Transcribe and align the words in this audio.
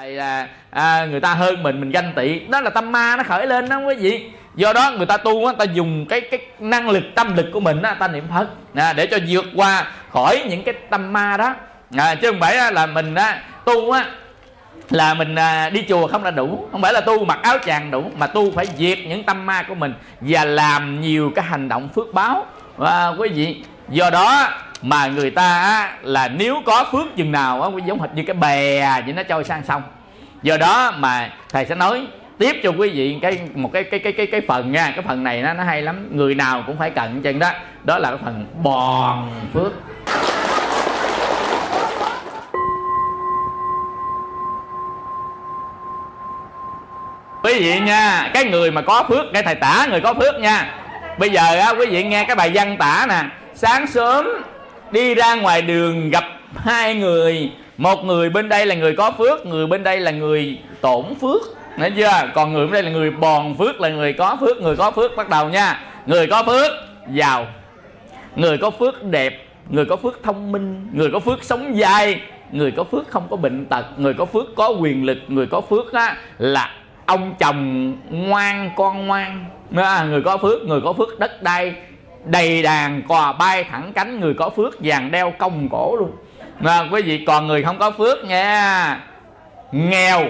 là 0.00 0.48
à, 0.70 1.06
người 1.10 1.20
ta 1.20 1.34
hơn 1.34 1.62
mình 1.62 1.80
mình 1.80 1.90
ganh 1.90 2.12
tị. 2.16 2.38
Đó 2.38 2.60
là 2.60 2.70
tâm 2.70 2.92
ma 2.92 3.16
nó 3.16 3.22
khởi 3.22 3.46
lên 3.46 3.68
đó 3.68 3.78
quý 3.78 3.94
vị 3.94 4.30
do 4.54 4.72
đó 4.72 4.92
người 4.96 5.06
ta 5.06 5.16
tu 5.16 5.46
á 5.46 5.52
ta 5.58 5.64
dùng 5.64 6.06
cái 6.08 6.20
cái 6.20 6.40
năng 6.58 6.90
lực 6.90 7.04
tâm 7.14 7.36
lực 7.36 7.46
của 7.52 7.60
mình 7.60 7.82
á 7.82 7.94
ta 7.94 8.08
niệm 8.08 8.24
phật. 8.34 8.46
À, 8.74 8.92
để 8.92 9.06
cho 9.06 9.18
vượt 9.28 9.44
qua 9.56 9.86
khỏi 10.12 10.44
những 10.48 10.62
cái 10.62 10.74
tâm 10.90 11.12
ma 11.12 11.36
đó. 11.36 11.54
À, 11.96 12.14
chứ 12.14 12.30
không 12.30 12.40
phải 12.40 12.72
là 12.72 12.86
mình 12.86 13.14
á 13.14 13.42
tu 13.64 13.90
á 13.90 14.04
là 14.90 15.14
mình 15.14 15.34
à, 15.34 15.70
đi 15.70 15.84
chùa 15.88 16.06
không 16.06 16.24
là 16.24 16.30
đủ. 16.30 16.68
Không 16.72 16.82
phải 16.82 16.92
là 16.92 17.00
tu 17.00 17.24
mặc 17.24 17.38
áo 17.42 17.58
chàng 17.58 17.90
đủ 17.90 18.10
mà 18.16 18.26
tu 18.26 18.50
phải 18.50 18.66
diệt 18.76 18.98
những 18.98 19.24
tâm 19.24 19.46
ma 19.46 19.62
của 19.62 19.74
mình 19.74 19.94
và 20.20 20.44
làm 20.44 21.00
nhiều 21.00 21.32
cái 21.34 21.44
hành 21.44 21.68
động 21.68 21.88
phước 21.94 22.14
báo. 22.14 22.46
À, 22.78 23.08
quý 23.18 23.28
vị 23.28 23.64
do 23.88 24.10
đó 24.10 24.48
mà 24.82 25.06
người 25.06 25.30
ta 25.30 25.60
á, 25.60 25.92
là 26.02 26.28
nếu 26.28 26.62
có 26.66 26.84
phước 26.92 27.16
chừng 27.16 27.32
nào 27.32 27.62
á 27.62 27.68
giống 27.86 28.00
hệt 28.00 28.10
như 28.14 28.22
cái 28.26 28.34
bè 28.34 28.80
vậy 29.04 29.12
nó 29.12 29.22
trôi 29.22 29.44
sang 29.44 29.62
sông. 29.68 29.82
Do 30.42 30.56
đó 30.56 30.92
mà 30.98 31.30
thầy 31.52 31.66
sẽ 31.66 31.74
nói 31.74 32.06
tiếp 32.38 32.60
cho 32.62 32.70
quý 32.70 32.90
vị 32.90 33.18
cái 33.22 33.38
một 33.54 33.70
cái 33.72 33.84
cái 33.84 34.00
cái 34.00 34.12
cái 34.12 34.26
cái 34.26 34.40
phần 34.48 34.72
nha. 34.72 34.92
Cái 34.96 35.04
phần 35.08 35.24
này 35.24 35.42
nó 35.42 35.52
nó 35.52 35.64
hay 35.64 35.82
lắm. 35.82 36.08
Người 36.10 36.34
nào 36.34 36.62
cũng 36.66 36.78
phải 36.78 36.90
cận 36.90 37.22
chân 37.22 37.38
đó. 37.38 37.50
Đó 37.84 37.98
là 37.98 38.10
cái 38.10 38.18
phần 38.24 38.46
bòn 38.62 39.30
phước. 39.54 39.72
Quý 47.42 47.60
vị 47.60 47.80
nha 47.80 48.30
cái 48.34 48.44
người 48.44 48.70
mà 48.70 48.82
có 48.82 49.04
phước 49.08 49.24
cái 49.32 49.42
thầy 49.42 49.54
tả 49.54 49.86
người 49.90 50.00
có 50.00 50.14
phước 50.14 50.40
nha. 50.40 50.74
Bây 51.18 51.30
giờ 51.30 51.56
á 51.60 51.70
quý 51.78 51.86
vị 51.86 52.04
nghe 52.04 52.24
cái 52.24 52.36
bài 52.36 52.50
văn 52.54 52.76
tả 52.76 53.06
nè. 53.08 53.22
Sáng 53.54 53.86
sớm 53.86 54.28
đi 54.92 55.14
ra 55.14 55.34
ngoài 55.34 55.62
đường 55.62 56.10
gặp 56.10 56.24
hai 56.56 56.94
người. 56.94 57.50
Một 57.76 58.04
người 58.04 58.30
bên 58.30 58.48
đây 58.48 58.66
là 58.66 58.74
người 58.74 58.96
có 58.96 59.10
phước 59.10 59.46
người 59.46 59.66
bên 59.66 59.82
đây 59.82 60.00
là 60.00 60.10
người 60.10 60.58
tổn 60.80 61.04
phước. 61.20 61.42
Nghe 61.78 61.90
chưa? 61.90 62.30
Còn 62.34 62.52
người 62.52 62.66
bên 62.66 62.72
đây 62.72 62.82
là 62.82 62.90
người 62.90 63.10
bòn 63.10 63.54
phước 63.54 63.80
là 63.80 63.88
người 63.88 64.12
có 64.12 64.36
phước 64.40 64.56
người 64.56 64.76
có 64.76 64.90
phước. 64.90 65.16
Bắt 65.16 65.28
đầu 65.28 65.48
nha. 65.48 65.80
Người 66.06 66.26
có 66.26 66.42
phước 66.42 66.72
giàu. 67.12 67.46
Người 68.36 68.58
có 68.58 68.70
phước 68.70 69.04
đẹp 69.04 69.46
người 69.70 69.84
có 69.84 69.96
phước 69.96 70.22
thông 70.22 70.52
minh 70.52 70.88
người 70.92 71.10
có 71.12 71.18
phước 71.18 71.44
sống 71.44 71.74
dai 71.80 72.20
người 72.52 72.70
có 72.70 72.84
phước 72.84 73.08
không 73.08 73.26
có 73.30 73.36
bệnh 73.36 73.66
tật 73.66 73.84
người 73.96 74.14
có 74.14 74.24
phước 74.24 74.54
có 74.56 74.68
quyền 74.68 75.04
lực 75.04 75.18
người 75.28 75.46
có 75.46 75.60
phước 75.60 75.92
á, 75.92 76.16
là 76.38 76.70
ông 77.06 77.34
chồng 77.38 77.92
ngoan 78.10 78.70
con 78.76 79.06
ngoan. 79.06 79.44
Người 80.10 80.22
có 80.22 80.36
phước 80.36 80.62
người 80.62 80.80
có 80.80 80.92
phước 80.92 81.18
đất 81.18 81.42
đai 81.42 81.74
đầy 82.24 82.62
đàn 82.62 83.02
cò 83.08 83.34
bay 83.38 83.64
thẳng 83.64 83.92
cánh 83.94 84.20
người 84.20 84.34
có 84.34 84.50
phước 84.50 84.74
vàng 84.80 85.10
đeo 85.10 85.32
công 85.38 85.68
cổ 85.68 85.96
luôn. 85.96 86.10
Mà 86.58 86.84
quý 86.92 87.02
vị 87.02 87.24
còn 87.26 87.46
người 87.46 87.62
không 87.62 87.78
có 87.78 87.90
phước 87.90 88.24
nha. 88.24 89.00
Nghèo 89.72 90.22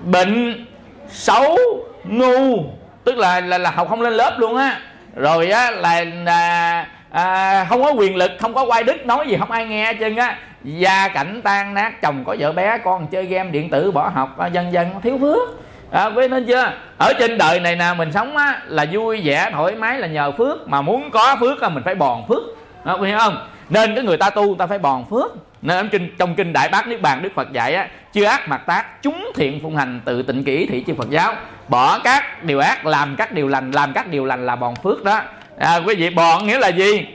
bệnh 0.00 0.66
xấu 1.08 1.58
ngu 2.04 2.64
tức 3.04 3.16
là 3.16 3.40
là, 3.40 3.58
là 3.58 3.70
học 3.70 3.88
không 3.88 4.02
lên 4.02 4.12
lớp 4.12 4.36
luôn 4.38 4.56
á. 4.56 4.80
Rồi 5.16 5.50
á 5.50 5.70
là, 5.70 6.04
là 6.04 6.86
à, 7.10 7.66
không 7.68 7.82
có 7.82 7.92
quyền 7.92 8.16
lực 8.16 8.30
không 8.40 8.54
có 8.54 8.64
quay 8.64 8.82
đức 8.82 9.06
nói 9.06 9.26
gì 9.28 9.36
không 9.38 9.50
ai 9.50 9.66
nghe 9.66 9.94
chân 9.94 10.16
á. 10.16 10.38
Gia 10.64 11.08
cảnh 11.08 11.40
tan 11.44 11.74
nát 11.74 12.02
chồng 12.02 12.24
có 12.26 12.36
vợ 12.38 12.52
bé 12.52 12.78
con 12.78 13.06
chơi 13.06 13.24
game 13.24 13.50
điện 13.50 13.70
tử 13.70 13.90
bỏ 13.90 14.08
học 14.08 14.38
à, 14.38 14.46
dân 14.46 14.72
dân 14.72 15.00
thiếu 15.02 15.18
phước 15.18 15.48
à, 15.90 16.06
quý 16.06 16.28
nên 16.28 16.46
chưa? 16.46 16.72
Ở 16.98 17.12
trên 17.18 17.38
đời 17.38 17.60
này 17.60 17.76
nè 17.76 17.94
mình 17.96 18.12
sống 18.12 18.36
á 18.36 18.60
là 18.66 18.86
vui 18.92 19.20
vẻ 19.24 19.50
thoải 19.52 19.74
mái 19.74 19.98
là 19.98 20.06
nhờ 20.06 20.32
phước. 20.32 20.68
Mà 20.68 20.82
muốn 20.82 21.10
có 21.10 21.36
phước 21.40 21.62
là 21.62 21.68
mình 21.68 21.82
phải 21.84 21.94
bòn 21.94 22.26
phước. 22.28 22.42
Đó, 22.84 22.98
quý 23.00 23.08
hiểu 23.08 23.18
không? 23.18 23.48
Nên 23.68 23.94
cái 23.94 24.04
người 24.04 24.16
ta 24.16 24.30
tu 24.30 24.54
ta 24.58 24.66
phải 24.66 24.78
bòn 24.78 25.04
phước. 25.10 25.32
Nên 25.62 25.88
trong, 25.88 26.08
trong 26.18 26.34
kinh 26.34 26.52
đại 26.52 26.68
bác 26.68 26.86
niết 26.86 27.02
bàn 27.02 27.22
đức 27.22 27.28
phật 27.34 27.52
dạy 27.52 27.74
á 27.74 27.88
chưa 28.12 28.24
ác 28.24 28.48
mặt 28.48 28.62
tác 28.66 29.02
chúng 29.02 29.32
thiện 29.34 29.60
phụng 29.62 29.76
hành 29.76 30.00
tự 30.04 30.22
tịnh 30.22 30.44
kỹ 30.44 30.66
thị 30.66 30.84
chư 30.86 30.94
phật 30.94 31.10
giáo. 31.10 31.34
Bỏ 31.68 31.98
các 31.98 32.44
điều 32.44 32.58
ác 32.58 32.86
làm 32.86 33.16
các 33.16 33.32
điều 33.32 33.48
lành 33.48 33.70
làm 33.70 33.92
các 33.92 34.06
điều 34.08 34.24
lành 34.24 34.46
là 34.46 34.56
bòn 34.56 34.74
phước 34.76 35.04
đó. 35.04 35.20
À, 35.58 35.76
quý 35.86 35.94
vị 35.94 36.10
bòn 36.10 36.46
nghĩa 36.46 36.58
là 36.58 36.68
gì? 36.68 37.06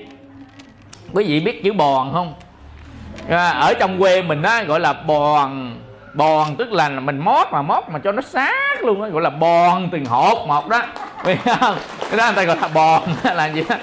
Quý 1.13 1.23
vị 1.27 1.39
biết 1.39 1.63
chữ 1.63 1.73
bòn 1.73 2.11
không? 2.13 2.33
À, 3.29 3.49
ở 3.49 3.73
trong 3.73 3.99
quê 3.99 4.21
mình 4.21 4.41
á 4.41 4.63
gọi 4.63 4.79
là 4.79 4.93
bòn 4.93 5.77
bòn 6.13 6.55
tức 6.55 6.71
là 6.71 6.89
mình 6.89 7.19
mót 7.19 7.47
mà 7.51 7.61
mót 7.61 7.83
mà 7.89 7.99
cho 7.99 8.11
nó 8.11 8.21
sát 8.21 8.83
luôn 8.83 9.01
đó 9.01 9.09
gọi 9.09 9.21
là 9.21 9.29
bòn 9.29 9.89
từng 9.91 10.05
hột 10.05 10.47
một 10.47 10.67
đó. 10.67 10.81
Biết 11.25 11.37
không 11.59 11.75
cái 12.09 12.17
đó 12.17 12.25
người 12.25 12.35
ta 12.35 12.43
gọi 12.43 12.57
là 12.61 12.67
bòn 12.67 13.03
là 13.35 13.45
gì 13.45 13.63
đó 13.69 13.75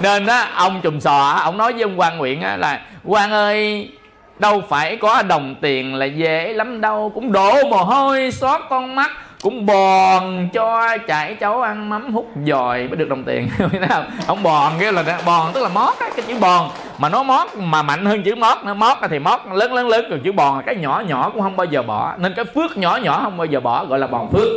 nên 0.00 0.26
đó 0.26 0.44
ông 0.54 0.80
trùm 0.82 1.00
sò 1.00 1.40
ông 1.42 1.56
nói 1.56 1.72
với 1.72 1.82
ông 1.82 2.00
quan 2.00 2.18
nguyện 2.18 2.42
á, 2.42 2.56
là 2.56 2.80
quan 3.04 3.32
ơi 3.32 3.90
đâu 4.38 4.62
phải 4.68 4.96
có 4.96 5.22
đồng 5.22 5.54
tiền 5.60 5.94
là 5.94 6.06
dễ 6.06 6.52
lắm 6.52 6.80
đâu 6.80 7.12
cũng 7.14 7.32
đổ 7.32 7.64
mồ 7.70 7.76
hôi 7.76 8.30
xót 8.30 8.60
con 8.70 8.94
mắt 8.94 9.10
cũng 9.42 9.66
bòn 9.66 10.48
cho 10.52 10.96
chạy 11.06 11.34
cháu 11.34 11.62
ăn 11.62 11.88
mắm 11.88 12.12
hút 12.12 12.30
dòi 12.46 12.88
mới 12.88 12.96
được 12.96 13.08
đồng 13.08 13.24
tiền. 13.24 13.48
Không? 13.88 14.04
Không 14.26 14.42
bòn 14.42 14.72
cái 14.80 14.92
là 14.92 15.20
bòn, 15.26 15.52
tức 15.52 15.62
là 15.62 15.68
mót 15.68 15.94
cái 15.98 16.10
chữ 16.26 16.38
bòn. 16.40 16.70
Mà 16.98 17.08
nó 17.08 17.22
mót 17.22 17.48
mà 17.56 17.82
mạnh 17.82 18.04
hơn 18.04 18.22
chữ 18.22 18.34
mót 18.34 18.58
nó 18.64 18.74
mót 18.74 18.96
thì 19.10 19.18
mót 19.18 19.40
lớn 19.52 19.74
lớn 19.74 19.88
lớn, 19.88 20.04
còn 20.10 20.20
chữ 20.24 20.32
bòn 20.32 20.56
là 20.56 20.62
cái 20.62 20.76
nhỏ 20.76 21.02
nhỏ 21.08 21.30
cũng 21.30 21.42
không 21.42 21.56
bao 21.56 21.64
giờ 21.64 21.82
bỏ. 21.82 22.14
Nên 22.18 22.34
cái 22.34 22.44
phước 22.44 22.76
nhỏ 22.76 22.96
nhỏ 23.02 23.20
không 23.22 23.36
bao 23.36 23.44
giờ 23.44 23.60
bỏ, 23.60 23.84
gọi 23.84 23.98
là 23.98 24.06
bòn 24.06 24.28
phước. 24.32 24.48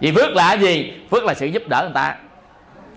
Vì 0.00 0.12
phước 0.12 0.36
là 0.36 0.52
gì? 0.52 0.92
Phước 1.10 1.24
là 1.24 1.34
sự 1.34 1.46
giúp 1.46 1.62
đỡ 1.68 1.82
người 1.82 1.94
ta. 1.94 2.14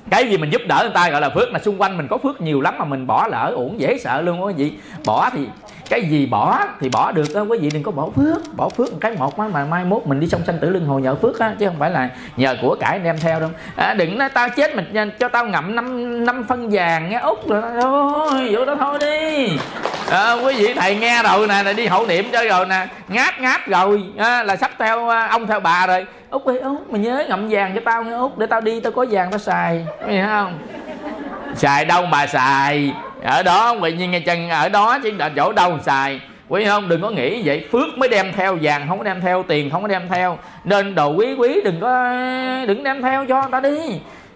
Cái 0.09 0.29
gì 0.29 0.37
mình 0.37 0.49
giúp 0.49 0.61
đỡ 0.67 0.79
người 0.81 0.93
ta 0.93 1.09
gọi 1.09 1.21
là 1.21 1.29
phước 1.29 1.53
là 1.53 1.59
xung 1.59 1.81
quanh 1.81 1.97
mình 1.97 2.07
có 2.07 2.17
phước 2.17 2.41
nhiều 2.41 2.61
lắm 2.61 2.75
mà 2.79 2.85
mình 2.85 3.07
bỏ 3.07 3.27
lỡ, 3.27 3.51
uổng 3.55 3.79
dễ 3.79 3.97
sợ 3.97 4.21
luôn 4.21 4.43
quý 4.43 4.53
vị 4.57 4.71
bỏ 5.05 5.29
thì 5.33 5.47
cái 5.89 6.01
gì 6.01 6.25
bỏ 6.25 6.59
thì 6.79 6.89
bỏ 6.89 7.11
được 7.11 7.33
đó 7.33 7.41
quý 7.41 7.57
vị 7.61 7.69
đừng 7.73 7.83
có 7.83 7.91
bỏ 7.91 8.07
phước. 8.15 8.55
Bỏ 8.55 8.69
phước 8.69 8.91
một 8.91 8.97
cái 9.01 9.11
một 9.11 9.39
mà 9.39 9.65
mai 9.65 9.85
mốt 9.85 10.05
mình 10.05 10.19
đi 10.19 10.27
song 10.27 10.41
sanh 10.47 10.57
tử 10.59 10.69
luân 10.69 10.85
hồi 10.85 11.01
nhờ 11.01 11.15
phước 11.15 11.39
á 11.39 11.53
chứ 11.59 11.67
không 11.67 11.79
phải 11.79 11.91
là 11.91 12.09
nhờ 12.37 12.55
của 12.61 12.75
cải 12.79 12.99
đem 12.99 13.19
theo 13.19 13.39
đâu. 13.39 13.49
À, 13.75 13.93
đừng 13.93 14.17
nói 14.17 14.29
tao 14.29 14.49
chết 14.49 14.75
mà 14.75 14.83
cho 15.19 15.27
tao 15.27 15.45
ngậm 15.45 15.75
năm 15.75 16.25
năm 16.25 16.45
phân 16.47 16.69
vàng 16.71 17.09
nghe 17.09 17.19
út 17.19 17.47
rồi 17.47 17.61
thôi 17.81 18.49
vô 18.51 18.65
đó 18.65 18.75
thôi 18.79 18.97
đi. 18.99 19.57
À, 20.11 20.33
quý 20.33 20.55
vị 20.57 20.73
thầy 20.73 20.95
nghe 20.95 21.23
rồi 21.23 21.47
nè 21.47 21.63
là 21.63 21.73
đi 21.73 21.87
hậu 21.87 22.05
niệm 22.05 22.25
cho 22.31 22.43
rồi 22.43 22.65
nè. 22.65 22.87
Ngáp 23.07 23.39
ngáp 23.39 23.67
rồi 23.67 24.03
à, 24.17 24.43
là 24.43 24.55
sắp 24.55 24.71
theo 24.79 25.09
à, 25.09 25.27
ông 25.27 25.47
theo 25.47 25.59
bà 25.59 25.87
rồi. 25.87 26.05
Út 26.29 26.45
ơi 26.45 26.59
út 26.59 26.89
mày 26.89 27.01
nhớ 27.01 27.25
ngậm 27.29 27.47
vàng 27.49 27.71
cho 27.75 27.81
tao 27.85 28.03
nghe 28.03 28.17
út 28.17 28.37
để 28.37 28.45
tao 28.45 28.61
đi 28.61 28.79
tao 28.79 28.91
có 28.91 29.05
vàng 29.11 29.31
tao 29.31 29.39
xài. 29.39 29.85
Hiểu 30.07 30.25
không? 30.25 30.59
Xài 31.55 31.85
đâu 31.85 32.05
mà 32.05 32.27
xài 32.27 32.93
ở 33.23 33.43
đó 33.43 33.75
quý 33.81 33.91
nhiên 33.91 34.11
nghe 34.11 34.19
chân 34.19 34.49
ở 34.49 34.69
đó 34.69 34.99
chứ 35.03 35.11
là 35.19 35.29
chỗ 35.35 35.51
đâu 35.51 35.77
xài. 35.81 36.19
Quý 36.47 36.65
không 36.65 36.89
đừng 36.89 37.01
có 37.01 37.09
nghĩ 37.09 37.41
vậy. 37.45 37.67
Phước 37.71 37.97
mới 37.97 38.09
đem 38.09 38.31
theo 38.35 38.57
vàng 38.61 38.85
không 38.87 38.97
có 38.97 39.03
đem 39.03 39.21
theo 39.21 39.43
tiền 39.47 39.69
không 39.69 39.81
có 39.81 39.87
đem 39.87 40.07
theo. 40.09 40.37
Nên 40.63 40.95
đồ 40.95 41.13
quý 41.13 41.33
quý 41.37 41.61
đừng 41.63 41.79
có 41.79 42.13
đừng 42.67 42.83
đem 42.83 43.01
theo 43.01 43.25
cho 43.25 43.41
người 43.41 43.51
ta 43.51 43.59
đi. 43.59 43.77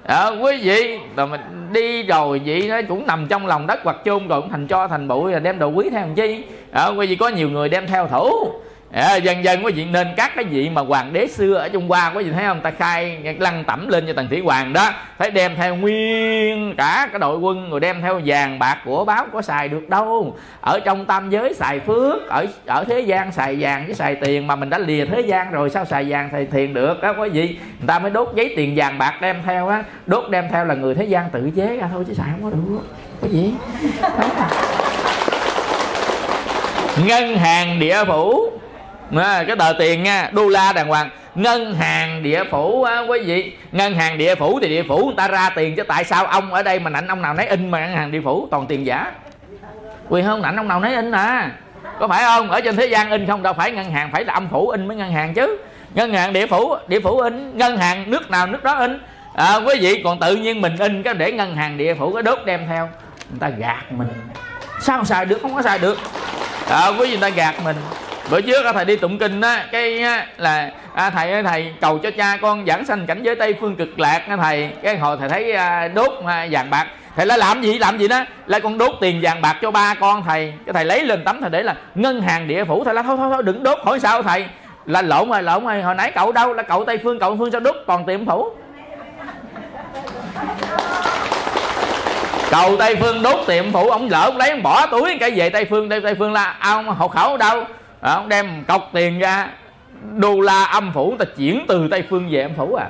À, 0.07 0.27
quý 0.27 0.57
vị 0.63 0.99
rồi 1.15 1.27
mình 1.27 1.41
đi 1.71 2.03
rồi 2.03 2.41
vậy 2.45 2.67
nó 2.69 2.81
cũng 2.89 3.07
nằm 3.07 3.27
trong 3.27 3.47
lòng 3.47 3.67
đất 3.67 3.79
hoặc 3.83 3.97
chôn 4.05 4.27
rồi 4.27 4.41
cũng 4.41 4.49
thành 4.49 4.67
cho 4.67 4.87
thành 4.87 5.07
bụi 5.07 5.31
là 5.31 5.39
đem 5.39 5.59
đồ 5.59 5.67
quý 5.67 5.89
theo 5.89 6.01
làm 6.01 6.15
chi? 6.15 6.43
À, 6.71 6.87
quý 6.87 7.07
vị 7.07 7.15
có 7.15 7.27
nhiều 7.27 7.49
người 7.49 7.69
đem 7.69 7.87
theo 7.87 8.07
thủ 8.07 8.51
à, 8.93 9.15
dần 9.15 9.43
dần 9.43 9.65
quý 9.65 9.71
vị 9.71 9.85
nên 9.85 10.07
các 10.17 10.31
cái 10.35 10.43
vị 10.43 10.69
mà 10.69 10.81
hoàng 10.81 11.13
đế 11.13 11.27
xưa 11.27 11.53
ở 11.53 11.69
trung 11.69 11.87
hoa 11.87 12.11
quý 12.15 12.23
vị 12.23 12.31
thấy 12.31 12.43
không? 12.45 12.61
Ta 12.61 12.71
khai 12.71 13.17
lăng 13.39 13.63
tẩm 13.63 13.87
lên 13.87 14.07
cho 14.07 14.13
tần 14.13 14.27
thủy 14.29 14.41
hoàng 14.43 14.73
đó. 14.73 14.89
Phải 15.17 15.31
đem 15.31 15.55
theo 15.55 15.75
nguyên 15.75 16.75
cả 16.77 17.07
cái 17.11 17.19
đội 17.19 17.37
quân 17.37 17.69
rồi 17.71 17.79
đem 17.79 18.01
theo 18.01 18.21
vàng 18.25 18.59
bạc 18.59 18.77
của 18.85 19.05
báo 19.05 19.25
có 19.33 19.41
xài 19.41 19.69
được 19.69 19.89
đâu? 19.89 20.37
Ở 20.61 20.79
trong 20.85 21.05
tam 21.05 21.29
giới 21.29 21.53
xài 21.53 21.79
phước 21.79 22.27
ở 22.27 22.45
ở 22.65 22.83
thế 22.83 22.99
gian 22.99 23.31
xài 23.31 23.55
vàng 23.59 23.85
với 23.85 23.95
xài 23.95 24.15
tiền 24.15 24.47
mà 24.47 24.55
mình 24.55 24.69
đã 24.69 24.77
lìa 24.77 25.05
thế 25.05 25.21
gian 25.21 25.51
rồi 25.51 25.69
sao 25.69 25.85
xài 25.85 26.05
vàng 26.07 26.29
xài 26.31 26.45
tiền 26.45 26.73
được 26.73 27.01
đó 27.01 27.13
quý 27.17 27.29
vị? 27.29 27.47
Người 27.79 27.87
ta 27.87 27.99
mới 27.99 28.11
đốt 28.11 28.29
giấy 28.35 28.53
tiền 28.55 28.73
vàng 28.75 28.97
bạc 28.97 29.13
đem 29.21 29.35
theo 29.45 29.67
á. 29.67 29.83
Đốt 30.05 30.29
đem 30.29 30.45
theo 30.51 30.65
là 30.65 30.75
người 30.75 30.95
thế 30.95 31.05
gian 31.05 31.29
tự 31.29 31.49
chế 31.55 31.77
ra 31.77 31.89
thôi 31.91 32.03
chứ 32.07 32.13
xài 32.13 32.27
không 32.31 32.43
có 32.43 32.49
được. 32.49 32.81
Quý 33.21 33.29
vị 33.31 33.51
ngân 37.07 37.37
hàng 37.37 37.79
địa 37.79 38.05
phủ 38.07 38.49
à, 39.15 39.43
cái 39.47 39.55
tờ 39.55 39.73
tiền 39.79 40.03
nha 40.03 40.29
đô 40.31 40.49
la 40.49 40.73
đàng 40.73 40.87
hoàng. 40.87 41.09
Ngân 41.35 41.75
hàng 41.75 42.23
địa 42.23 42.43
phủ 42.51 42.83
á 42.83 42.99
quý 42.99 43.19
vị. 43.19 43.53
Ngân 43.71 43.95
hàng 43.95 44.17
địa 44.17 44.35
phủ 44.35 44.59
thì 44.59 44.69
địa 44.69 44.83
phủ 44.87 45.05
người 45.05 45.15
ta 45.17 45.27
ra 45.27 45.49
tiền 45.49 45.75
chứ 45.75 45.83
tại 45.83 46.03
sao 46.03 46.25
ông 46.25 46.53
ở 46.53 46.63
đây 46.63 46.79
mà 46.79 46.89
nạnh 46.89 47.07
ông 47.07 47.21
nào 47.21 47.33
nấy 47.33 47.47
in 47.47 47.71
mà 47.71 47.79
ngân 47.79 47.95
hàng 47.95 48.11
địa 48.11 48.21
phủ? 48.23 48.47
Toàn 48.51 48.65
tiền 48.67 48.85
giả. 48.85 49.11
Quyền 50.09 50.25
không 50.25 50.41
nạnh 50.41 50.55
ông 50.55 50.67
nào 50.67 50.79
nấy 50.79 50.95
in 50.95 51.11
à. 51.11 51.51
Có 51.99 52.07
phải 52.07 52.23
không? 52.23 52.51
Ở 52.51 52.61
trên 52.61 52.75
thế 52.75 52.85
gian 52.85 53.11
in 53.11 53.27
không 53.27 53.43
đâu 53.43 53.53
phải 53.53 53.71
ngân 53.71 53.91
hàng 53.91 54.09
phải 54.11 54.25
là 54.25 54.33
âm 54.33 54.49
phủ 54.49 54.69
in 54.69 54.87
mới 54.87 54.97
ngân 54.97 55.11
hàng 55.11 55.33
chứ. 55.33 55.57
Ngân 55.93 56.13
hàng 56.13 56.33
địa 56.33 56.47
phủ 56.47 56.75
địa 56.87 56.99
phủ 56.99 57.19
in 57.19 57.57
ngân 57.57 57.77
hàng 57.77 58.11
nước 58.11 58.31
nào 58.31 58.47
nước 58.47 58.63
đó 58.63 58.73
in. 58.73 58.99
À, 59.33 59.55
quý 59.55 59.73
vị 59.79 60.01
còn 60.03 60.19
tự 60.19 60.35
nhiên 60.35 60.61
mình 60.61 60.77
in 60.77 61.03
cái 61.03 61.13
để 61.13 61.31
ngân 61.31 61.55
hàng 61.55 61.77
địa 61.77 61.93
phủ 61.93 62.13
cái 62.13 62.23
đốt 62.23 62.39
đem 62.45 62.67
theo. 62.67 62.89
Người 63.29 63.39
ta 63.39 63.49
gạt 63.49 63.83
mình. 63.89 64.07
Sao 64.81 65.05
xài 65.05 65.25
được 65.25 65.39
không 65.41 65.55
có 65.55 65.61
xài 65.61 65.79
được. 65.79 65.97
À, 66.69 66.87
quý 66.87 66.97
vị 66.97 67.09
người 67.09 67.21
ta 67.21 67.29
gạt 67.29 67.55
mình 67.63 67.75
bữa 68.29 68.41
trước 68.41 68.65
thầy 68.73 68.85
đi 68.85 68.95
tụng 68.95 69.17
kinh 69.17 69.41
á 69.41 69.65
cái 69.71 70.03
là 70.37 70.71
à, 70.93 71.09
thầy 71.09 71.31
ơi 71.31 71.43
thầy 71.43 71.73
cầu 71.81 71.97
cho 71.97 72.11
cha 72.17 72.37
con 72.41 72.65
giảng 72.65 72.85
sanh 72.85 73.05
cảnh 73.05 73.23
giới 73.23 73.35
tây 73.35 73.55
phương 73.59 73.75
cực 73.75 73.99
lạc 73.99 74.21
á 74.29 74.37
thầy. 74.41 74.69
Cái 74.83 74.97
hồi 74.97 75.17
thầy 75.19 75.29
thấy 75.29 75.51
à, 75.51 75.87
đốt 75.87 76.11
à, 76.27 76.47
vàng 76.51 76.69
bạc. 76.69 76.87
Thầy 77.15 77.25
lại 77.25 77.37
làm 77.37 77.61
gì 77.61 77.79
làm 77.79 77.97
gì 77.97 78.07
đó 78.07 78.25
lại 78.45 78.61
con 78.61 78.77
đốt 78.77 78.91
tiền 79.01 79.19
vàng 79.23 79.41
bạc 79.41 79.57
cho 79.61 79.71
ba 79.71 79.93
con 79.93 80.23
thầy. 80.23 80.53
Cái 80.65 80.73
thầy 80.73 80.85
lấy 80.85 81.03
lên 81.03 81.23
tấm 81.23 81.41
thầy 81.41 81.49
để 81.49 81.63
là 81.63 81.75
ngân 81.95 82.21
hàng 82.21 82.47
địa 82.47 82.65
phủ. 82.65 82.83
Thầy 82.83 82.93
nói 82.93 83.03
thôi 83.03 83.17
thôi 83.19 83.29
thôi 83.33 83.43
đừng 83.43 83.63
đốt 83.63 83.77
hỏi 83.85 83.99
sao 83.99 84.23
thầy? 84.23 84.45
Là 84.85 85.01
lộn 85.01 85.29
rồi 85.29 85.43
lộn 85.43 85.65
rồi 85.65 85.81
hồi 85.81 85.95
nãy 85.95 86.11
cậu 86.15 86.31
đâu? 86.31 86.53
Là 86.53 86.63
cậu 86.63 86.85
tây 86.85 86.99
phương 87.03 87.19
cậu 87.19 87.37
phương 87.37 87.51
sao 87.51 87.61
đốt 87.61 87.75
còn 87.87 88.05
tiền 88.05 88.25
phủ? 88.25 88.49
Cầu 92.51 92.77
tây 92.77 92.95
phương 92.95 93.21
đốt 93.21 93.39
tiệm 93.47 93.71
phủ 93.71 93.89
ông 93.89 94.09
lỡ 94.09 94.21
ông 94.25 94.37
lấy 94.37 94.49
ông 94.49 94.63
bỏ 94.63 94.85
túi 94.85 95.17
cái 95.19 95.31
về 95.31 95.49
tây 95.49 95.65
phương 95.69 95.89
tây, 95.89 96.01
tây 96.01 96.15
phương 96.19 96.33
là 96.33 96.55
ông 96.59 96.87
hộ 96.87 97.07
khẩu 97.07 97.37
đâu? 97.37 97.63
À, 98.03 98.13
ông 98.13 98.29
đem 98.29 98.63
cọc 98.67 98.89
tiền 98.93 99.19
ra 99.19 99.47
đô 100.15 100.39
la 100.39 100.63
âm 100.63 100.91
phủ 100.93 101.15
ta 101.19 101.25
chuyển 101.37 101.65
từ 101.67 101.87
tây 101.87 102.03
phương 102.09 102.29
về 102.31 102.41
âm 102.41 102.53
phủ 102.53 102.75
à. 102.75 102.89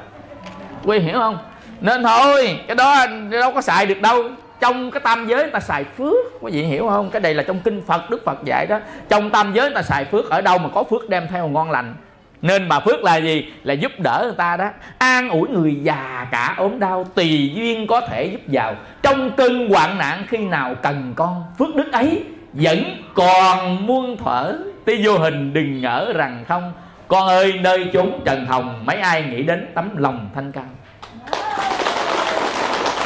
Quý 0.83 0.99
hiểu 0.99 1.13
không? 1.13 1.37
Nên 1.81 2.03
thôi 2.03 2.59
cái 2.67 2.75
đó 2.75 3.05
đâu 3.29 3.51
có 3.51 3.61
xài 3.61 3.85
được 3.85 4.01
đâu. 4.01 4.23
Trong 4.59 4.91
cái 4.91 4.99
tam 4.99 5.27
giới 5.27 5.41
người 5.41 5.51
ta 5.51 5.59
xài 5.59 5.83
phước. 5.83 6.41
Quý 6.41 6.51
vị 6.51 6.63
hiểu 6.63 6.87
không? 6.89 7.09
Cái 7.09 7.21
này 7.21 7.33
là 7.33 7.43
trong 7.43 7.59
kinh 7.59 7.81
phật 7.87 8.09
đức 8.09 8.25
phật 8.25 8.37
dạy 8.45 8.65
đó. 8.69 8.79
Trong 9.09 9.29
tam 9.29 9.53
giới 9.53 9.65
người 9.65 9.75
ta 9.75 9.81
xài 9.81 10.05
phước 10.05 10.29
ở 10.29 10.41
đâu 10.41 10.57
mà 10.57 10.69
có 10.73 10.83
phước 10.83 11.09
đem 11.09 11.27
theo 11.27 11.47
ngon 11.47 11.71
lành. 11.71 11.95
Nên 12.41 12.69
bà 12.69 12.79
phước 12.79 13.03
là 13.03 13.17
gì? 13.17 13.51
Là 13.63 13.73
giúp 13.73 13.91
đỡ 13.97 14.21
người 14.23 14.35
ta 14.37 14.57
đó. 14.57 14.69
An 14.97 15.29
ủi 15.29 15.49
người 15.49 15.75
già 15.83 16.27
cả 16.31 16.55
ốm 16.57 16.79
đau 16.79 17.03
tùy 17.03 17.51
duyên 17.55 17.87
có 17.87 18.01
thể 18.01 18.25
giúp 18.25 18.41
vào 18.47 18.75
trong 19.01 19.31
cơn 19.31 19.69
hoạn 19.69 19.97
nạn 19.97 20.23
khi 20.27 20.37
nào 20.37 20.75
cần 20.81 21.13
con 21.15 21.43
phước 21.59 21.75
đức 21.75 21.91
ấy 21.91 22.23
vẫn 22.53 22.83
còn 23.13 23.87
muôn 23.87 24.17
thuở 24.17 24.53
tí 24.85 25.05
vô 25.05 25.17
hình 25.17 25.53
đừng 25.53 25.81
ngỡ 25.81 26.13
rằng 26.13 26.45
không. 26.47 26.73
Con 27.07 27.27
ơi, 27.27 27.59
nơi 27.61 27.89
chốn 27.93 28.19
trần 28.25 28.45
hồng, 28.45 28.83
mấy 28.85 28.97
ai 28.97 29.23
nghĩ 29.23 29.43
đến 29.43 29.71
tấm 29.75 29.97
lòng 29.97 30.29
thanh 30.35 30.51
cao? 30.51 30.65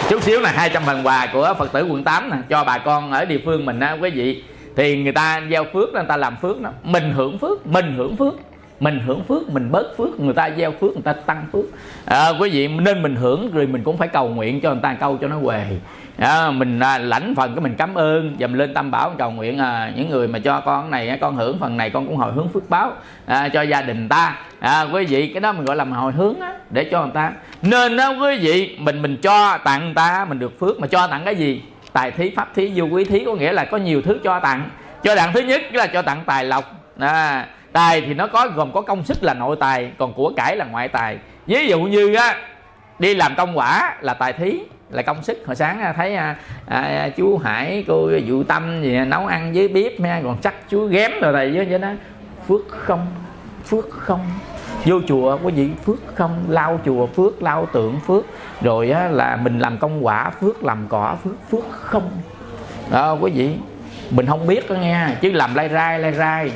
Chút 0.09 0.23
xíu 0.23 0.39
là 0.39 0.51
200 0.51 0.83
phần 0.85 1.03
quà 1.03 1.27
của 1.33 1.53
Phật 1.57 1.71
tử 1.71 1.83
quận 1.83 2.03
8 2.03 2.29
nè, 2.29 2.37
cho 2.49 2.63
bà 2.63 2.77
con 2.77 3.11
ở 3.11 3.25
địa 3.25 3.39
phương 3.45 3.65
mình 3.65 3.79
á, 3.79 3.97
quý 4.01 4.09
vị. 4.09 4.43
Thì 4.75 5.03
người 5.03 5.11
ta 5.11 5.41
gieo 5.49 5.65
phước, 5.73 5.93
người 5.93 6.03
ta 6.07 6.17
làm 6.17 6.35
phước 6.41 6.61
đó. 6.61 6.69
Mình 6.83 7.11
hưởng 7.11 7.37
phước, 7.39 7.67
mình 7.67 7.93
hưởng 7.97 8.15
phước 8.17 8.33
mình 8.79 8.99
hưởng 9.05 9.23
phước 9.23 9.49
mình 9.49 9.71
bớt 9.71 9.97
phước 9.97 10.19
người 10.19 10.33
ta 10.33 10.49
gieo 10.57 10.71
phước 10.71 10.93
người 10.93 11.03
ta 11.03 11.13
tăng 11.13 11.45
phước. 11.53 11.65
À, 12.05 12.29
quý 12.39 12.49
vị 12.49 12.67
nên 12.67 13.01
mình 13.01 13.15
hưởng 13.15 13.51
rồi 13.53 13.67
mình 13.67 13.83
cũng 13.83 13.97
phải 13.97 14.07
cầu 14.07 14.29
nguyện 14.29 14.61
cho 14.61 14.71
người 14.71 14.81
ta 14.83 14.93
câu 14.93 15.17
cho 15.17 15.27
nó 15.27 15.37
huề. 15.37 15.65
À, 16.17 16.51
mình 16.51 16.79
à, 16.79 16.97
lãnh 16.97 17.35
phần 17.35 17.55
cái 17.55 17.61
mình 17.61 17.75
cảm 17.77 17.95
ơn 17.95 18.35
dầm 18.39 18.53
lên 18.53 18.73
tâm 18.73 18.91
bảo 18.91 19.13
cầu 19.17 19.31
nguyện 19.31 19.57
à, 19.57 19.91
những 19.95 20.09
người 20.09 20.27
mà 20.27 20.39
cho 20.39 20.61
con 20.61 20.91
này 20.91 21.17
con 21.21 21.35
hưởng 21.35 21.59
phần 21.59 21.77
này 21.77 21.89
con 21.89 22.07
cũng 22.07 22.15
hồi 22.15 22.31
hướng 22.31 22.49
phước 22.49 22.69
báo 22.69 22.91
à, 23.25 23.49
cho 23.49 23.61
gia 23.61 23.81
đình 23.81 24.09
ta. 24.09 24.39
À, 24.59 24.81
quý 24.93 25.05
vị 25.05 25.27
cái 25.27 25.41
đó 25.41 25.51
mình 25.51 25.65
gọi 25.65 25.75
là 25.75 25.83
hồi 25.83 26.11
hướng 26.11 26.39
á, 26.39 26.53
để 26.69 26.83
cho 26.91 27.01
người 27.01 27.11
ta. 27.13 27.31
Nên 27.61 27.97
đó 27.97 28.09
quý 28.09 28.37
vị 28.39 28.77
mình 28.79 29.01
mình 29.01 29.17
cho 29.21 29.57
tặng 29.57 29.85
người 29.85 29.93
ta 29.93 30.25
mình 30.29 30.39
được 30.39 30.59
phước 30.59 30.79
mà 30.79 30.87
cho 30.87 31.07
tặng 31.07 31.21
cái 31.25 31.35
gì? 31.35 31.61
Tài 31.93 32.11
thí 32.11 32.31
pháp 32.35 32.55
thí 32.55 32.71
vô 32.75 32.85
quý 32.85 33.03
thí 33.03 33.25
có 33.25 33.35
nghĩa 33.35 33.51
là 33.51 33.65
có 33.65 33.77
nhiều 33.77 34.01
thứ 34.01 34.19
cho 34.23 34.39
tặng. 34.39 34.69
Cho 35.03 35.15
tặng 35.15 35.33
thứ 35.33 35.39
nhất 35.39 35.61
là 35.73 35.87
cho 35.87 36.01
tặng 36.01 36.23
tài 36.25 36.45
lộc 36.45 36.63
à, 36.99 37.47
tài 37.77 38.01
thì 38.01 38.13
nó 38.13 38.27
có 38.27 38.47
gồm 38.55 38.71
có 38.71 38.81
công 38.81 39.03
sức 39.03 39.23
là 39.23 39.33
nội 39.33 39.55
tài 39.59 39.91
còn 39.97 40.13
của 40.13 40.31
cải 40.37 40.55
là 40.55 40.65
ngoại 40.65 40.87
tài. 40.87 41.17
Ví 41.45 41.67
dụ 41.67 41.79
như 41.79 42.15
á 42.15 42.35
đi 42.99 43.15
làm 43.15 43.35
công 43.35 43.57
quả 43.57 43.97
là 44.01 44.13
tài 44.13 44.33
thí 44.33 44.59
là 44.89 45.01
công 45.01 45.23
sức. 45.23 45.37
Hồi 45.45 45.55
sáng 45.55 45.93
thấy 45.95 46.15
à, 46.15 46.35
à, 46.67 47.09
chú 47.17 47.37
hải 47.37 47.83
cô 47.87 48.09
dụ 48.25 48.43
tâm 48.43 48.83
gì 48.83 48.99
nấu 48.99 49.25
ăn 49.25 49.53
với 49.53 49.67
bếp 49.67 49.99
nha 49.99 50.21
còn 50.23 50.37
chắc 50.41 50.69
chú 50.69 50.85
ghém 50.85 51.11
rồi 51.21 51.33
này 51.33 51.51
với 51.51 51.65
vậy 51.65 51.79
đó 51.79 51.89
phước 52.47 52.61
không 52.69 53.07
phước 53.65 53.89
không 53.89 54.25
vô 54.85 54.95
chùa 55.07 55.37
có 55.43 55.49
gì? 55.49 55.71
Phước 55.85 56.15
không 56.15 56.45
lau 56.49 56.79
chùa 56.85 57.05
phước 57.05 57.43
lau 57.43 57.65
tượng 57.65 57.99
phước. 58.07 58.25
Rồi 58.61 58.91
á, 58.91 59.07
là 59.07 59.35
mình 59.35 59.59
làm 59.59 59.77
công 59.77 60.05
quả 60.05 60.29
phước 60.29 60.63
làm 60.63 60.85
cỏ 60.89 61.15
phước 61.23 61.35
phước 61.51 61.71
không. 61.71 62.11
Đó 62.91 63.17
quý 63.21 63.31
vị 63.31 63.51
mình 64.09 64.25
không 64.25 64.47
biết 64.47 64.69
đó 64.69 64.75
nghe 64.75 65.07
chứ 65.21 65.31
làm 65.31 65.55
lai 65.55 65.69
rai 65.69 65.99
lai 65.99 66.13
rai 66.13 66.51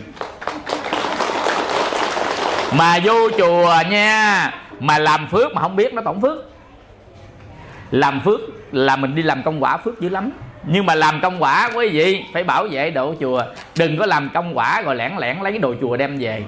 mà 2.71 2.99
vô 3.03 3.29
chùa 3.37 3.75
nha 3.89 4.51
mà 4.79 4.97
làm 4.97 5.27
phước 5.27 5.53
mà 5.53 5.61
không 5.61 5.75
biết 5.75 5.93
nó 5.93 6.01
tổng 6.01 6.21
phước. 6.21 6.37
Làm 7.91 8.19
phước 8.19 8.39
là 8.71 8.95
mình 8.95 9.15
đi 9.15 9.21
làm 9.21 9.43
công 9.43 9.63
quả 9.63 9.77
phước 9.77 10.01
dữ 10.01 10.09
lắm. 10.09 10.31
Nhưng 10.63 10.85
mà 10.85 10.95
làm 10.95 11.21
công 11.21 11.43
quả 11.43 11.69
quý 11.75 11.89
vị 11.89 12.23
phải 12.33 12.43
bảo 12.43 12.67
vệ 12.71 12.91
độ 12.91 13.15
chùa. 13.19 13.43
Đừng 13.77 13.97
có 13.97 14.05
làm 14.05 14.29
công 14.33 14.57
quả 14.57 14.81
rồi 14.81 14.95
lẻn 14.95 15.11
lẻn 15.17 15.37
lấy 15.41 15.57
đồ 15.57 15.73
chùa 15.81 15.97
đem 15.97 16.17
về. 16.19 16.43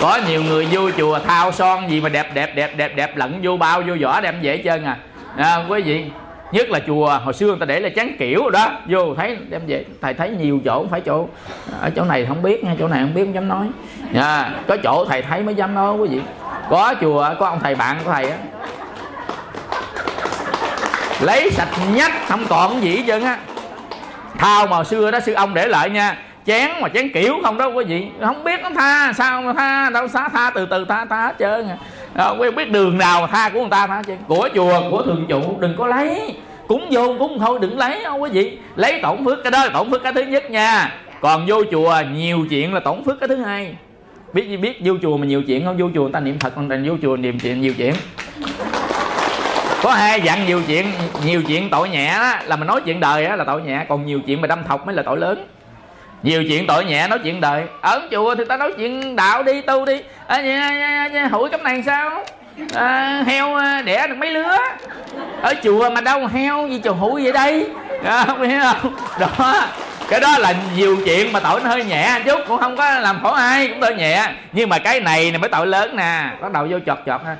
Có 0.00 0.18
nhiều 0.28 0.42
người 0.42 0.68
vô 0.70 0.90
chùa 0.90 1.18
thao 1.18 1.52
son 1.52 1.90
gì 1.90 2.00
mà 2.00 2.08
đẹp 2.08 2.34
đẹp 2.34 2.52
đẹp 2.54 2.76
đẹp 2.76 2.96
đẹp 2.96 3.16
lẫn 3.16 3.40
vô 3.42 3.56
bao 3.56 3.82
vô 3.82 3.94
vỏ 4.02 4.20
đem 4.20 4.34
về 4.42 4.56
hết 4.56 4.62
trơn 4.64 4.84
à, 4.84 4.96
à 5.36 5.64
quý 5.68 5.82
vị 5.82 6.04
nhất 6.52 6.70
là 6.70 6.80
chùa, 6.86 7.18
hồi 7.24 7.34
xưa 7.34 7.46
người 7.46 7.56
ta 7.60 7.66
để 7.66 7.80
là 7.80 7.88
chán 7.88 8.16
kiểu 8.18 8.42
rồi 8.42 8.50
đó. 8.50 8.72
Vô 8.88 9.14
thấy, 9.16 9.36
đem 9.48 9.60
về, 9.66 9.84
thầy 10.02 10.14
thấy 10.14 10.30
nhiều 10.30 10.60
chỗ, 10.64 10.78
không 10.78 10.88
phải 10.88 11.00
chỗ, 11.00 11.28
ở 11.80 11.90
chỗ 11.96 12.04
này 12.04 12.26
không 12.26 12.42
biết 12.42 12.64
nha, 12.64 12.74
chỗ 12.78 12.88
này 12.88 13.00
không 13.00 13.14
biết, 13.14 13.24
không 13.24 13.34
dám 13.34 13.48
nói. 13.48 13.66
Nha 14.12 14.50
có 14.68 14.76
chỗ 14.76 15.04
thầy 15.08 15.22
thấy 15.22 15.42
mới 15.42 15.54
dám 15.54 15.74
nói, 15.74 15.96
quý 15.96 16.08
vị. 16.08 16.20
Có 16.70 16.94
chùa, 17.00 17.30
có 17.38 17.46
ông 17.46 17.60
thầy 17.60 17.74
bạn 17.74 17.96
của 18.04 18.12
thầy 18.12 18.30
á. 18.30 18.36
Lấy 21.20 21.50
sạch 21.50 21.68
nhách 21.94 22.12
không 22.28 22.44
còn 22.48 22.82
gì 22.82 22.96
hết 22.96 23.02
trơn 23.06 23.22
á. 23.22 23.38
Thao 24.38 24.66
mà 24.66 24.84
xưa 24.84 25.10
đó, 25.10 25.20
sư 25.20 25.32
ông 25.32 25.54
để 25.54 25.68
lại 25.68 25.90
nha. 25.90 26.16
Chén 26.46 26.70
mà 26.80 26.88
chén 26.88 27.08
kiểu 27.12 27.34
không 27.42 27.58
đó, 27.58 27.66
quý 27.66 27.84
vị. 27.84 28.06
Không 28.24 28.44
biết 28.44 28.60
nó 28.62 28.70
tha, 28.76 29.12
sao 29.12 29.42
mà 29.42 29.52
tha, 29.52 29.90
đâu 29.90 30.08
xá 30.08 30.28
tha, 30.28 30.50
từ 30.54 30.66
từ 30.66 30.84
tha 30.88 31.04
tha 31.04 31.26
hết 31.26 31.34
trơn 31.38 31.68
à 31.68 31.76
à, 32.14 32.34
biết 32.56 32.70
đường 32.70 32.98
nào 32.98 33.26
tha 33.26 33.48
của 33.48 33.60
người 33.60 33.70
ta 33.70 33.86
tha 33.86 34.02
chứ 34.06 34.14
của 34.28 34.48
chùa 34.54 34.90
của 34.90 35.02
thường 35.02 35.26
trụ 35.28 35.56
đừng 35.60 35.76
có 35.78 35.86
lấy. 35.86 36.34
Cúng 36.68 36.86
vô 36.90 37.14
cúng 37.18 37.38
thôi 37.38 37.58
đừng 37.62 37.78
lấy 37.78 38.00
không 38.04 38.20
có 38.20 38.26
gì. 38.26 38.58
Lấy 38.76 39.00
tổn 39.02 39.24
phước 39.24 39.38
cái 39.44 39.50
đó 39.50 39.64
là 39.64 39.70
tổn 39.70 39.90
phước 39.90 40.02
cái 40.02 40.12
thứ 40.12 40.22
nhất 40.22 40.50
nha. 40.50 40.94
Còn 41.20 41.46
vô 41.46 41.62
chùa 41.70 41.94
nhiều 42.14 42.46
chuyện 42.50 42.74
là 42.74 42.80
tổn 42.80 43.04
phước 43.04 43.20
cái 43.20 43.28
thứ 43.28 43.36
hai. 43.36 43.74
Biết 44.32 44.48
gì 44.48 44.56
biết 44.56 44.80
vô 44.84 44.94
chùa 45.02 45.16
mà 45.16 45.26
nhiều 45.26 45.42
chuyện 45.42 45.64
không? 45.64 45.76
Vô 45.78 45.86
chùa 45.94 46.02
người 46.02 46.12
ta 46.12 46.20
niệm 46.20 46.38
phật 46.38 46.52
còn 46.56 46.84
vô 46.86 46.94
chùa 47.02 47.16
niệm 47.16 47.38
chuyện 47.38 47.60
nhiều 47.60 47.74
chuyện. 47.78 47.94
Có 49.82 49.90
hai 49.90 50.20
dạng 50.24 50.46
nhiều 50.46 50.62
chuyện 50.66 50.86
nhiều 51.24 51.42
chuyện 51.42 51.70
tội 51.70 51.88
nhẹ 51.88 52.14
đó 52.18 52.34
là 52.44 52.56
mình 52.56 52.66
nói 52.66 52.80
chuyện 52.84 53.00
đời 53.00 53.24
đó 53.24 53.36
là 53.36 53.44
tội 53.44 53.62
nhẹ 53.62 53.86
còn 53.88 54.06
nhiều 54.06 54.20
chuyện 54.26 54.40
mà 54.40 54.46
đâm 54.46 54.64
thọc 54.68 54.86
mới 54.86 54.94
là 54.94 55.02
tội 55.02 55.18
lớn 55.18 55.46
nhiều 56.22 56.44
chuyện 56.48 56.66
tội 56.66 56.84
nhẹ 56.84 57.08
nói 57.08 57.18
chuyện 57.24 57.40
đời. 57.40 57.64
Ở 57.80 58.02
chùa 58.10 58.34
thì 58.34 58.44
ta 58.44 58.56
nói 58.56 58.72
chuyện 58.76 59.16
đạo 59.16 59.42
đi 59.42 59.60
tu 59.60 59.84
đi. 59.84 60.00
À, 60.26 61.08
hủi 61.30 61.50
cái 61.50 61.60
này 61.64 61.82
sao? 61.86 62.10
À, 62.74 63.22
heo 63.26 63.58
đẻ 63.84 64.06
được 64.06 64.14
mấy 64.18 64.30
lứa? 64.30 64.56
Ở 65.42 65.54
chùa 65.62 65.90
mà 65.90 66.00
đâu 66.00 66.26
heo 66.26 66.68
gì 66.68 66.80
chùa 66.84 66.92
hủi 66.92 67.22
vậy 67.22 67.32
đây? 67.32 67.66
À, 68.04 68.24
không 68.26 68.42
hiểu 68.42 68.60
không? 68.60 68.94
Đó 69.20 69.68
cái 70.08 70.20
đó 70.20 70.38
là 70.38 70.54
nhiều 70.76 70.96
chuyện 71.04 71.32
mà 71.32 71.40
tội 71.40 71.60
nó 71.60 71.70
hơi 71.70 71.84
nhẹ 71.84 72.20
chút 72.24 72.40
cũng 72.48 72.58
không 72.58 72.76
có 72.76 72.98
làm 72.98 73.20
khổ 73.22 73.30
ai 73.30 73.68
cũng 73.68 73.80
tội 73.80 73.94
nhẹ. 73.94 74.32
Nhưng 74.52 74.68
mà 74.68 74.78
cái 74.78 75.00
này 75.00 75.32
là 75.32 75.38
mới 75.38 75.50
tội 75.50 75.66
lớn 75.66 75.96
nè. 75.96 76.30
Bắt 76.40 76.52
đầu 76.52 76.66
vô 76.70 76.78
chọt 76.86 76.98
chọt 77.06 77.20
ha. 77.24 77.36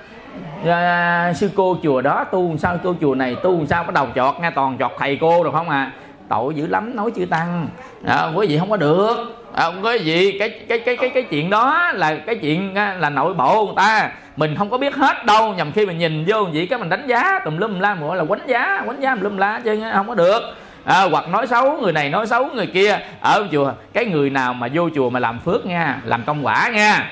À, 0.66 1.32
sư 1.37 1.50
cô 1.56 1.76
chùa 1.82 2.00
đó 2.00 2.25
tu 2.25 2.56
sao? 2.58 2.78
Cô 2.84 2.94
chùa 3.00 3.14
này 3.14 3.37
tu 3.42 3.66
sao? 3.66 3.84
Bắt 3.84 3.94
đầu 3.94 4.08
chọt 4.14 4.34
nghe 4.40 4.50
toàn 4.50 4.78
chọt 4.78 4.92
thầy 4.99 5.18
cô 5.20 5.44
được 5.44 5.50
không 5.52 5.68
à? 5.68 5.90
Tội 6.30 6.54
dữ 6.54 6.66
lắm 6.66 6.96
nói 6.96 7.10
chưa 7.16 7.26
tăng. 7.26 7.68
À, 8.06 8.16
không 8.16 8.37
có 8.37 8.42
gì 8.42 8.58
không 8.58 8.70
có 8.70 8.76
được. 8.76 9.16
À, 9.54 9.64
không 9.64 9.82
có 9.82 9.92
gì 9.92 10.37
cái 10.38 10.49
cái 10.68 10.78
cái 10.78 10.96
cái 10.96 11.10
cái 11.10 11.22
chuyện 11.22 11.50
đó 11.50 11.92
là 11.92 12.16
cái 12.26 12.37
chuyện 12.37 12.75
à, 12.75 12.96
là 12.99 13.10
nội 13.10 13.34
bộ 13.34 13.66
người 13.66 13.75
ta. 13.76 14.10
Mình 14.37 14.54
không 14.56 14.70
có 14.70 14.78
biết 14.78 14.94
hết 14.94 15.26
đâu 15.26 15.54
nhằm 15.54 15.72
khi 15.72 15.87
mình 15.87 15.99
nhìn 15.99 16.25
vô 16.26 16.49
vậy 16.52 16.66
cái 16.70 16.78
mình 16.78 16.88
đánh 16.88 17.06
giá 17.06 17.38
tùm 17.44 17.56
lum 17.56 17.80
la 17.80 17.94
gọi 17.94 18.16
là 18.16 18.25
quánh 18.25 18.49
giá 18.49 18.82
quánh 18.87 19.02
giá 19.02 19.14
tùm 19.14 19.25
lum 19.25 19.37
la 19.37 19.60
chứ 19.64 19.82
không 19.94 20.08
có 20.08 20.14
được. 20.14 20.40
À, 20.84 21.02
hoặc 21.10 21.28
nói 21.28 21.46
xấu 21.46 21.76
người 21.76 21.92
này 21.92 22.08
nói 22.08 22.26
xấu 22.26 22.49
người 22.54 22.66
kia 22.66 22.99
ở 23.20 23.46
chùa 23.52 23.72
cái 23.92 24.04
người 24.04 24.30
nào 24.30 24.54
mà 24.54 24.68
vô 24.75 24.88
chùa 24.94 25.10
mà 25.10 25.20
làm 25.20 25.38
phước 25.38 25.66
nha 25.66 26.00
làm 26.04 26.22
công 26.26 26.46
quả 26.46 26.70
nha. 26.75 27.10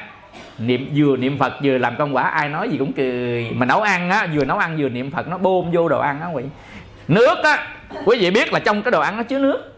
Niệm 0.58 0.92
vừa 0.96 1.16
niệm 1.16 1.38
phật 1.38 1.52
vừa 1.62 1.78
làm 1.78 1.96
công 1.96 2.16
quả 2.16 2.22
ai 2.22 2.48
nói 2.48 2.68
gì 2.68 2.78
cũng 2.78 2.92
cười. 2.92 3.50
Mà 3.54 3.66
nấu 3.66 3.80
ăn 3.80 4.10
á 4.10 4.26
vừa 4.34 4.44
nấu 4.44 4.58
ăn 4.58 4.76
vừa 4.78 4.88
niệm 4.88 5.10
phật 5.10 5.28
nó 5.28 5.38
bôm 5.38 5.70
vô 5.72 5.88
đồ 5.88 6.00
ăn 6.00 6.20
á 6.20 6.26
quý 6.32 6.42
nước 7.08 7.38
á 7.42 7.66
quý 8.04 8.18
vị 8.20 8.30
biết 8.30 8.52
là 8.52 8.58
trong 8.58 8.82
cái 8.82 8.90
đồ 8.90 9.00
ăn 9.00 9.16
nó 9.16 9.22
chứa 9.22 9.38
nước. 9.38 9.74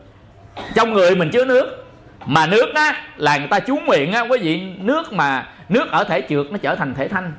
Trong 0.74 0.92
người 0.92 1.16
mình 1.16 1.30
chứa 1.30 1.44
nước. 1.44 1.86
Mà 2.26 2.46
nước 2.46 2.74
á 2.74 2.94
là 3.16 3.38
người 3.38 3.48
ta 3.48 3.60
chú 3.60 3.76
nguyện 3.76 4.12
á 4.12 4.20
quý 4.20 4.38
vị 4.38 4.62
nước 4.78 5.12
mà 5.12 5.46
nước 5.68 5.90
ở 5.90 6.04
thể 6.04 6.22
trượt 6.28 6.46
nó 6.50 6.58
trở 6.62 6.74
thành 6.74 6.94
thể 6.94 7.08
thanh. 7.08 7.32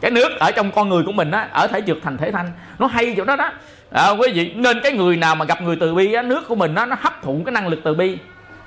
Cái 0.00 0.10
nước 0.10 0.32
ở 0.38 0.50
trong 0.50 0.70
con 0.70 0.88
người 0.88 1.02
của 1.06 1.12
mình 1.12 1.30
á 1.30 1.48
ở 1.52 1.66
thể 1.66 1.80
trượt 1.86 1.96
thành 2.02 2.16
thể 2.16 2.30
thanh. 2.30 2.50
Nó 2.78 2.86
hay 2.86 3.14
chỗ 3.16 3.24
đó 3.24 3.36
đó. 3.36 3.52
À, 3.90 4.10
quý 4.10 4.28
vị 4.34 4.52
nên 4.54 4.80
cái 4.82 4.92
người 4.92 5.16
nào 5.16 5.34
mà 5.34 5.44
gặp 5.44 5.62
người 5.62 5.76
từ 5.80 5.94
bi 5.94 6.12
á 6.12 6.22
nước 6.22 6.48
của 6.48 6.54
mình 6.54 6.74
á 6.74 6.86
nó 6.86 6.96
hấp 7.00 7.22
thụ 7.22 7.42
cái 7.46 7.52
năng 7.52 7.68
lực 7.68 7.80
từ 7.84 7.94
bi. 7.94 8.18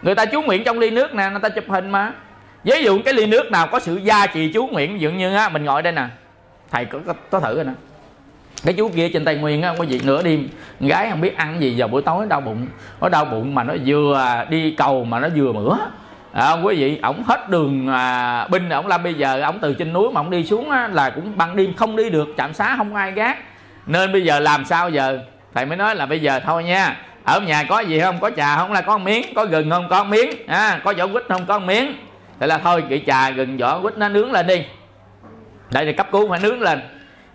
Người 0.02 0.16
ta 0.16 0.26
chú 0.26 0.42
nguyện 0.42 0.64
trong 0.64 0.80
ly 0.80 0.90
nước 0.90 1.14
nè 1.14 1.30
người 1.30 1.40
ta 1.40 1.50
chụp 1.50 1.64
hình 1.68 1.90
mà. 1.90 2.12
Ví 2.64 2.84
dụ 2.84 3.00
cái 3.06 3.14
ly 3.14 3.26
nước 3.26 3.52
nào 3.52 3.68
có 3.68 3.80
sự 3.80 3.96
gia 3.96 4.28
trì 4.28 4.52
chú 4.54 4.68
nguyện 4.68 5.02
dường 5.02 5.18
như 5.18 5.36
á 5.36 5.50
mình 5.50 5.66
ngồi 5.66 5.82
đây 5.82 5.94
nè. 5.94 6.08
Thầy 6.72 6.86
có, 6.86 7.00
có, 7.08 7.14
có 7.32 7.40
thử 7.40 7.56
rồi 7.56 7.64
nè 7.64 7.72
cái 8.66 8.74
chú 8.74 8.90
kia 8.96 9.10
trên 9.10 9.26
tây 9.26 9.36
nguyên 9.36 9.62
á 9.62 9.74
có 9.78 9.86
vị 9.90 10.02
nửa 10.04 10.24
đêm 10.24 10.50
gái 10.80 11.10
không 11.10 11.22
biết 11.22 11.38
ăn 11.38 11.62
gì 11.62 11.76
vào 11.78 11.88
buổi 11.88 12.02
tối 12.02 12.26
đau 12.30 12.42
bụng. 12.42 12.68
Nó 13.02 13.10
đau 13.10 13.26
bụng 13.26 13.56
mà 13.56 13.64
nó 13.64 13.74
vừa 13.86 14.46
đi 14.50 14.72
cầu 14.72 15.04
mà 15.04 15.20
nó 15.20 15.28
vừa 15.36 15.52
mửa. 15.52 15.78
À, 16.34 16.52
quý 16.52 16.76
vị 16.76 17.00
ổng 17.04 17.24
hết 17.24 17.50
đường 17.50 17.88
à, 17.88 18.48
binh 18.48 18.70
ổng 18.70 18.88
làm 18.88 19.04
bây 19.04 19.14
giờ 19.14 19.42
ổng 19.42 19.60
từ 19.62 19.74
trên 19.74 19.94
núi 19.94 20.12
mà 20.12 20.22
ổng 20.22 20.30
đi 20.30 20.46
xuống 20.46 20.70
á, 20.70 20.88
là 20.88 21.10
cũng 21.10 21.38
ban 21.38 21.56
đêm 21.56 21.74
không 21.74 21.96
đi 21.96 22.10
được 22.10 22.28
trạm 22.38 22.54
xá 22.54 22.76
không 22.78 22.96
ai 22.96 23.12
gác. 23.12 23.38
Nên 23.86 24.12
bây 24.12 24.24
giờ 24.24 24.40
làm 24.40 24.66
sao 24.66 24.90
giờ? 24.90 25.20
Thầy 25.54 25.66
mới 25.66 25.78
nói 25.78 25.96
là 25.96 26.06
bây 26.06 26.20
giờ 26.20 26.40
thôi 26.40 26.64
nha. 26.64 26.98
Ở 27.24 27.40
nhà 27.40 27.64
có 27.64 27.80
gì 27.80 28.00
không? 28.00 28.20
Có 28.20 28.30
trà 28.30 28.58
không? 28.58 28.72
Là 28.72 28.82
có 28.82 28.98
miếng. 28.98 29.26
Có 29.36 29.46
gừng 29.46 29.70
không? 29.70 29.88
Có 29.90 30.04
miếng. 30.04 30.30
À, 30.48 30.82
có 30.84 30.94
vỏ 30.98 31.08
quýt 31.08 31.24
không? 31.30 31.46
Có 31.46 31.60
miếng. 31.60 31.96
Thế 32.40 32.48
là 32.48 32.58
thôi 32.58 32.84
kệ 32.90 33.02
trà 33.08 33.30
gừng 33.30 33.58
vỏ 33.58 33.80
quýt 33.82 33.98
nó 33.98 34.10
nướng 34.10 34.32
lên 34.32 34.48
đi. 34.48 34.64
Đây 35.72 35.86
thì 35.86 35.94
cấp 35.94 36.08
cứu 36.12 36.30
phải 36.30 36.40
nướng 36.40 36.62
lên 36.62 36.80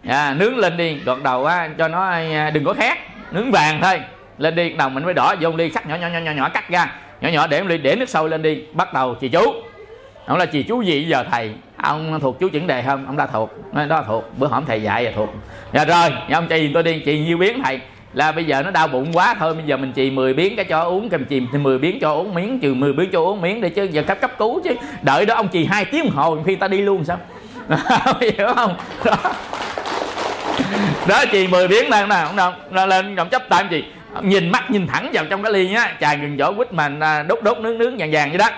à, 0.09 0.35
nướng 0.39 0.57
lên 0.57 0.77
đi 0.77 0.95
gọt 1.05 1.19
đầu 1.23 1.45
á, 1.45 1.69
cho 1.79 1.89
nó 1.89 2.03
à, 2.11 2.51
đừng 2.55 2.65
có 2.65 2.73
khét 2.73 2.99
nướng 3.31 3.51
vàng 3.51 3.81
thôi. 3.83 4.01
Lên 4.39 4.55
đi 4.55 4.71
đầu 4.71 4.89
mình 4.89 5.05
mới 5.05 5.15
đỏ 5.15 5.35
vô 5.41 5.51
ly 5.57 5.69
cắt 5.69 5.87
nhỏ 5.87 5.97
nhỏ 5.97 6.09
nhỏ 6.09 6.19
nhỏ 6.19 6.33
nhỏ 6.33 6.49
cắt 6.49 6.69
ra. 6.69 6.93
Nhỏ 7.21 7.29
nhỏ 7.29 7.47
để 7.47 7.65
ly 7.65 7.79
để 7.79 7.97
nước 7.97 8.09
sôi 8.09 8.31
lên 8.31 8.43
đi. 8.43 8.63
Bắt 8.73 8.95
đầu 8.95 9.15
chị 9.15 9.29
chú. 9.29 9.53
Ông 10.27 10.39
là 10.39 10.47
chị 10.47 10.63
chú 10.63 10.83
gì 10.83 11.05
giờ 11.05 11.25
thầy? 11.31 11.51
Ông 11.77 12.21
thuộc 12.21 12.41
chú 12.41 12.49
chuẩn 12.49 12.67
đề 12.67 12.83
không? 12.83 13.07
Ông 13.07 13.17
đã 13.17 13.27
thuộc. 13.27 13.51
Nói 13.73 13.87
đó 13.87 14.05
thuộc. 14.07 14.39
Bữa 14.39 14.47
hổm 14.47 14.65
thầy 14.67 14.83
dạy 14.83 15.05
là 15.05 15.13
thuộc. 15.17 15.29
Dạ 15.73 15.85
rồi 15.85 16.11
dạ 16.31 16.39
ông 16.39 16.47
chị 16.47 16.71
tôi 16.75 16.83
đi 16.83 16.99
chị 16.99 17.19
nhiêu 17.19 17.39
biến 17.39 17.63
thầy? 17.65 17.81
Là 18.13 18.33
bây 18.33 18.45
giờ 18.45 18.63
nó 18.63 18.71
đau 18.71 18.89
bụng 18.89 19.13
quá 19.13 19.35
thôi 19.39 19.55
bây 19.55 19.65
giờ 19.67 19.77
mình 19.77 19.93
chì 19.93 20.11
10 20.11 20.35
biến 20.35 20.57
cái 20.57 20.65
cho 20.65 20.83
uống 20.83 21.09
cầm 21.09 21.25
chìm 21.25 21.47
thì 21.53 21.59
10 21.59 21.79
biến 21.79 21.99
cho 22.01 22.13
uống 22.13 22.35
miếng 22.35 22.61
trừ 22.61 22.75
10 22.75 22.93
biến 22.93 23.11
cho 23.13 23.21
uống 23.21 23.41
miếng 23.41 23.61
để 23.61 23.69
chứ. 23.69 23.85
Giờ 23.85 24.03
cấp 24.03 24.19
cấp 24.21 24.31
cứu 24.39 24.61
chứ. 24.65 24.75
Đợi 25.03 25.27
đó 25.27 25.35
ông 25.35 25.49
chì 25.49 25.65
hai 25.65 25.85
tiếng 25.85 26.05
đồng 26.05 26.15
hồ 26.15 26.39
khi 26.47 26.57
ta 26.57 26.69
đi 26.69 26.81
luôn 26.81 27.05
sao? 27.05 27.19
Hiểu 28.21 28.49
không? 28.55 28.75
Đó, 29.05 29.17
đó 31.09 31.25
chị 31.33 31.47
10 31.47 31.69
biến 31.69 31.91
đang 31.91 32.09
nè 32.09 32.17
không 32.27 32.37
đâu 32.37 32.53
nó 32.71 32.87
lên 32.87 33.17
trọng 33.17 33.29
chấp 33.29 33.49
tay 33.49 33.65
chị. 33.71 33.85
Nhìn 34.23 34.51
mắt 34.51 34.71
nhìn 34.71 34.87
thẳng 34.87 35.11
vào 35.13 35.25
trong 35.31 35.43
cái 35.43 35.53
ly 35.53 35.69
nhá. 35.69 35.97
Trà 36.01 36.15
gừng 36.15 36.37
vỏ 36.37 36.53
quýt 36.53 36.73
mà 36.73 36.91
à, 37.01 37.23
đốt 37.23 37.43
đốt 37.43 37.59
nướng 37.59 37.79
nướng 37.79 37.97
vàng 37.97 38.11
vàng 38.13 38.29
vậy 38.29 38.39
đó. 38.39 38.49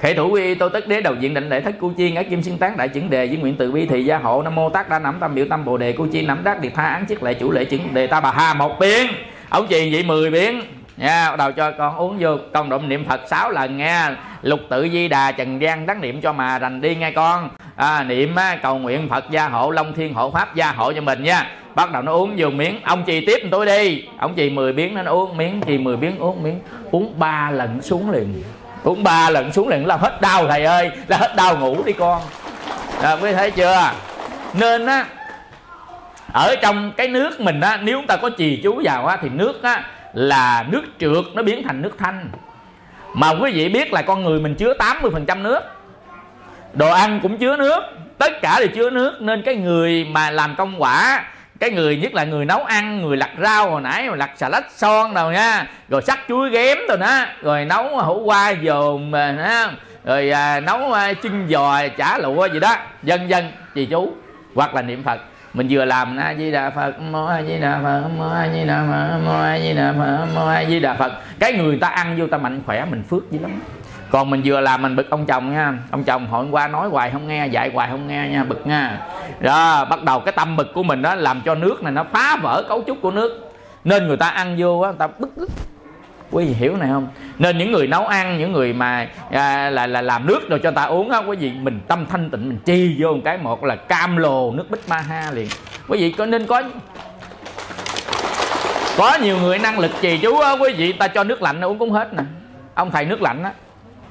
Khệ 0.00 0.14
thủ 0.14 0.28
quy 0.28 0.54
tô 0.54 0.68
tất 0.68 0.88
đế 0.88 1.00
đầu 1.00 1.14
diện 1.20 1.34
định 1.34 1.48
lễ 1.48 1.60
thất 1.60 1.74
cu 1.80 1.92
chi 1.96 2.10
ngã 2.10 2.22
kim 2.22 2.42
xuyên 2.42 2.58
tán 2.58 2.76
đại 2.76 2.88
chứng 2.88 3.10
đề 3.10 3.26
với 3.26 3.36
nguyện 3.36 3.54
từ 3.58 3.72
bi 3.72 3.86
thị 3.86 4.04
gia 4.04 4.18
hộ. 4.18 4.42
Nam 4.42 4.54
mô 4.54 4.70
tác 4.70 4.88
đa 4.88 4.98
nắm 4.98 5.16
tâm 5.20 5.34
biểu 5.34 5.46
tâm 5.50 5.64
bồ 5.64 5.76
đề 5.76 5.92
cu 5.92 6.06
chi 6.12 6.26
nắm 6.26 6.44
đắc 6.44 6.60
điệp 6.60 6.72
tha 6.74 6.84
án 6.84 7.06
chiếc 7.06 7.22
lệ 7.22 7.34
chủ 7.34 7.52
lệ 7.52 7.64
chứng 7.64 7.94
đề 7.94 8.06
ta 8.06 8.20
bà 8.20 8.30
ha 8.30 8.54
một 8.54 8.78
biến. 8.80 9.06
Ông 9.48 9.66
chị 9.66 9.92
vậy 9.92 10.02
10 10.02 10.30
biến 10.30 10.62
nha 10.96 11.30
bắt 11.30 11.36
đầu 11.36 11.52
cho 11.52 11.70
con 11.70 11.96
uống 11.96 12.16
vô. 12.20 12.36
Con 12.52 12.68
động 12.68 12.88
niệm 12.88 13.04
phật 13.08 13.20
6 13.30 13.50
lần 13.50 13.76
nghe. 13.76 14.08
Lục 14.42 14.60
tự 14.68 14.88
di 14.92 15.08
đà 15.08 15.32
trần 15.32 15.62
gian 15.62 15.86
đắc 15.86 16.00
niệm 16.00 16.20
cho 16.20 16.32
mà 16.32 16.58
rành 16.58 16.80
đi 16.80 16.94
nghe 16.94 17.10
con. 17.10 17.48
À, 17.76 18.02
niệm 18.02 18.36
á, 18.36 18.56
cầu 18.62 18.78
nguyện 18.78 19.08
phật 19.08 19.30
gia 19.30 19.48
hộ 19.48 19.70
long 19.70 19.92
thiên 19.92 20.14
hộ 20.14 20.30
pháp 20.30 20.54
gia 20.54 20.72
hộ 20.72 20.92
cho 20.92 21.00
mình 21.00 21.22
nha. 21.22 21.50
Bắt 21.74 21.92
đầu 21.92 22.02
nó 22.02 22.12
uống 22.12 22.34
vô 22.36 22.50
miếng. 22.50 22.80
Ông 22.84 23.04
trì 23.04 23.26
tiếp 23.26 23.48
tôi 23.50 23.66
đi. 23.66 24.04
Ông 24.18 24.34
trì 24.34 24.50
10 24.50 24.72
biến 24.72 24.94
nó 24.94 25.10
uống. 25.12 25.36
Miếng 25.36 25.60
trì 25.66 25.78
10 25.78 25.96
biến 25.96 26.18
uống 26.18 26.42
miếng. 26.42 26.60
Uống 26.90 27.18
ba 27.18 27.50
lần 27.50 27.82
xuống 27.82 28.10
liền. 28.10 28.42
Uống 28.82 29.04
ba 29.04 29.30
lần 29.30 29.52
xuống 29.52 29.68
liền 29.68 29.86
là 29.86 29.96
hết 29.96 30.20
đau 30.20 30.48
thầy 30.48 30.64
ơi. 30.64 30.90
Là 31.08 31.16
hết 31.16 31.36
đau 31.36 31.56
ngủ 31.56 31.76
đi 31.84 31.92
con. 31.92 32.22
À, 33.02 33.16
quý 33.22 33.32
thấy 33.32 33.50
chưa? 33.50 33.90
Nên 34.54 34.86
á 34.86 35.06
ở 36.32 36.56
trong 36.62 36.92
cái 36.96 37.08
nước 37.08 37.40
mình 37.40 37.60
á 37.60 37.78
nếu 37.82 37.98
chúng 37.98 38.06
ta 38.06 38.16
có 38.16 38.30
trì 38.30 38.60
chú 38.62 38.80
vào 38.84 39.06
á 39.06 39.18
thì 39.22 39.28
nước 39.28 39.62
á 39.62 39.84
là 40.14 40.64
nước 40.68 40.82
trượt 40.98 41.24
nó 41.34 41.42
biến 41.42 41.62
thành 41.62 41.82
nước 41.82 41.98
thanh. 41.98 42.30
Mà 43.14 43.30
quý 43.30 43.52
vị 43.52 43.68
biết 43.68 43.92
là 43.92 44.02
con 44.02 44.24
người 44.24 44.40
mình 44.40 44.54
chứa 44.54 44.74
80% 44.78 45.42
nước. 45.42 45.60
Đồ 46.74 46.88
ăn 46.90 47.20
cũng 47.22 47.38
chứa 47.38 47.56
nước 47.56 47.80
tất 48.18 48.32
cả 48.42 48.58
đều 48.58 48.68
chứa 48.68 48.90
nước. 48.90 49.20
Nên 49.20 49.42
cái 49.42 49.56
người 49.56 50.04
mà 50.04 50.30
làm 50.30 50.54
công 50.56 50.82
quả 50.82 51.24
cái 51.60 51.70
người 51.70 51.96
nhất 51.96 52.14
là 52.14 52.24
người 52.24 52.44
nấu 52.44 52.64
ăn 52.64 53.02
người 53.02 53.16
lặt 53.16 53.30
rau 53.42 53.70
hồi 53.70 53.80
nãy 53.80 54.08
lặt 54.16 54.30
xà 54.36 54.48
lách 54.48 54.70
son 54.70 55.14
đâu 55.14 55.32
nha 55.32 55.66
rồi 55.88 56.02
sắc 56.02 56.18
chuối 56.28 56.50
ghém 56.50 56.78
rồi 56.88 56.98
đó 56.98 57.24
rồi 57.42 57.64
nấu 57.64 57.98
hủ 57.98 58.22
qua 58.24 58.50
dồn 58.50 59.12
rồi 60.04 60.30
à, 60.30 60.60
nấu 60.60 60.92
à, 60.92 61.12
chân 61.12 61.46
giò 61.50 61.88
chả 61.96 62.18
lụa 62.18 62.48
gì 62.48 62.60
đó 62.60 62.76
dân 63.02 63.30
dân 63.30 63.52
chị 63.74 63.86
chú 63.86 64.12
hoặc 64.54 64.74
là 64.74 64.82
niệm 64.82 65.02
phật 65.02 65.20
mình 65.54 65.66
vừa 65.70 65.84
làm 65.84 66.16
a 66.16 66.34
di 66.34 66.50
đà 66.50 66.70
phật 66.70 67.00
mô 67.00 67.24
a 67.24 67.42
di 67.42 67.58
đà 67.58 67.80
phật 67.82 68.08
mô 68.18 68.28
a 68.30 68.48
di 68.54 68.64
đà 68.64 68.86
phật 68.90 69.18
mô 69.24 69.32
a 69.32 69.58
di 69.58 69.74
đà 69.74 69.92
phật 69.98 70.26
mô 70.34 70.46
a 70.46 70.64
di 70.64 70.80
đà 70.80 70.94
phật. 70.94 71.12
Cái 71.38 71.52
người 71.52 71.78
ta 71.80 71.88
ăn 71.88 72.16
vô 72.18 72.26
ta 72.26 72.38
mạnh 72.38 72.60
khỏe, 72.66 72.84
mình 72.90 73.02
phước 73.02 73.30
dữ 73.30 73.38
lắm. 73.38 73.60
Còn 74.10 74.30
mình 74.30 74.42
vừa 74.44 74.60
làm, 74.60 74.82
mình 74.82 74.96
bực 74.96 75.10
ông 75.10 75.26
chồng 75.26 75.52
nha. 75.52 75.78
Ông 75.90 76.04
chồng 76.04 76.26
hồi 76.26 76.46
qua 76.50 76.68
nói 76.68 76.88
hoài 76.88 77.10
không 77.10 77.28
nghe, 77.28 77.46
dạy 77.46 77.70
hoài 77.74 77.88
không 77.90 78.08
nghe 78.08 78.28
nha, 78.28 78.44
bực 78.44 78.66
nha. 78.66 79.00
Đó, 79.40 79.84
bắt 79.84 80.02
đầu 80.02 80.20
cái 80.20 80.32
tâm 80.32 80.56
bực 80.56 80.74
của 80.74 80.82
mình 80.82 81.02
đó 81.02 81.14
làm 81.14 81.40
cho 81.44 81.54
nước 81.54 81.82
này 81.82 81.92
nó 81.92 82.04
phá 82.12 82.36
vỡ 82.42 82.62
cấu 82.68 82.84
trúc 82.86 82.98
của 83.02 83.10
nước. 83.10 83.52
Nên 83.84 84.06
người 84.06 84.16
ta 84.16 84.28
ăn 84.28 84.54
vô 84.58 84.80
á, 84.80 84.90
người 84.90 84.98
ta 84.98 85.06
bức 85.18 85.36
bức 85.36 85.50
quý 86.34 86.44
vị 86.44 86.52
hiểu 86.52 86.76
này 86.76 86.88
không? 86.88 87.08
Nên 87.38 87.58
những 87.58 87.72
người 87.72 87.86
nấu 87.86 88.06
ăn 88.06 88.38
những 88.38 88.52
người 88.52 88.72
mà 88.72 89.08
à, 89.30 89.70
là 89.70 89.86
là 89.86 90.02
làm 90.02 90.26
nước 90.26 90.48
rồi 90.48 90.60
cho 90.62 90.70
ta 90.70 90.84
uống 90.84 91.10
á 91.10 91.18
quý 91.18 91.36
vị 91.36 91.52
mình 91.62 91.80
tâm 91.88 92.06
thanh 92.10 92.30
tịnh 92.30 92.48
mình 92.48 92.58
chi 92.64 92.96
vô 92.98 93.12
một 93.12 93.20
cái 93.24 93.38
một 93.38 93.64
là 93.64 93.76
cam 93.76 94.16
lồ 94.16 94.52
nước 94.52 94.70
bích 94.70 94.88
ma 94.88 94.98
ha 94.98 95.30
liền. 95.34 95.48
Quý 95.88 95.98
vị 95.98 96.10
có 96.18 96.26
nên 96.26 96.46
có 96.46 96.62
có 98.96 99.18
nhiều 99.22 99.38
người 99.38 99.58
năng 99.58 99.78
lực 99.78 99.90
trì 100.00 100.18
chú 100.18 100.38
á 100.38 100.52
quý 100.52 100.72
vị 100.72 100.92
ta 100.92 101.08
cho 101.08 101.24
nước 101.24 101.42
lạnh 101.42 101.60
uống 101.60 101.78
cũng 101.78 101.90
hết 101.90 102.14
nè. 102.14 102.22
Ông 102.74 102.90
thầy 102.90 103.04
nước 103.04 103.22
lạnh 103.22 103.42
á 103.42 103.52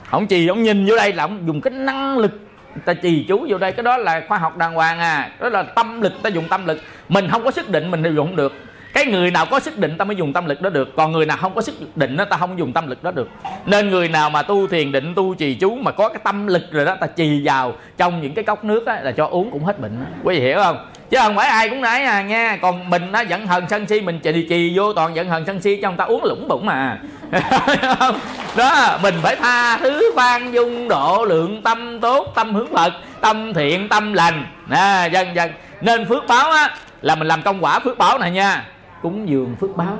ông 0.09 0.27
trì 0.27 0.47
ông 0.47 0.63
nhìn 0.63 0.85
vô 0.85 0.95
đây 0.95 1.13
là 1.13 1.23
ông 1.23 1.47
dùng 1.47 1.61
cái 1.61 1.73
năng 1.73 2.17
lực 2.17 2.39
ta 2.85 2.93
trì 2.93 3.25
chú 3.27 3.45
vô 3.49 3.57
đây. 3.57 3.71
Cái 3.71 3.83
đó 3.83 3.97
là 3.97 4.21
khoa 4.27 4.37
học 4.37 4.57
đàng 4.57 4.73
hoàng 4.73 4.99
à 4.99 5.31
đó 5.39 5.49
là 5.49 5.63
tâm 5.63 6.01
lực 6.01 6.13
ta 6.23 6.29
dùng 6.29 6.47
tâm 6.49 6.65
lực. 6.65 6.81
Mình 7.09 7.27
không 7.31 7.43
có 7.43 7.51
sức 7.51 7.69
định 7.69 7.91
mình 7.91 8.03
dùng 8.03 8.27
không 8.27 8.35
được 8.35 8.53
cái 8.93 9.05
người 9.05 9.31
nào 9.31 9.45
có 9.45 9.59
sức 9.59 9.77
định 9.79 9.97
ta 9.97 10.05
mới 10.05 10.15
dùng 10.15 10.33
tâm 10.33 10.45
lực 10.45 10.61
đó 10.61 10.69
được. 10.69 10.95
Còn 10.95 11.11
người 11.11 11.25
nào 11.25 11.37
không 11.37 11.55
có 11.55 11.61
sức 11.61 11.97
định 11.97 12.17
đó 12.17 12.25
ta 12.25 12.37
không 12.37 12.59
dùng 12.59 12.73
tâm 12.73 12.87
lực 12.87 13.03
đó 13.03 13.11
được. 13.11 13.29
Nên 13.65 13.89
người 13.89 14.07
nào 14.07 14.29
mà 14.29 14.41
tu 14.41 14.67
thiền 14.67 14.91
định 14.91 15.13
tu 15.15 15.33
trì 15.33 15.55
chú 15.55 15.75
mà 15.75 15.91
có 15.91 16.09
cái 16.09 16.19
tâm 16.23 16.47
lực 16.47 16.61
rồi 16.71 16.85
đó 16.85 16.95
ta 16.99 17.07
trì 17.07 17.41
vào 17.43 17.73
trong 17.97 18.21
những 18.21 18.33
cái 18.33 18.43
cốc 18.43 18.63
nước 18.63 18.85
đó, 18.85 18.95
là 19.01 19.11
cho 19.11 19.27
uống 19.27 19.51
cũng 19.51 19.63
hết 19.63 19.79
bệnh. 19.79 19.99
Đó. 19.99 20.05
quý 20.23 20.35
vị 20.35 20.41
hiểu 20.41 20.57
không? 20.63 20.89
Chứ 21.09 21.17
không 21.21 21.35
phải 21.35 21.47
ai 21.47 21.69
cũng 21.69 21.81
nãy 21.81 22.03
à 22.03 22.21
nghe. 22.21 22.57
Còn 22.61 22.89
mình 22.89 23.11
nó 23.11 23.19
giận 23.19 23.47
hờn 23.47 23.65
sân 23.69 23.87
si 23.87 24.01
mình 24.01 24.19
trì 24.19 24.47
trì 24.49 24.77
vô 24.77 24.93
toàn 24.93 25.15
giận 25.15 25.29
hờn 25.29 25.45
sân 25.45 25.61
si 25.61 25.79
cho 25.81 25.89
người 25.89 25.97
ta 25.97 26.05
uống 26.05 26.23
lũng 26.23 26.47
bụng 26.47 26.65
mà. 26.65 26.99
Đó 28.57 28.99
mình 29.03 29.15
phải 29.21 29.35
tha 29.35 29.77
thứ 29.77 30.11
khoan 30.15 30.53
dung 30.53 30.87
độ 30.87 31.25
lượng 31.29 31.61
tâm 31.61 31.99
tốt 31.99 32.31
tâm 32.35 32.53
hướng 32.53 32.73
phật 32.73 32.93
tâm 33.21 33.53
thiện 33.53 33.89
tâm 33.89 34.13
lành. 34.13 34.45
Nè 34.67 35.09
dân 35.13 35.35
dân. 35.35 35.51
Nên 35.81 36.05
phước 36.05 36.27
báo 36.27 36.51
á 36.51 36.75
là 37.01 37.15
mình 37.15 37.27
làm 37.27 37.41
công 37.41 37.63
quả 37.63 37.79
phước 37.79 37.97
báo 37.97 38.17
này 38.17 38.31
nha 38.31 38.63
cúng 39.03 39.29
dường 39.29 39.55
phước 39.55 39.77
báo. 39.77 39.97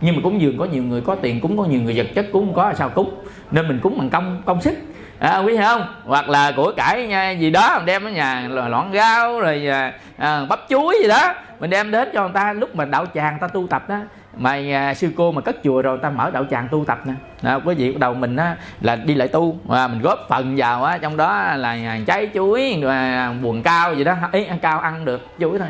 Nhưng 0.00 0.16
mà 0.16 0.20
cúng 0.24 0.40
dường 0.40 0.58
có 0.58 0.64
nhiều 0.64 0.82
người 0.82 1.00
có 1.00 1.14
tiền 1.14 1.40
cúng 1.40 1.58
có 1.58 1.64
nhiều 1.64 1.80
người 1.82 1.94
vật 1.96 2.06
chất 2.14 2.26
cúng 2.32 2.52
có 2.54 2.72
sao 2.74 2.88
cúng. 2.88 3.14
Nên 3.50 3.68
mình 3.68 3.80
cúng 3.82 3.98
bằng 3.98 4.10
công 4.10 4.42
công 4.46 4.60
sức. 4.60 4.74
À, 5.18 5.38
quý 5.38 5.52
hiểu 5.52 5.62
không? 5.62 5.86
Hoặc 6.04 6.28
là 6.28 6.52
của 6.56 6.72
cải 6.76 7.06
nha, 7.06 7.30
gì 7.30 7.50
đó 7.50 7.74
mình 7.76 7.86
đem 7.86 8.04
ở 8.04 8.10
nhà 8.10 8.48
loạn 8.48 8.90
rau 8.94 9.40
rồi 9.40 9.66
à, 9.66 9.92
à, 10.16 10.46
bắp 10.48 10.60
chuối 10.68 10.96
gì 11.02 11.08
đó. 11.08 11.34
Mình 11.60 11.70
đem 11.70 11.90
đến 11.90 12.08
cho 12.14 12.22
người 12.22 12.32
ta 12.34 12.52
lúc 12.52 12.74
mà 12.74 12.84
đạo 12.84 13.06
tràng 13.14 13.38
ta 13.40 13.48
tu 13.48 13.66
tập 13.66 13.88
đó 13.88 13.98
mà 14.36 14.58
à, 14.72 14.94
sư 14.94 15.10
cô 15.16 15.32
mà 15.32 15.40
cất 15.40 15.56
chùa 15.64 15.82
rồi 15.82 15.98
ta 16.02 16.10
mở 16.10 16.30
đạo 16.30 16.44
tràng 16.50 16.68
tu 16.70 16.84
tập 16.84 17.00
nè. 17.04 17.12
Đó, 17.42 17.60
quý 17.64 17.74
vị 17.74 17.92
bắt 17.92 17.98
đầu 17.98 18.14
mình 18.14 18.36
á, 18.36 18.56
là 18.80 18.96
đi 18.96 19.14
lại 19.14 19.28
tu. 19.28 19.58
Mà 19.68 19.88
mình 19.88 20.02
góp 20.02 20.26
phần 20.28 20.54
vào 20.56 20.84
á 20.84 20.98
trong 20.98 21.16
đó 21.16 21.54
là 21.56 21.68
à, 21.68 21.98
trái 22.06 22.28
chuối 22.34 22.82
à, 22.88 23.32
buồn 23.42 23.62
cao 23.62 23.94
gì 23.94 24.04
đó. 24.04 24.14
Ý 24.32 24.44
ăn 24.44 24.58
cao 24.58 24.80
ăn 24.80 25.04
được 25.04 25.26
chuối 25.40 25.58
thôi. 25.58 25.68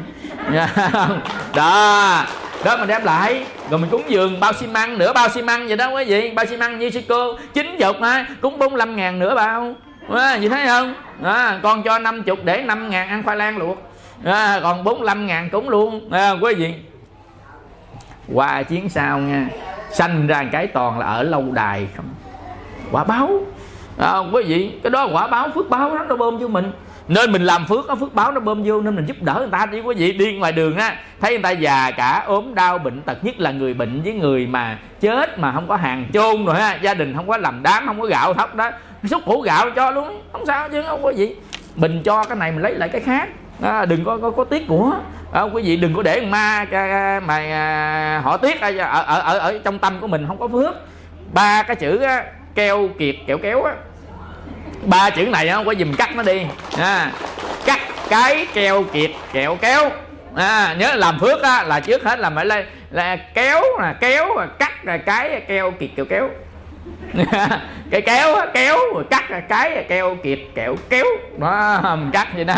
Đó 1.57 2.27
đó 2.65 2.77
mình 2.77 2.89
đem 2.89 3.05
lại. 3.05 3.47
Rồi 3.71 3.81
mình 3.81 3.91
cúng 3.91 4.03
dường 4.09 4.41
bao 4.41 4.53
xi 4.53 4.67
măng 4.67 4.99
nửa 4.99 5.13
bao 5.13 5.29
xi 5.29 5.43
măng 5.43 5.69
vậy 5.69 5.77
đó 5.77 5.91
quý 5.91 6.05
vị. 6.05 6.31
Bao 6.31 6.47
xi 6.47 6.57
măng 6.57 6.79
như 6.79 6.91
sư 6.91 7.01
cô. 7.09 7.37
Chín 7.55 7.77
chục 7.81 8.01
á 8.01 8.27
cúng 8.41 8.59
45 8.59 8.97
ngàn 8.97 9.19
nửa 9.19 9.35
bao. 9.35 9.75
À, 10.15 10.35
gì 10.37 10.49
thấy 10.49 10.67
không? 10.67 10.95
À, 11.23 11.61
con 11.63 11.83
cho 11.83 11.99
50 11.99 12.37
để 12.45 12.63
5 12.63 12.91
ngàn 12.91 13.09
ăn 13.09 13.23
khoai 13.23 13.37
lang 13.37 13.59
luộc. 13.59 13.93
À, 14.25 14.61
còn 14.63 14.85
45 14.85 15.27
ngàn 15.27 15.51
cúng 15.51 15.69
luôn. 15.69 16.13
À, 16.13 16.31
quý 16.31 16.55
vị 16.55 16.75
qua 18.35 18.63
chiến 18.63 18.89
sau 18.89 19.19
nha 19.19 19.49
sanh 19.91 20.27
ra 20.27 20.45
cái 20.53 20.67
toàn 20.67 20.99
là 20.99 21.07
ở 21.07 21.23
lâu 21.23 21.45
đài 21.53 21.89
không? 21.97 22.07
Quả 22.91 23.05
báo. 23.05 23.31
À, 23.99 24.19
quý 24.33 24.43
vị 24.43 24.73
cái 24.83 24.91
đó 24.91 25.09
quả 25.13 25.27
báo 25.27 25.49
phước 25.55 25.71
báo 25.71 25.99
đó 25.99 26.05
nó 26.09 26.17
bơm 26.17 26.41
cho 26.41 26.49
mình. 26.49 26.73
Nên 27.09 27.33
mình 27.33 27.43
làm 27.43 27.67
phước 27.67 27.87
có 27.89 27.95
phước 27.95 28.15
báo 28.15 28.33
nó 28.33 28.41
bơm 28.41 28.63
vô 28.65 28.81
nên 28.81 28.97
mình 28.97 29.07
giúp 29.07 29.23
đỡ 29.23 29.35
người 29.39 29.49
ta 29.51 29.67
đi 29.67 29.81
quý 29.81 29.95
vị 29.95 30.13
đi 30.13 30.39
ngoài 30.39 30.53
đường 30.53 30.77
á 30.77 30.97
thấy 31.21 31.33
người 31.33 31.43
ta 31.43 31.51
già 31.51 31.91
cả 31.91 32.25
ốm 32.27 32.55
đau 32.55 32.79
bệnh 32.79 33.03
tật 33.03 33.25
nhất 33.25 33.41
là 33.41 33.51
người 33.51 33.75
bệnh 33.75 34.03
với 34.03 34.13
người 34.13 34.47
mà 34.47 34.79
chết 35.01 35.39
mà 35.39 35.53
không 35.53 35.69
có 35.69 35.77
hàng 35.77 36.05
chôn 36.13 36.45
rồi 36.45 36.57
ha. 36.57 36.75
Gia 36.75 36.95
đình 36.95 37.15
không 37.17 37.29
có 37.29 37.37
làm 37.37 37.63
đám 37.63 37.87
không 37.87 38.01
có 38.01 38.07
gạo 38.07 38.35
thóc 38.35 38.55
đó. 38.55 38.71
Xúc 39.05 39.23
củ 39.27 39.41
gạo 39.41 39.71
cho 39.71 39.91
luôn 39.91 40.23
không 40.33 40.47
sao 40.47 40.69
chứ 40.69 40.83
không 40.83 41.03
có 41.03 41.11
gì. 41.11 41.37
Mình 41.77 42.03
cho 42.05 42.25
cái 42.25 42.37
này 42.37 42.53
mình 42.53 42.63
lấy 42.63 42.75
lại 42.75 42.89
cái 42.89 43.01
khác. 43.01 43.29
À, 43.63 43.85
đừng 43.85 44.05
có 44.05 44.19
có, 44.23 44.31
có 44.31 44.45
tiếc 44.45 44.69
của 44.69 44.93
à, 45.33 45.43
quý 45.43 45.63
vị 45.63 45.77
đừng 45.77 45.95
có 45.95 46.03
để 46.03 46.21
ma 46.21 46.67
mà 47.27 47.37
à, 47.37 48.21
họ 48.25 48.37
tiếc 48.37 48.61
ở, 48.61 48.77
ở 48.79 49.21
ở 49.21 49.39
ở 49.39 49.59
trong 49.65 49.79
tâm 49.79 49.99
của 50.01 50.07
mình 50.07 50.25
không 50.29 50.39
có 50.39 50.49
phước. 50.49 50.75
Ba 51.33 51.63
cái 51.63 51.77
chữ 51.77 51.99
á, 52.03 52.25
keo 52.55 52.89
kiệt 52.99 53.15
kẹo 53.27 53.39
kéo 53.39 53.63
á. 53.63 53.75
Ba 54.83 55.11
chữ 55.11 55.27
này 55.27 55.49
không 55.49 55.67
có 55.67 55.75
mình 55.79 55.95
cắt 55.99 56.17
nó 56.17 56.23
đi. 56.23 56.43
À, 56.79 57.13
cắt 57.65 57.81
cái 58.09 58.47
keo 58.55 58.83
kiệt 58.83 59.11
kẹo 59.33 59.57
kéo. 59.61 59.91
À, 60.35 60.75
nhớ 60.79 60.95
làm 60.95 61.19
phước 61.19 61.43
á, 61.43 61.63
là 61.63 61.81
trước 61.81 62.05
hết 62.05 62.19
là 62.19 62.31
phải 62.31 62.47
là, 62.47 62.65
là 62.91 63.17
kéo 63.35 63.63
là 63.79 63.93
kéo 63.93 64.37
là 64.37 64.47
cắt 64.47 64.85
là 64.85 64.97
cái 64.97 65.41
keo 65.49 65.71
kiệt 65.71 65.91
kẹo 65.97 66.05
kéo. 66.05 66.29
Cái 67.91 68.01
kéo 68.01 68.37
kéo 68.55 68.79
rồi 68.95 69.05
cắt 69.11 69.25
cái 69.49 69.85
keo 69.89 70.17
kiệt 70.23 70.39
kẹo 70.55 70.77
kéo. 70.89 71.05
Đó 71.39 71.81
mình 71.97 72.11
cắt 72.13 72.29
vậy 72.35 72.45
đó 72.45 72.55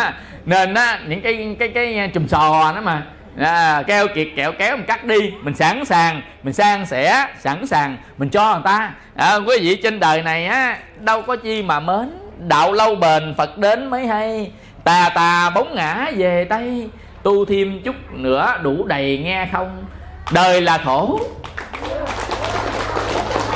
nên 0.47 0.75
á 0.75 0.99
những 1.09 1.21
cái 1.21 1.57
cái 1.59 1.69
cái 1.69 2.11
chùm 2.15 2.27
sò 2.27 2.73
đó 2.75 2.81
mà. 2.81 3.03
À, 3.39 3.83
keo 3.87 4.09
kiệt 4.09 4.29
kẹo 4.37 4.53
kéo 4.53 4.77
mình 4.77 4.87
cắt 4.87 5.05
đi 5.05 5.33
mình 5.43 5.55
sẵn 5.55 5.85
sàng 5.85 6.23
mình 6.43 6.55
san 6.55 6.87
sẻ 6.87 7.27
sẵn 7.41 7.67
sàng 7.67 7.97
mình 8.19 8.29
cho 8.29 8.53
người 8.53 8.63
ta. 8.65 8.91
À, 9.17 9.37
quý 9.37 9.59
vị 9.61 9.77
trên 9.83 10.01
đời 10.01 10.23
này 10.23 10.47
á 10.47 10.79
đâu 10.99 11.23
có 11.23 11.37
chi 11.37 11.63
mà 11.63 11.81
mến 11.81 12.11
đạo 12.39 12.73
lâu 12.73 12.95
bền 12.95 13.35
phật 13.37 13.59
đến 13.59 13.91
mới 13.91 14.07
hay. 14.07 14.51
Tà 14.85 15.11
tà 15.15 15.51
bóng 15.51 15.75
ngã 15.75 16.11
về 16.17 16.45
tây 16.45 16.89
tu 17.23 17.45
thêm 17.45 17.81
chút 17.85 17.95
nữa 18.13 18.59
đủ 18.63 18.85
đầy 18.87 19.21
nghe 19.25 19.49
không? 19.53 19.85
Đời 20.33 20.61
là 20.61 20.79
khổ. 20.79 21.21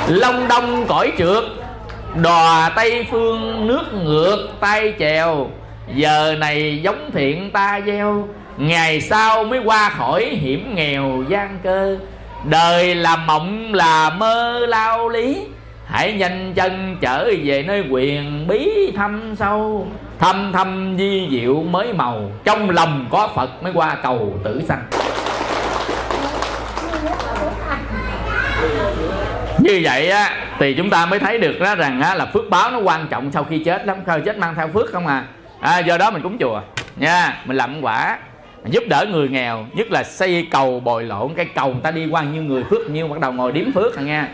Long 0.07 0.47
đông 0.47 0.85
cõi 0.87 1.11
trượt 1.17 1.43
đò 2.15 2.69
tây 2.75 3.05
phương 3.11 3.67
nước 3.67 3.83
ngược 3.93 4.47
tay 4.59 4.93
chèo 4.99 5.49
giờ 5.95 6.35
này 6.39 6.79
giống 6.83 7.11
thiện 7.13 7.51
ta 7.51 7.79
gieo 7.85 8.27
ngày 8.57 9.01
sau 9.01 9.43
mới 9.43 9.59
qua 9.59 9.89
khỏi 9.89 10.25
hiểm 10.25 10.75
nghèo 10.75 11.23
gian 11.29 11.59
cơ. 11.63 11.97
Đời 12.49 12.95
là 12.95 13.15
mộng 13.15 13.73
là 13.73 14.09
mơ 14.09 14.65
lao 14.67 15.09
lý 15.09 15.41
hãy 15.85 16.13
nhanh 16.13 16.53
chân 16.55 16.97
trở 17.01 17.31
về 17.43 17.63
nơi 17.63 17.83
quyền 17.89 18.47
bí 18.47 18.91
thâm 18.95 19.35
sâu. 19.35 19.87
Thâm 20.19 20.51
thâm 20.53 20.95
di 20.97 21.27
diệu 21.31 21.63
mới 21.63 21.93
màu 21.93 22.31
trong 22.43 22.69
lòng 22.69 23.05
có 23.09 23.29
phật 23.35 23.63
mới 23.63 23.73
qua 23.73 23.97
cầu 24.03 24.39
tử 24.43 24.61
sanh. 24.67 24.83
Như 29.59 29.79
vậy 29.83 30.09
á 30.09 30.31
thì 30.59 30.73
chúng 30.73 30.89
ta 30.89 31.05
mới 31.05 31.19
thấy 31.19 31.37
được 31.37 31.59
đó 31.59 31.75
rằng 31.75 32.01
á, 32.01 32.15
là 32.15 32.25
phước 32.25 32.49
báo 32.49 32.71
nó 32.71 32.79
quan 32.79 33.07
trọng 33.09 33.31
sau 33.31 33.43
khi 33.43 33.63
chết 33.63 33.85
lắm. 33.85 33.97
Sau 34.07 34.19
chết 34.19 34.37
mang 34.37 34.55
theo 34.55 34.67
phước 34.67 34.91
không 34.91 35.07
à, 35.07 35.23
à 35.59 35.79
do 35.79 35.97
đó 35.97 36.11
mình 36.11 36.21
cúng 36.21 36.37
chùa. 36.39 36.61
Nha, 36.95 37.37
mình 37.45 37.57
làm 37.57 37.81
quả 37.81 38.17
mình 38.63 38.73
giúp 38.73 38.83
đỡ 38.89 39.05
người 39.09 39.29
nghèo, 39.29 39.65
nhất 39.73 39.91
là 39.91 40.03
xây 40.03 40.47
cầu 40.51 40.79
bồi 40.79 41.03
lộn. 41.03 41.33
Cái 41.35 41.45
cầu 41.45 41.67
người 41.67 41.81
ta 41.83 41.91
đi 41.91 42.07
qua 42.11 42.23
như 42.23 42.41
người 42.41 42.63
phước 42.69 42.89
nhiêu 42.89 43.07
bắt 43.07 43.19
đầu 43.19 43.31
ngồi 43.31 43.51
điếm 43.51 43.71
phước 43.71 43.97
à 43.97 44.01
nha. 44.01 44.27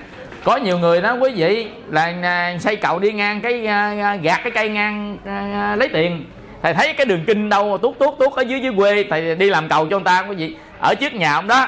Có 0.44 0.58
nhiều 0.58 0.79
người 0.79 1.01
đó 1.01 1.17
quý 1.22 1.32
vị, 1.36 1.67
là 1.89 2.13
à, 2.24 2.58
xây 2.60 2.75
cầu 2.75 3.00
đi 3.00 3.12
ngang 3.12 3.41
cái 3.41 3.67
à, 3.67 3.96
à, 4.03 4.15
gạt 4.15 4.39
cái 4.44 4.51
cây 4.51 4.70
ngang 4.70 5.17
lấy 5.79 5.89
tiền. 5.94 6.25
Thầy 6.62 6.74
thấy 6.74 6.94
cái 6.94 7.05
đường 7.05 7.24
kinh 7.27 7.50
đâu, 7.50 7.77
tuốt 7.77 8.00
tuốt 8.00 8.13
tuốt 8.20 8.34
ở 8.34 8.41
dưới 8.41 8.60
dưới 8.60 8.74
quê, 8.77 9.05
thầy 9.10 9.36
đi 9.36 9.50
làm 9.50 9.67
cầu 9.70 9.88
cho 9.88 9.98
người 9.98 10.05
ta, 10.05 10.24
quý 10.29 10.36
vị. 10.36 10.55
Ở 10.79 10.96
trước 10.96 11.13
nhà 11.13 11.34
ông 11.34 11.48
đó, 11.48 11.67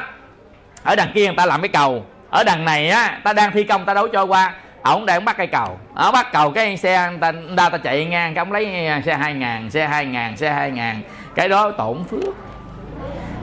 ở 0.84 0.96
đằng 0.96 1.12
kia 1.14 1.26
người 1.26 1.36
ta 1.36 1.46
làm 1.46 1.62
cái 1.62 1.70
cầu. 1.70 2.06
Ở 2.30 2.44
đằng 2.44 2.66
này 2.66 2.90
á, 2.90 3.20
ta 3.24 3.34
đang 3.34 3.52
thi 3.52 3.64
công, 3.64 3.86
ta 3.86 3.94
đấu 3.94 4.08
cho 4.08 4.26
qua 4.26 4.54
ổng 4.82 5.06
đang 5.06 5.26
bắt 5.26 5.38
cây 5.38 5.48
cầu. 5.48 5.80
Ở 5.94 6.12
bắt 6.12 6.28
cầu 6.34 6.52
cái 6.52 6.78
xe 6.78 6.96
anh 6.96 7.20
ta, 7.20 7.32
người 7.32 7.58
ta, 7.58 7.70
ta 7.70 7.78
chạy 7.78 8.06
ngang 8.06 8.34
cái 8.34 8.42
ông 8.42 8.52
lấy 8.52 8.88
ờ, 8.88 9.02
xe 9.06 9.14
hai 9.14 9.34
ngàn 9.34 9.70
xe 9.70 9.88
hai 9.88 10.06
ngàn 10.06 10.38
xe 10.38 10.52
hai 10.52 10.72
ngàn. 10.72 11.02
Cái 11.36 11.50
đó 11.50 11.72
tổn 11.72 12.04
phước. 12.04 12.36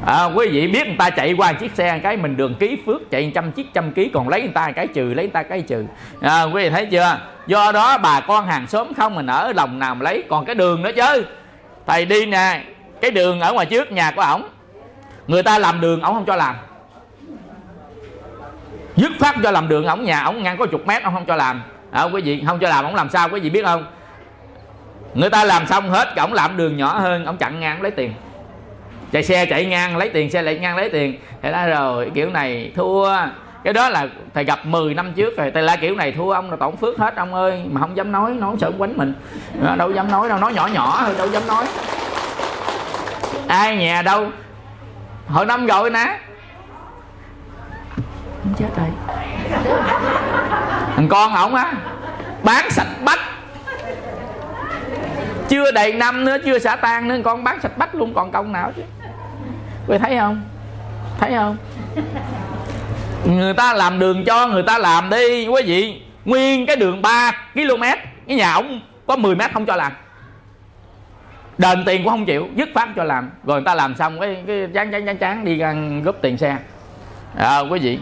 À, 0.06 0.24
quý 0.24 0.48
vị 0.48 0.68
biết 0.68 0.86
người 0.86 0.96
ta 0.98 1.10
chạy 1.10 1.32
qua 1.32 1.52
chiếc 1.52 1.74
xe 1.74 1.98
cái 1.98 2.16
mình 2.16 2.36
đường 2.36 2.54
ký 2.54 2.78
phước 2.86 3.10
chạy 3.10 3.32
trăm 3.34 3.52
chiếc 3.52 3.74
trăm 3.74 3.92
ký 3.92 4.10
còn 4.14 4.28
lấy 4.28 4.40
người 4.40 4.52
ta 4.54 4.70
cái 4.70 4.86
trừ 4.86 5.14
lấy 5.14 5.24
người 5.24 5.32
ta 5.32 5.42
cái 5.42 5.60
trừ. 5.60 5.84
À, 6.20 6.42
quý 6.42 6.62
vị 6.62 6.70
thấy 6.70 6.86
chưa? 6.86 7.18
Do 7.46 7.72
đó 7.72 7.98
bà 7.98 8.20
con 8.20 8.46
hàng 8.46 8.66
xóm 8.66 8.94
không 8.94 9.14
mình 9.14 9.26
ở 9.26 9.52
lòng 9.52 9.78
nào 9.78 9.94
mà 9.94 10.02
lấy 10.02 10.24
còn 10.28 10.44
cái 10.44 10.54
đường 10.54 10.82
nữa 10.82 10.90
chứ. 10.96 11.24
Thầy 11.86 12.04
đi 12.04 12.26
nè 12.26 12.62
cái 13.00 13.10
đường 13.10 13.40
ở 13.40 13.52
ngoài 13.52 13.66
trước 13.66 13.92
nhà 13.92 14.10
của 14.10 14.22
ổng 14.22 14.48
người 15.26 15.42
ta 15.42 15.58
làm 15.58 15.80
đường 15.80 16.00
ổng 16.00 16.14
không 16.14 16.24
cho 16.24 16.36
làm 16.36 16.56
dứt 18.96 19.12
phát 19.20 19.36
cho 19.42 19.50
làm 19.50 19.68
đường 19.68 19.86
ổng 19.86 20.04
nhà 20.04 20.22
ổng 20.22 20.42
ngăn 20.42 20.56
có 20.56 20.66
chục 20.66 20.86
mét 20.86 21.02
ông 21.02 21.14
không 21.14 21.24
cho 21.26 21.36
làm. 21.36 21.62
À, 21.90 22.02
quý 22.02 22.22
vị 22.22 22.44
không 22.46 22.58
cho 22.58 22.68
làm 22.68 22.84
ổng 22.84 22.94
làm 22.94 23.10
sao 23.10 23.28
quý 23.28 23.40
vị 23.40 23.50
biết 23.50 23.64
không? 23.64 23.86
Người 25.14 25.30
ta 25.30 25.44
làm 25.44 25.66
xong 25.66 25.90
hết 25.90 26.16
ổng 26.16 26.32
làm 26.32 26.56
đường 26.56 26.76
nhỏ 26.76 26.98
hơn 26.98 27.24
ổng 27.24 27.36
chặn 27.36 27.60
ngang 27.60 27.82
lấy 27.82 27.90
tiền. 27.90 28.12
Chạy 29.12 29.22
xe 29.22 29.46
chạy 29.46 29.64
ngang 29.66 29.96
lấy 29.96 30.08
tiền 30.08 30.30
xe 30.30 30.42
lại 30.42 30.58
ngang 30.58 30.76
lấy 30.76 30.90
tiền. 30.90 31.18
Thầy 31.42 31.52
nói 31.52 31.68
rồi 31.68 32.10
kiểu 32.14 32.30
này 32.30 32.72
thua. 32.76 33.16
Cái 33.64 33.72
đó 33.72 33.88
là 33.88 34.06
thầy 34.34 34.44
gặp 34.44 34.66
10 34.66 34.94
năm 34.94 35.12
trước 35.12 35.36
rồi 35.36 35.50
thầy 35.54 35.62
la 35.62 35.76
kiểu 35.76 35.94
này 35.94 36.12
thua 36.12 36.30
ông 36.30 36.50
là 36.50 36.56
tổn 36.56 36.76
phước 36.76 36.98
hết 36.98 37.16
ông 37.16 37.34
ơi. 37.34 37.62
Mà 37.70 37.80
không 37.80 37.96
dám 37.96 38.12
nói 38.12 38.30
nói 38.30 38.56
sợ 38.60 38.72
quánh 38.78 38.96
mình. 38.96 39.14
Đâu 39.78 39.90
dám 39.90 40.10
nói 40.10 40.28
đâu 40.28 40.38
nói 40.38 40.54
nhỏ 40.54 40.66
nhỏ 40.66 41.02
thôi 41.06 41.14
đâu 41.18 41.28
dám 41.28 41.46
nói. 41.46 41.64
Ai 43.48 43.76
nhà 43.76 44.02
đâu? 44.02 44.26
Hồi 45.28 45.46
năm 45.46 45.66
rồi 45.66 45.90
nè 45.90 46.18
chết 48.58 48.68
rồi. 48.76 48.88
Thằng 50.96 51.08
con 51.08 51.34
ổng 51.34 51.54
á? 51.54 51.72
Bán 52.42 52.70
sạch 52.70 52.88
bách. 53.04 53.20
Chưa 55.48 55.70
đầy 55.72 55.92
năm 55.92 56.24
nữa 56.24 56.36
chưa 56.44 56.58
xả 56.58 56.76
tan 56.76 57.08
nữa 57.08 57.16
con 57.24 57.44
bán 57.44 57.60
sạch 57.60 57.78
bách 57.78 57.94
luôn 57.94 58.14
còn 58.14 58.32
công 58.32 58.52
nào 58.52 58.72
chứ? 58.76 58.82
Quý 59.88 59.98
thấy 59.98 60.16
không? 60.18 60.42
Thấy 61.20 61.32
không? 61.34 61.56
Người 63.24 63.54
ta 63.54 63.72
làm 63.72 63.98
đường 63.98 64.24
cho 64.24 64.46
người 64.46 64.62
ta 64.62 64.78
làm 64.78 65.10
đi. 65.10 65.46
Quý 65.46 65.62
vị 65.66 66.02
nguyên 66.24 66.66
cái 66.66 66.76
đường 66.76 67.02
3 67.02 67.32
km 67.54 67.82
cái 68.26 68.36
nhà 68.36 68.54
ổng 68.54 68.80
có 69.06 69.16
10 69.16 69.34
mét 69.34 69.52
không 69.52 69.66
cho 69.66 69.76
làm. 69.76 69.92
Đền 71.58 71.84
tiền 71.86 72.02
cũng 72.04 72.10
không 72.10 72.24
chịu 72.24 72.48
dứt 72.54 72.68
phát 72.74 72.88
cho 72.96 73.04
làm. 73.04 73.30
Rồi 73.44 73.56
người 73.56 73.66
ta 73.66 73.74
làm 73.74 73.94
xong 73.96 74.20
cái 74.20 74.44
cái 74.46 74.68
chán 74.74 74.90
chán 74.90 75.06
chán 75.06 75.18
chán 75.18 75.44
đi 75.44 75.60
ăn 75.60 76.02
góp 76.02 76.16
tiền 76.22 76.38
xe. 76.38 76.56
À, 77.36 77.58
quý 77.58 77.78
vị 77.78 77.98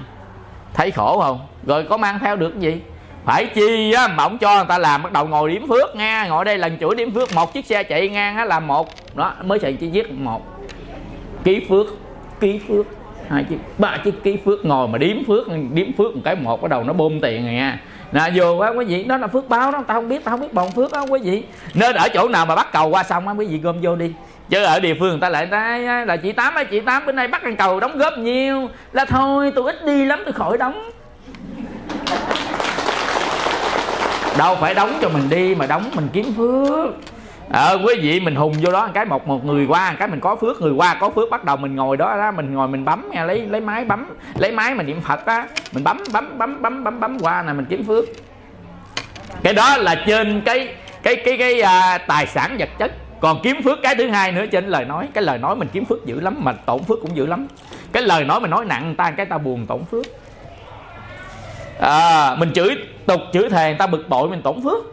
thấy 0.75 0.91
khổ 0.91 1.21
không? 1.21 1.41
Rồi 1.67 1.87
có 1.91 1.97
mang 1.97 2.19
theo 2.19 2.37
được 2.37 2.51
cái 2.51 2.61
gì? 2.61 2.81
Phải 3.25 3.47
chi 3.47 3.93
á, 3.93 4.09
mà 4.09 4.25
ổng 4.25 4.39
cho 4.39 4.57
người 4.57 4.65
ta 4.69 4.79
làm 4.79 5.03
bắt 5.03 5.13
đầu 5.13 5.29
ngồi 5.29 5.51
điểm 5.51 5.67
phước 5.69 5.97
nha. 5.97 6.27
Ngồi 6.29 6.45
đây 6.45 6.59
lần 6.59 6.79
chuỗi 6.81 6.95
điểm 6.95 7.15
phước, 7.15 7.35
một 7.35 7.53
chiếc 7.53 7.67
xe 7.67 7.83
chạy 7.83 8.09
ngang 8.09 8.37
á 8.37 8.45
là 8.45 8.61
một. 8.61 8.89
Đó, 9.15 9.35
mới 9.45 9.59
chạy 9.59 9.73
chỉ 9.73 9.89
giết 9.89 10.13
một. 10.13 10.43
Ký 11.45 11.67
phước 11.69 11.87
ký 12.41 12.61
phước, 12.69 12.87
hai 13.29 13.45
chiếc, 13.45 13.59
ba 13.79 13.99
chiếc 14.05 14.23
ký 14.25 14.37
phước, 14.45 14.65
ngồi 14.65 14.89
mà 14.89 14.99
điếm 14.99 15.25
phước 15.27 15.49
điếm 15.73 15.93
phước 15.99 16.15
một 16.15 16.23
cái 16.25 16.37
một, 16.37 16.63
bắt 16.63 16.69
đầu 16.71 16.85
nó 16.85 16.93
bơm 16.93 17.21
tiền 17.21 17.45
rồi 17.45 17.55
nha. 17.55 17.81
Nè, 18.13 18.31
vô 18.35 18.57
quá, 18.57 18.69
quý 18.69 18.85
vị 18.85 19.05
đó 19.05 19.17
là 19.17 19.27
phước 19.27 19.49
báo 19.49 19.73
đó 19.73 19.85
tao 19.87 20.01
không 20.01 20.09
biết 20.09 20.25
tao 20.25 20.33
không 20.33 20.41
biết 20.41 20.55
bòn 20.55 20.71
phước 20.71 20.93
đó, 20.93 21.07
quý 21.11 21.21
vị. 21.25 21.43
Nên 21.75 21.97
ở 21.97 22.09
chỗ 22.09 22.29
nào 22.29 22.47
mà 22.47 22.55
bắt 22.55 22.73
cầu 22.73 22.89
qua 22.89 23.03
xong 23.03 23.29
á, 23.29 23.35
quý 23.35 23.47
vị 23.47 23.59
gom 23.59 23.81
vô 23.81 23.97
đi 23.97 24.13
chứ 24.53 24.62
ở 24.62 24.81
địa 24.81 24.95
phương 25.01 25.11
người 25.11 25.21
ta 25.21 25.29
lại 25.29 25.47
ta 25.47 25.79
là 26.07 26.17
chị 26.17 26.33
tám 26.33 26.55
ấy 26.55 26.65
chị 26.65 26.81
tám 26.81 27.07
bên 27.07 27.17
đây 27.17 27.29
bắt 27.29 27.43
ăn 27.43 27.57
cầu 27.57 27.81
đóng 27.81 27.99
góp 27.99 28.19
nhiều. 28.19 28.69
Là 28.93 29.05
thôi 29.05 29.53
tôi 29.55 29.73
ít 29.73 29.87
đi 29.87 30.05
lắm 30.05 30.23
tôi 30.25 30.33
khỏi 30.33 30.59
đóng. 30.59 30.91
Đâu 34.38 34.57
phải 34.61 34.75
đóng 34.75 34.99
cho 35.03 35.09
mình 35.09 35.31
đi 35.31 35.55
mà 35.55 35.67
đóng 35.67 35.91
mình 35.95 36.09
kiếm 36.12 36.35
phước. 36.37 36.91
Ờ 37.53 37.79
quý 37.87 37.95
vị 38.03 38.21
mình 38.21 38.35
hùng 38.35 38.53
vô 38.62 38.73
đó 38.73 38.88
cái 38.95 39.05
một 39.05 39.29
một 39.29 39.45
người 39.45 39.67
qua 39.67 39.95
cái 39.99 40.09
mình 40.09 40.21
có 40.21 40.37
phước 40.37 40.61
người 40.61 40.73
qua 40.73 40.95
có 40.95 41.11
phước 41.11 41.31
bắt 41.31 41.45
đầu 41.45 41.57
mình 41.57 41.77
ngồi 41.77 41.97
đó 41.97 42.17
ra 42.17 42.31
mình 42.31 42.55
ngồi 42.55 42.69
mình 42.69 42.85
bấm 42.85 43.11
nha 43.11 43.25
lấy 43.25 43.47
lấy 43.51 43.61
máy 43.61 43.85
bấm 43.85 44.07
lấy 44.38 44.53
máy 44.53 44.75
mình 44.75 44.87
niệm 44.87 45.01
phật 45.01 45.27
á 45.27 45.47
mình 45.73 45.85
bấm 45.85 46.03
bấm 46.12 46.38
bấm 46.38 46.62
bấm 46.62 46.85
bấm 46.85 47.01
bấm 47.01 47.19
qua 47.21 47.43
nè 47.43 47.53
mình 47.53 47.67
kiếm 47.69 47.85
phước. 47.87 48.05
Cái 49.43 49.53
đó 49.53 49.77
là 49.77 49.95
trên 50.07 50.41
cái 50.45 50.75
cái 51.03 51.17
cái 51.17 51.37
cái 51.38 51.61
à, 51.61 51.99
tài 51.99 52.27
sản 52.27 52.57
vật 52.59 52.69
chất 52.79 52.93
còn 53.23 53.41
kiếm 53.43 53.63
phước 53.63 53.79
cái 53.83 53.95
thứ 53.95 54.09
hai 54.09 54.33
nữa 54.33 54.47
trên 54.47 54.67
lời 54.67 54.85
nói 54.85 55.09
cái 55.15 55.25
lời 55.25 55.39
nói 55.39 55.57
mình 55.57 55.69
kiếm 55.73 55.85
phước 55.85 56.07
dữ 56.07 56.21
lắm 56.21 56.37
mà 56.39 56.53
tổn 56.53 56.83
phước 56.83 57.01
cũng 57.01 57.17
dữ 57.17 57.27
lắm. 57.27 57.47
Cái 57.93 58.03
lời 58.03 58.25
nói 58.25 58.41
mình 58.41 58.51
nói 58.51 58.65
nặng 58.65 58.87
người 58.87 58.95
ta 58.95 59.11
cái 59.11 59.27
ta 59.27 59.39
buồn 59.39 59.67
tổn 59.67 59.85
phước. 59.91 60.07
À, 61.81 62.35
mình 62.39 62.53
chửi 62.53 62.77
tục 63.07 63.21
chửi 63.33 63.51
thề 63.51 63.69
người 63.69 63.79
ta 63.79 63.87
bực 63.87 64.09
bội 64.09 64.29
mình 64.29 64.43
tổn 64.43 64.63
phước. 64.65 64.85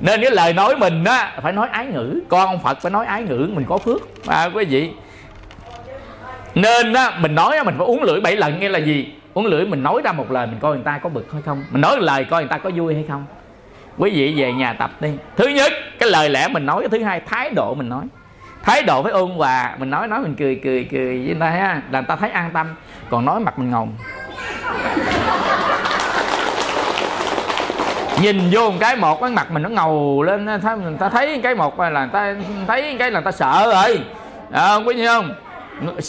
Nên 0.00 0.20
cái 0.22 0.30
lời 0.30 0.52
nói 0.52 0.76
mình 0.76 1.04
á 1.04 1.38
phải 1.42 1.52
nói 1.52 1.68
ái 1.68 1.86
ngữ. 1.86 2.20
Con 2.28 2.46
ông 2.46 2.58
phật 2.58 2.78
phải 2.80 2.90
nói 2.90 3.06
ái 3.06 3.22
ngữ 3.22 3.50
mình 3.54 3.64
có 3.68 3.78
phước. 3.78 4.00
À, 4.26 4.48
quý 4.54 4.64
vị. 4.64 4.90
Nên 6.54 6.92
á 6.92 7.18
mình 7.20 7.34
nói 7.34 7.56
á 7.56 7.62
mình 7.62 7.74
phải 7.78 7.86
uống 7.86 8.02
lưỡi 8.02 8.20
bảy 8.20 8.36
lần 8.36 8.60
nghe 8.60 8.68
là 8.68 8.78
gì? 8.78 9.14
Uống 9.34 9.46
lưỡi 9.46 9.66
mình 9.66 9.82
nói 9.82 10.00
ra 10.04 10.12
một 10.12 10.30
lời 10.30 10.46
mình 10.46 10.58
coi 10.60 10.74
người 10.74 10.84
ta 10.84 10.98
có 10.98 11.08
bực 11.08 11.32
hay 11.32 11.42
không? 11.42 11.64
Mình 11.70 11.80
nói 11.80 11.96
lời 12.00 12.24
coi 12.24 12.42
người 12.42 12.48
ta 12.48 12.58
có 12.58 12.70
vui 12.76 12.94
hay 12.94 13.04
không? 13.08 13.24
Quý 13.98 14.10
vị 14.10 14.34
về 14.36 14.52
nhà 14.52 14.72
tập 14.72 14.90
đi. 15.00 15.08
Thứ 15.36 15.48
nhất 15.48 15.72
cái 15.98 16.08
lời 16.08 16.30
lẽ 16.30 16.48
mình 16.48 16.66
nói 16.66 16.82
cái 16.82 16.88
thứ 16.88 17.04
hai 17.04 17.20
thái 17.20 17.50
độ 17.50 17.74
mình 17.74 17.88
nói. 17.88 18.04
Thái 18.62 18.82
độ 18.82 19.02
phải 19.02 19.12
ôn 19.12 19.30
hòa 19.30 19.74
mình 19.78 19.90
nói 19.90 20.08
nói 20.08 20.20
mình 20.20 20.34
cười 20.38 20.60
cười 20.64 20.88
cười 20.92 21.18
với 21.18 21.26
người 21.26 21.36
ta 21.40 21.50
ha. 21.50 21.82
Làm 21.90 22.04
ta 22.04 22.16
thấy 22.16 22.30
an 22.30 22.50
tâm 22.54 22.66
còn 23.10 23.24
nói 23.24 23.40
mặt 23.40 23.58
mình 23.58 23.70
ngầu 23.70 23.88
nhìn 28.22 28.40
vô 28.50 28.70
một 28.70 28.76
cái 28.80 28.96
một 28.96 29.20
cái 29.20 29.30
mặt 29.30 29.50
mình 29.50 29.62
nó 29.62 29.68
ngầu 29.68 30.22
lên 30.22 30.44
người 30.44 30.58
ta 30.98 31.08
thấy 31.08 31.40
cái 31.42 31.54
một 31.54 31.80
là 31.80 32.00
người 32.00 32.08
ta 32.12 32.34
thấy 32.66 32.96
cái 32.98 33.10
là 33.10 33.20
người 33.20 33.24
ta 33.24 33.32
sợ 33.32 33.70
rồi. 33.72 34.00
À, 34.52 34.74
quý 34.74 34.94
gì 34.96 35.06
không? 35.06 35.34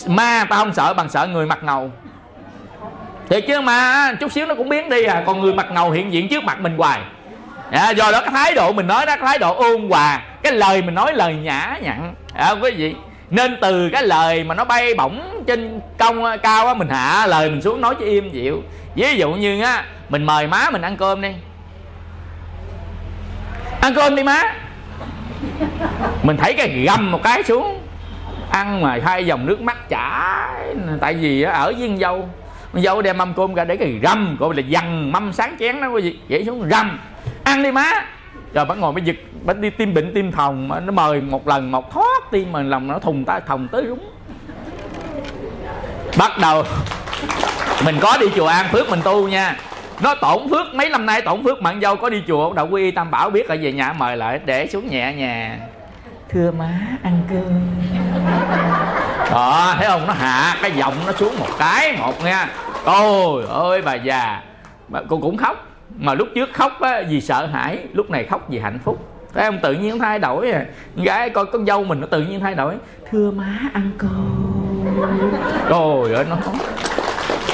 Ma 0.08 0.46
ta 0.50 0.56
không 0.58 0.74
sợ 0.74 0.94
bằng 0.94 1.10
sợ 1.10 1.28
người 1.28 1.46
mặt 1.46 1.64
ngầu. 1.64 1.92
Thiệt 3.30 3.44
chứ 3.48 3.62
mà 3.62 4.12
chút 4.20 4.32
xíu 4.32 4.46
nó 4.46 4.56
cũng 4.56 4.70
biến 4.70 4.90
đi 4.90 5.04
à. 5.04 5.24
Còn 5.26 5.42
người 5.42 5.54
mặt 5.54 5.68
ngầu 5.72 5.92
hiện 5.92 6.14
diện 6.14 6.28
trước 6.30 6.44
mặt 6.44 6.60
mình 6.60 6.78
hoài 6.78 7.02
à, 7.72 7.90
do 7.90 8.12
đó 8.12 8.22
cái 8.22 8.32
thái 8.32 8.54
độ 8.54 8.72
mình 8.72 8.88
nói 8.88 9.06
đó 9.06 9.16
cái 9.16 9.28
thái 9.28 9.40
độ 9.40 9.56
ôn 9.56 9.90
hòa 9.90 10.22
cái 10.44 10.54
lời 10.54 10.82
mình 10.82 10.96
nói 10.96 11.14
lời 11.14 11.36
nhã 11.36 11.78
nhặn. 11.82 12.14
À, 12.34 12.52
quý 12.62 12.72
vị 12.72 12.96
nên 13.30 13.58
từ 13.62 13.90
cái 13.90 14.04
lời 14.04 14.44
mà 14.44 14.56
nó 14.56 14.66
bay 14.66 14.94
bổng 14.96 15.44
trên 15.48 15.82
công 15.98 16.24
cao 16.44 16.68
á 16.68 16.74
mình 16.74 16.90
hạ 16.90 17.28
lời 17.28 17.50
mình 17.50 17.62
xuống 17.62 17.82
nói 17.82 17.96
cho 18.00 18.06
im 18.06 18.30
dịu. 18.32 18.64
Ví 18.96 19.16
dụ 19.18 19.32
như 19.32 19.62
á 19.62 19.86
mình 20.10 20.24
mời 20.24 20.48
má 20.48 20.70
mình 20.72 20.82
ăn 20.82 20.98
cơm 20.98 21.22
đi. 21.22 21.30
Ăn 23.82 23.94
cơm 23.94 24.16
đi 24.16 24.24
má. 24.24 24.56
Mình 26.24 26.38
thấy 26.38 26.54
cái 26.54 26.70
gầm 26.70 27.12
một 27.12 27.24
cái 27.24 27.44
xuống. 27.44 27.80
Ăn 28.52 28.82
mà 28.82 28.98
hai 29.06 29.26
dòng 29.26 29.46
nước 29.46 29.62
mắt 29.62 29.90
chảy. 29.90 30.76
Tại 31.02 31.14
vì 31.14 31.42
ở 31.42 31.74
với 31.78 31.88
con 31.88 31.98
dâu 31.98 32.30
con 32.74 32.84
dâu 32.84 33.02
đem 33.02 33.18
mâm 33.18 33.34
cơm 33.34 33.54
ra 33.54 33.64
để 33.64 33.78
cái 33.78 34.00
rầm 34.04 34.38
gọi 34.40 34.56
là 34.56 34.62
dằn 34.68 35.12
mâm 35.12 35.34
sáng 35.34 35.56
chén 35.60 35.82
đó 35.82 35.88
quý 35.88 36.02
vị 36.02 36.18
vậy 36.30 36.44
xuống 36.46 36.70
rầm 36.70 37.00
ăn 37.44 37.64
đi 37.64 37.72
má. 37.72 38.06
Rồi 38.54 38.66
bắt 38.66 38.78
ngồi 38.78 38.94
mới 38.94 39.02
giật 39.02 39.16
bắt 39.46 39.58
đi 39.58 39.70
tim 39.70 39.94
bệnh 39.94 40.14
tim 40.14 40.32
thòng 40.32 40.86
nó 40.86 40.92
mời 40.92 41.22
một 41.22 41.48
lần, 41.48 41.72
một 41.72 41.92
thoát 41.92 42.32
tim 42.32 42.52
mà 42.52 42.62
lòng 42.62 42.88
nó 42.88 43.00
thùng 43.00 43.26
ta 43.26 43.40
thòng 43.40 43.68
tới 43.72 43.84
đúng. 43.88 44.12
bắt 46.18 46.38
đầu. 46.38 46.64
Mình 47.86 47.98
có 48.02 48.18
đi 48.20 48.28
chùa 48.36 48.48
an 48.48 48.66
phước 48.72 48.90
mình 48.90 49.00
tu 49.04 49.28
nha. 49.28 49.56
Nó 50.02 50.16
tổn 50.16 50.50
phước, 50.50 50.76
mấy 50.76 50.90
năm 50.90 51.06
nay 51.06 51.22
tổn 51.22 51.44
phước 51.44 51.62
mặn 51.62 51.82
dâu 51.82 51.96
có 51.96 52.10
đi 52.10 52.24
chùa 52.28 52.54
đậu 52.54 52.68
quy 52.68 52.92
tam 52.92 53.12
bảo 53.12 53.30
biết 53.30 53.48
rồi, 53.48 53.58
về 53.58 53.72
nhà 53.72 53.94
mời 53.94 54.18
lại, 54.18 54.40
để 54.46 54.68
xuống 54.68 54.88
nhẹ 54.90 55.14
nhà. 55.14 55.60
Thưa 56.30 56.52
má, 56.52 56.70
ăn 57.04 57.22
cơm. 57.30 57.62
Đó, 59.32 59.76
thấy 59.78 59.88
không? 59.88 60.08
Nó 60.08 60.14
hạ 60.14 60.58
cái 60.62 60.72
giọng 60.72 60.94
nó 61.08 61.14
xuống 61.14 61.40
một 61.40 61.50
cái, 61.60 61.98
một 61.98 62.24
nha. 62.24 62.50
Ôi 62.84 63.44
ơi, 63.50 63.82
bà 63.82 63.94
già. 63.94 64.42
Cô 65.10 65.18
cũng 65.18 65.38
khóc 65.38 65.69
mà 66.00 66.14
lúc 66.14 66.28
trước 66.36 66.50
khóc 66.54 66.82
á, 66.82 67.02
vì 67.10 67.22
sợ 67.22 67.46
hãi 67.46 67.80
lúc 67.94 68.10
này 68.10 68.24
khóc 68.24 68.46
vì 68.50 68.60
hạnh 68.60 68.80
phúc. 68.84 69.06
Thấy 69.34 69.46
không? 69.46 69.60
Tự 69.62 69.74
nhiên 69.74 70.00
thay 70.00 70.20
đổi 70.20 70.52
à. 70.52 70.66
Gái 70.96 71.30
coi 71.30 71.46
con 71.46 71.66
dâu 71.66 71.84
mình 71.84 72.02
nó 72.02 72.08
tự 72.08 72.22
nhiên 72.22 72.40
thay 72.40 72.56
đổi. 72.56 72.74
Thưa 73.12 73.32
má 73.32 73.60
ăn 73.74 73.92
cơm. 73.98 74.46
Trời 75.70 76.16
ơi 76.16 76.26
nó 76.30 76.36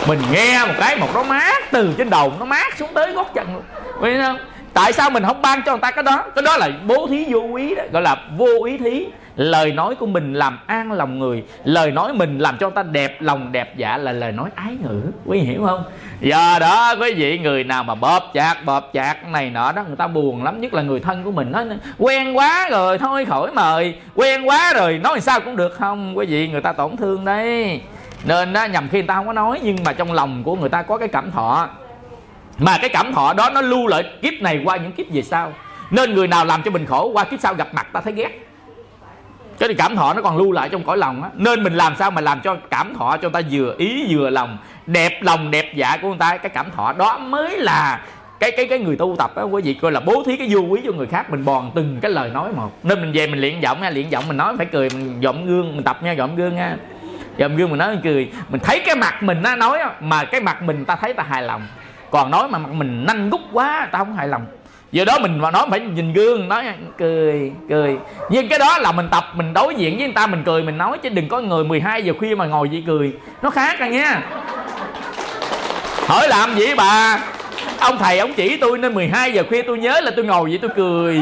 mình 0.08 0.20
nghe 0.32 0.66
một 0.66 0.74
cái 0.80 0.98
một 0.98 1.08
nó 1.14 1.24
mát 1.24 1.64
từ 1.72 1.94
trên 1.98 2.10
đầu 2.10 2.34
nó 2.40 2.46
mát 2.46 2.78
xuống 2.78 2.90
tới 2.94 3.14
gót 3.14 3.34
chân 3.34 3.48
luôn. 3.54 3.64
Không? 4.02 4.38
Tại 4.74 4.94
sao 4.94 5.10
mình 5.10 5.24
không 5.24 5.42
ban 5.42 5.62
cho 5.66 5.72
người 5.72 5.82
ta 5.82 5.92
cái 5.92 6.04
đó? 6.04 6.26
Cái 6.36 6.44
đó 6.44 6.58
là 6.58 6.70
bố 6.88 7.08
thí 7.08 7.26
vô 7.30 7.56
ý 7.56 7.76
đó 7.76 7.84
gọi 7.92 8.02
là 8.02 8.18
vô 8.38 8.66
ý 8.66 8.78
thí. 8.78 9.06
Lời 9.36 9.72
nói 9.72 9.96
của 9.96 10.06
mình 10.06 10.34
làm 10.34 10.60
an 10.66 10.92
lòng 10.92 11.20
người. 11.20 11.44
Lời 11.64 11.92
nói 11.92 12.14
mình 12.14 12.40
làm 12.40 12.58
cho 12.58 12.68
người 12.68 12.76
ta 12.76 12.84
đẹp 12.84 13.22
lòng 13.22 13.52
đẹp 13.52 13.78
dạ 13.78 13.98
là 13.98 14.12
lời 14.12 14.32
nói 14.32 14.50
ái 14.56 14.78
ngữ. 14.82 15.02
Quý 15.26 15.40
hiểu 15.40 15.66
không? 15.66 15.84
Giờ 16.22 16.60
đó, 16.60 16.96
quý 17.02 17.14
vị, 17.14 17.40
người 17.40 17.64
nào 17.64 17.84
mà 17.84 17.96
bóp 17.96 18.32
chạc 18.34 18.66
bóp 18.66 18.90
chạc 18.94 19.28
này 19.28 19.50
nọ 19.50 19.72
đó, 19.72 19.84
người 19.88 19.96
ta 19.96 20.08
buồn 20.08 20.44
lắm, 20.44 20.62
nhất 20.62 20.74
là 20.74 20.82
người 20.82 21.00
thân 21.00 21.24
của 21.24 21.32
mình. 21.32 21.52
Nói 21.52 21.66
quen 21.98 22.38
quá 22.38 22.70
rồi, 22.70 22.98
thôi 22.98 23.26
khỏi 23.26 23.52
mời. 23.52 23.96
Quen 24.16 24.50
quá 24.50 24.74
rồi, 24.74 24.98
nói 24.98 25.20
sao 25.22 25.40
cũng 25.40 25.56
được 25.56 25.76
không? 25.80 26.18
Quý 26.18 26.26
vị, 26.26 26.48
người 26.48 26.62
ta 26.62 26.74
tổn 26.74 26.98
thương 26.98 27.26
đấy. 27.26 27.82
Nên 28.24 28.54
đó 28.54 28.66
nhầm 28.66 28.88
khi 28.92 28.98
người 28.98 29.08
ta 29.08 29.16
không 29.16 29.28
có 29.28 29.34
nói, 29.34 29.60
nhưng 29.64 29.78
mà 29.86 29.94
trong 29.94 30.14
lòng 30.14 30.44
của 30.44 30.56
người 30.56 30.70
ta 30.70 30.82
có 30.82 30.98
cái 30.98 31.08
cảm 31.08 31.32
thọ. 31.32 31.70
Mà 32.58 32.78
cái 32.78 32.90
cảm 32.90 33.14
thọ 33.14 33.34
đó 33.34 33.50
nó 33.50 33.62
lưu 33.62 33.88
lại 33.88 34.04
kiếp 34.22 34.34
này 34.42 34.62
qua 34.66 34.78
những 34.78 34.92
kiếp 34.92 35.06
về 35.12 35.22
sau. 35.22 35.54
Nên 35.92 36.16
người 36.16 36.28
nào 36.28 36.46
làm 36.46 36.62
cho 36.64 36.72
mình 36.72 36.86
khổ, 36.86 37.10
qua 37.14 37.24
kiếp 37.24 37.40
sau 37.40 37.54
gặp 37.54 37.68
mặt 37.74 37.88
ta 37.94 38.02
thấy 38.02 38.14
ghét 38.14 38.45
cái 39.60 39.74
cảm 39.78 39.96
thọ 39.96 40.14
nó 40.14 40.22
còn 40.22 40.38
lưu 40.38 40.52
lại 40.52 40.70
trong 40.70 40.84
cõi 40.84 40.98
lòng 40.98 41.24
á. 41.24 41.30
Nên 41.34 41.64
mình 41.64 41.74
làm 41.74 41.96
sao 41.96 42.12
mà 42.12 42.22
làm 42.22 42.42
cho 42.42 42.56
cảm 42.70 42.94
thọ 42.96 43.18
cho 43.18 43.30
người 43.30 43.42
ta 43.42 43.48
vừa 43.52 43.76
ý 43.78 44.16
vừa 44.16 44.30
lòng, 44.30 44.58
đẹp 44.86 45.22
lòng, 45.22 45.52
đẹp 45.52 45.72
dạ 45.76 45.98
của 46.02 46.08
người 46.08 46.18
ta. 46.18 46.38
Cái 46.38 46.50
cảm 46.50 46.72
thọ 46.76 46.94
đó 46.94 47.18
mới 47.18 47.58
là 47.58 48.02
cái 48.40 48.52
cái 48.52 48.68
cái 48.68 48.80
người 48.80 48.96
tu 48.96 49.16
tập 49.20 49.36
á, 49.36 49.44
quý 49.44 49.62
vị 49.62 49.74
coi 49.74 49.92
là 49.92 50.00
bố 50.00 50.24
thí 50.26 50.38
cái 50.38 50.48
vô 50.52 50.60
quý 50.60 50.82
cho 50.86 50.92
người 50.92 51.08
khác, 51.08 51.30
mình 51.30 51.46
bòn 51.46 51.72
từng 51.76 51.98
cái 52.02 52.12
lời 52.12 52.30
nói 52.30 52.52
một. 52.56 52.72
Nên 52.84 53.02
mình 53.02 53.12
về 53.12 53.28
mình 53.28 53.40
luyện 53.40 53.60
giọng 53.60 53.82
nha, 53.82 53.90
luyện 53.90 54.10
giọng 54.10 54.28
mình 54.28 54.38
nói 54.38 54.58
phải 54.58 54.66
cười, 54.66 54.90
mình 54.90 55.20
dọn 55.20 55.46
gương, 55.46 55.76
mình 55.76 55.84
tập 55.84 56.04
nha 56.04 56.12
dọn 56.12 56.36
gương 56.36 56.56
nha. 56.56 56.78
Dọn 57.38 57.56
gương 57.56 57.70
mình 57.70 57.80
nói 57.80 57.90
mình 57.90 58.02
cười. 58.04 58.32
Mình 58.50 58.62
thấy 58.64 58.82
cái 58.86 58.96
mặt 58.96 59.24
mình 59.24 59.42
nó 59.42 59.56
nói 59.56 59.80
mà 60.00 60.24
cái 60.24 60.42
mặt 60.42 60.62
mình 60.62 60.86
ta 60.86 60.96
thấy 60.96 61.14
ta 61.14 61.24
hài 61.24 61.44
lòng. 61.44 61.68
Còn 62.12 62.32
nói 62.32 62.48
mà 62.48 62.60
mặt 62.60 62.70
mình 62.70 63.06
nanh 63.08 63.30
gút 63.30 63.42
quá, 63.52 63.88
ta 63.92 63.98
không 63.98 64.16
hài 64.16 64.28
lòng 64.28 64.46
giờ 64.96 65.06
đó 65.06 65.20
mình 65.22 65.40
mà 65.40 65.52
nói 65.52 65.66
phải 65.70 65.80
nhìn 65.80 66.14
gương, 66.14 66.50
nói 66.50 66.66
cười 66.98 67.52
cười. 67.70 67.98
Nhưng 68.30 68.48
cái 68.48 68.60
đó 68.60 68.78
là 68.80 68.92
mình 68.92 69.08
tập, 69.12 69.24
mình 69.34 69.54
đối 69.54 69.76
diện 69.76 69.98
với 69.98 70.06
người 70.06 70.14
ta, 70.14 70.28
mình 70.28 70.44
cười, 70.46 70.64
mình 70.64 70.78
nói 70.78 70.98
chứ 70.98 71.10
đừng 71.10 71.28
có 71.28 71.40
người 71.40 71.64
12 71.64 72.04
giờ 72.04 72.14
khuya 72.20 72.36
mà 72.36 72.46
ngồi 72.46 72.68
vậy 72.72 72.84
cười. 72.88 73.14
Nó 73.42 73.50
khác 73.50 73.80
rồi 73.80 73.90
nha. 73.90 74.22
Hỏi 76.08 76.28
làm 76.28 76.56
gì 76.56 76.76
bà? 76.78 77.20
Ông 77.80 77.98
thầy, 77.98 78.20
ông 78.20 78.34
chỉ 78.34 78.58
tôi 78.58 78.78
nên 78.78 78.94
12 78.94 79.34
giờ 79.34 79.44
khuya, 79.50 79.62
tôi 79.62 79.78
nhớ 79.78 80.00
là 80.00 80.12
tôi 80.16 80.26
ngồi 80.26 80.50
vậy 80.50 80.60
tôi 80.62 80.72
cười. 80.76 81.22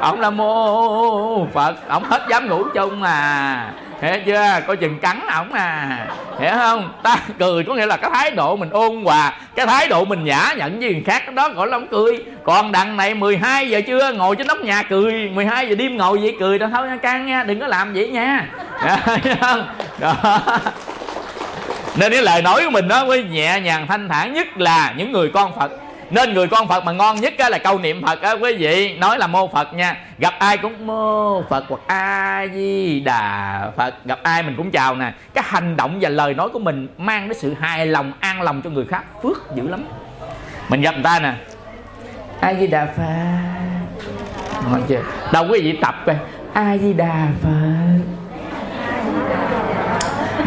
Ông 0.00 0.20
là 0.20 0.30
mô 0.30 1.46
phật, 1.46 1.74
ông 1.88 2.04
hết 2.04 2.22
dám 2.30 2.48
ngủ 2.48 2.64
chung 2.74 3.02
à 3.02 3.72
hiểu 4.02 4.14
chưa? 4.26 4.60
Coi 4.66 4.76
chừng 4.76 4.98
cắn 4.98 5.20
ổng 5.36 5.52
à. 5.52 5.98
Hiểu 6.40 6.50
không? 6.54 6.92
Ta 7.02 7.16
cười 7.38 7.64
có 7.64 7.74
nghĩa 7.74 7.86
là 7.86 7.96
cái 7.96 8.10
thái 8.14 8.30
độ 8.30 8.56
mình 8.56 8.70
ôn 8.70 9.02
hòa, 9.04 9.32
cái 9.54 9.66
thái 9.66 9.88
độ 9.88 10.04
mình 10.04 10.24
nhã 10.24 10.54
nhận 10.56 10.80
với 10.80 10.92
người 10.92 11.02
khác 11.06 11.34
đó 11.34 11.48
gọi 11.48 11.66
là 11.66 11.76
ông 11.76 11.86
cười. 11.88 12.24
Còn 12.44 12.72
đằng 12.72 12.96
này 12.96 13.14
12 13.14 13.70
giờ 13.70 13.80
chưa 13.86 14.12
ngồi 14.12 14.36
trên 14.36 14.46
nóc 14.46 14.60
nhà 14.60 14.82
cười 14.82 15.12
12 15.12 15.68
giờ 15.68 15.74
đêm 15.74 15.96
ngồi 15.96 16.18
vậy 16.18 16.36
cười 16.40 16.58
đó 16.58 16.66
thôi, 16.72 16.88
nha, 16.88 16.96
căng 16.96 17.26
nha, 17.26 17.42
đừng 17.42 17.60
có 17.60 17.66
làm 17.66 17.92
vậy 17.92 18.08
nha. 18.08 18.46
Hiểu 19.24 19.34
không? 19.40 19.68
Đó. 19.98 20.14
Nên 21.96 22.12
cái 22.12 22.22
lời 22.22 22.42
nói 22.42 22.62
của 22.64 22.70
mình 22.70 22.88
nó 22.88 23.04
với 23.04 23.24
nhẹ 23.24 23.60
nhàng 23.60 23.86
thanh 23.86 24.08
thản 24.08 24.32
nhất 24.32 24.46
là 24.56 24.94
những 24.96 25.12
người 25.12 25.30
con 25.34 25.58
phật 25.58 25.72
nên 26.12 26.34
người 26.34 26.48
con 26.48 26.68
phật 26.68 26.84
mà 26.84 26.92
ngon 26.92 27.20
nhất 27.20 27.34
là 27.38 27.58
câu 27.58 27.78
niệm 27.78 28.02
phật 28.06 28.22
á, 28.22 28.32
quý 28.32 28.56
vị. 28.56 28.96
Nói 28.98 29.18
là 29.18 29.26
mô 29.26 29.48
phật 29.48 29.74
nha. 29.74 29.96
Gặp 30.18 30.34
ai 30.38 30.56
cũng 30.56 30.86
mô 30.86 31.42
phật 31.42 31.64
hoặc 31.68 31.80
a 31.86 32.46
di 32.54 33.00
đà 33.00 33.62
phật. 33.76 33.94
Gặp 34.04 34.18
ai 34.22 34.42
mình 34.42 34.54
cũng 34.56 34.70
chào 34.70 34.94
nè. 34.94 35.12
Cái 35.34 35.44
hành 35.46 35.76
động 35.76 35.98
và 36.00 36.08
lời 36.08 36.34
nói 36.34 36.48
của 36.48 36.58
mình 36.58 36.88
mang 36.98 37.28
đến 37.28 37.38
sự 37.38 37.54
hài 37.60 37.86
lòng, 37.86 38.12
an 38.20 38.42
lòng 38.42 38.62
cho 38.62 38.70
người 38.70 38.84
khác 38.90 39.02
phước 39.22 39.56
dữ 39.56 39.68
lắm. 39.68 39.84
Mình 40.68 40.80
gặp 40.80 40.94
người 40.94 41.04
ta 41.04 41.18
nè. 41.18 41.32
A 42.40 42.54
di 42.54 42.66
đà 42.66 42.86
phật. 42.96 43.02
Ngon 44.70 44.82
chưa? 44.88 45.02
Đâu 45.32 45.46
quý 45.50 45.60
vị 45.60 45.78
tập 45.82 45.94
coi. 46.06 46.16
A 46.52 46.76
di 46.78 46.92
đà 46.92 47.26
phật. 47.42 47.98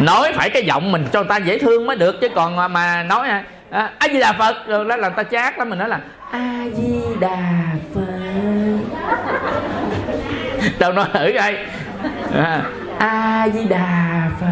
Nói 0.00 0.32
phải 0.36 0.50
cái 0.50 0.64
giọng 0.64 0.92
mình 0.92 1.06
cho 1.12 1.20
người 1.20 1.28
ta 1.28 1.36
dễ 1.36 1.58
thương 1.58 1.86
mới 1.86 1.96
được 1.96 2.20
chứ 2.20 2.28
còn 2.34 2.72
mà 2.72 3.02
nói 3.02 3.28
à, 3.70 3.92
a 3.98 4.08
di 4.08 4.20
đà 4.20 4.32
phật. 4.32 4.66
Rồi 4.68 4.84
đó 4.84 4.96
là 4.96 5.08
người 5.08 5.16
ta 5.16 5.22
chát 5.22 5.58
lắm 5.58 5.70
mình 5.70 5.78
nói 5.78 5.88
là 5.88 6.00
a 6.30 6.64
di 6.76 7.02
đà 7.20 7.38
phật. 7.94 8.00
Đâu 10.78 10.92
nói 10.92 11.06
ừ, 11.12 11.18
thử 11.18 11.32
coi, 11.38 11.56
à, 12.34 12.62
a 12.98 13.48
di 13.54 13.64
đà 13.64 14.28
phật 14.40 14.46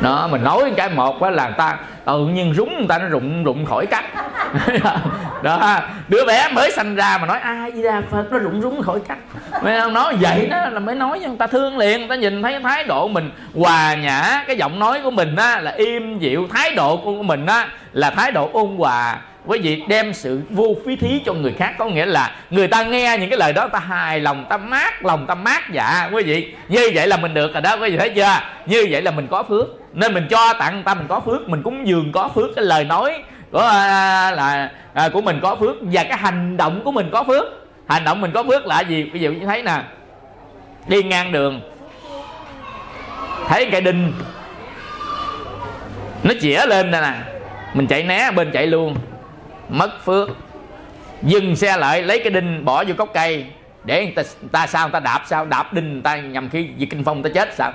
đó, 0.00 0.28
mình 0.30 0.44
nói 0.44 0.72
cái 0.76 0.88
một 0.88 1.22
á 1.22 1.30
là 1.30 1.44
người 1.44 1.54
ta 1.58 1.78
ờ, 2.04 2.12
tự 2.18 2.26
nhiên 2.26 2.54
rúng 2.54 2.76
người 2.78 2.86
ta 2.88 2.98
nó 2.98 3.08
rụng 3.08 3.44
rụng 3.44 3.64
khỏi 3.64 3.86
cách 3.86 4.04
đó, 5.42 5.80
đứa 6.08 6.24
bé 6.24 6.48
mới 6.52 6.72
sanh 6.72 6.94
ra 6.94 7.18
mà 7.18 7.26
nói, 7.26 7.38
ai 7.38 7.72
di 7.72 7.82
đà 7.82 8.02
phật, 8.10 8.24
nó 8.32 8.38
rụng, 8.38 8.62
rúng 8.62 8.82
khỏi 8.82 9.00
cách 9.08 9.18
mới 9.62 9.90
nói 9.90 10.16
vậy 10.20 10.46
đó, 10.46 10.68
là 10.70 10.80
mới 10.80 10.94
nói 10.94 11.20
cho 11.22 11.28
người 11.28 11.38
ta 11.38 11.46
thương 11.46 11.78
liền. 11.78 11.98
Người 11.98 12.08
ta 12.08 12.14
nhìn 12.14 12.42
thấy 12.42 12.60
thái 12.60 12.84
độ 12.84 13.08
mình, 13.08 13.30
hòa 13.54 13.94
nhã, 13.94 14.44
cái 14.46 14.56
giọng 14.56 14.78
nói 14.78 15.00
của 15.04 15.10
mình 15.10 15.36
á, 15.36 15.60
là 15.60 15.70
im 15.70 16.18
dịu. 16.18 16.48
Thái 16.52 16.74
độ 16.74 16.96
của 16.96 17.22
mình 17.22 17.46
á, 17.46 17.68
là 17.92 18.10
thái 18.10 18.32
độ 18.32 18.50
ôn 18.52 18.76
hòa 18.78 19.18
quý 19.48 19.58
vị 19.58 19.82
đem 19.88 20.14
sự 20.14 20.40
vô 20.50 20.76
phí 20.86 20.96
thí 20.96 21.20
cho 21.26 21.32
người 21.32 21.52
khác 21.58 21.74
có 21.78 21.84
nghĩa 21.84 22.06
là 22.06 22.36
người 22.50 22.68
ta 22.68 22.82
nghe 22.82 23.16
những 23.20 23.30
cái 23.30 23.38
lời 23.38 23.52
đó 23.52 23.68
ta 23.68 23.78
hài 23.78 24.20
lòng 24.20 24.46
ta 24.48 24.56
mát 24.56 25.04
lòng 25.04 25.26
ta 25.26 25.34
mát 25.34 25.62
dạ. 25.72 26.10
Quý 26.12 26.22
vị 26.22 26.54
như 26.68 26.90
vậy 26.94 27.06
là 27.06 27.16
mình 27.16 27.34
được 27.34 27.52
rồi 27.52 27.62
đó 27.62 27.76
quý 27.76 27.90
vị 27.90 27.96
thấy 27.96 28.10
chưa? 28.10 28.40
Như 28.66 28.86
vậy 28.90 29.02
là 29.02 29.10
mình 29.10 29.26
có 29.30 29.42
phước. 29.42 29.66
Nên 29.92 30.14
mình 30.14 30.26
cho 30.30 30.52
tặng 30.58 30.74
người 30.74 30.82
ta 30.84 30.94
mình 30.94 31.06
có 31.08 31.20
phước 31.20 31.48
mình 31.48 31.62
cúng 31.62 31.86
dường 31.86 32.12
có 32.12 32.28
phước 32.34 32.50
cái 32.56 32.64
lời 32.64 32.84
nói 32.84 33.22
của 33.52 33.58
à, 33.58 34.30
là 34.30 34.70
à, 34.94 35.08
của 35.08 35.20
mình 35.20 35.38
có 35.42 35.56
phước 35.56 35.76
và 35.80 36.04
cái 36.04 36.18
hành 36.18 36.56
động 36.56 36.80
của 36.84 36.92
mình 36.92 37.08
có 37.12 37.24
phước. 37.24 37.44
Hành 37.88 38.04
động 38.04 38.20
mình 38.20 38.30
có 38.34 38.42
phước 38.42 38.66
là 38.66 38.80
gì? 38.80 39.10
Ví 39.12 39.20
dụ 39.20 39.32
như 39.32 39.46
thấy 39.46 39.62
nè 39.62 39.82
đi 40.86 41.02
ngang 41.02 41.32
đường 41.32 41.60
thấy 43.48 43.68
cây 43.70 43.80
đinh 43.80 44.12
nó 46.22 46.34
chĩa 46.40 46.66
lên 46.66 46.90
nè 46.90 47.00
nè 47.00 47.12
mình 47.74 47.86
chạy 47.86 48.02
né 48.02 48.30
bên 48.30 48.50
chạy 48.52 48.66
luôn 48.66 48.96
mất 49.68 50.04
phước. 50.04 50.28
Dừng 51.22 51.56
xe 51.56 51.76
lại 51.76 52.02
lấy 52.02 52.18
cái 52.18 52.30
đinh 52.30 52.64
bỏ 52.64 52.84
vô 52.84 52.94
gốc 52.98 53.08
cây 53.14 53.46
để 53.84 54.04
người 54.04 54.14
ta, 54.14 54.22
người 54.40 54.48
ta 54.52 54.66
sao 54.66 54.86
người 54.86 54.92
ta 54.92 55.00
đạp 55.00 55.22
sao? 55.26 55.44
Đạp 55.44 55.72
đinh 55.72 55.92
người 55.92 56.02
ta 56.02 56.16
nhằm 56.16 56.48
khi 56.48 56.68
diệt 56.78 56.88
kinh 56.90 57.04
phong 57.04 57.22
người 57.22 57.30
ta 57.30 57.34
chết 57.34 57.54
sao? 57.54 57.72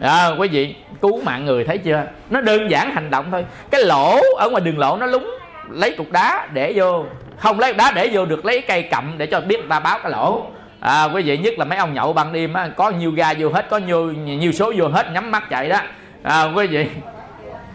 À, 0.00 0.28
quý 0.38 0.48
vị 0.48 0.74
cứu 1.02 1.22
mạng 1.22 1.44
người 1.44 1.64
thấy 1.64 1.78
chưa? 1.78 2.02
Nó 2.30 2.40
đơn 2.40 2.70
giản 2.70 2.90
hành 2.90 3.10
động 3.10 3.26
thôi. 3.30 3.44
Cái 3.70 3.84
lỗ 3.84 4.20
ở 4.38 4.50
ngoài 4.50 4.60
đường 4.60 4.78
lộ 4.78 4.96
nó 4.96 5.06
lúng 5.06 5.38
lấy 5.70 5.94
cục 5.96 6.12
đá 6.12 6.48
để 6.52 6.72
vô. 6.76 7.04
Không 7.38 7.60
lấy 7.60 7.72
cục 7.72 7.78
đá 7.78 7.92
để 7.94 8.10
vô 8.12 8.26
được 8.26 8.44
lấy 8.44 8.60
cây 8.60 8.82
cầm 8.82 9.14
để 9.18 9.26
cho 9.26 9.40
biết 9.40 9.56
người 9.58 9.68
ta 9.68 9.80
báo 9.80 9.98
cái 10.02 10.12
lỗ. 10.12 10.46
À, 10.80 11.04
quý 11.04 11.22
vị 11.22 11.38
nhất 11.38 11.54
là 11.58 11.64
mấy 11.64 11.78
ông 11.78 11.94
nhậu 11.94 12.12
ban 12.12 12.32
đêm 12.32 12.54
á 12.54 12.68
có 12.76 12.90
nhiều 12.90 13.10
ga 13.10 13.34
vô 13.38 13.48
hết 13.48 13.66
có 13.70 13.78
nhiều 13.78 14.12
nhiều 14.12 14.52
số 14.52 14.72
vô 14.76 14.88
hết 14.88 15.06
nhắm 15.12 15.30
mắt 15.30 15.50
chạy 15.50 15.68
đó. 15.68 15.80
À, 16.22 16.44
quý 16.54 16.66
vị 16.66 16.86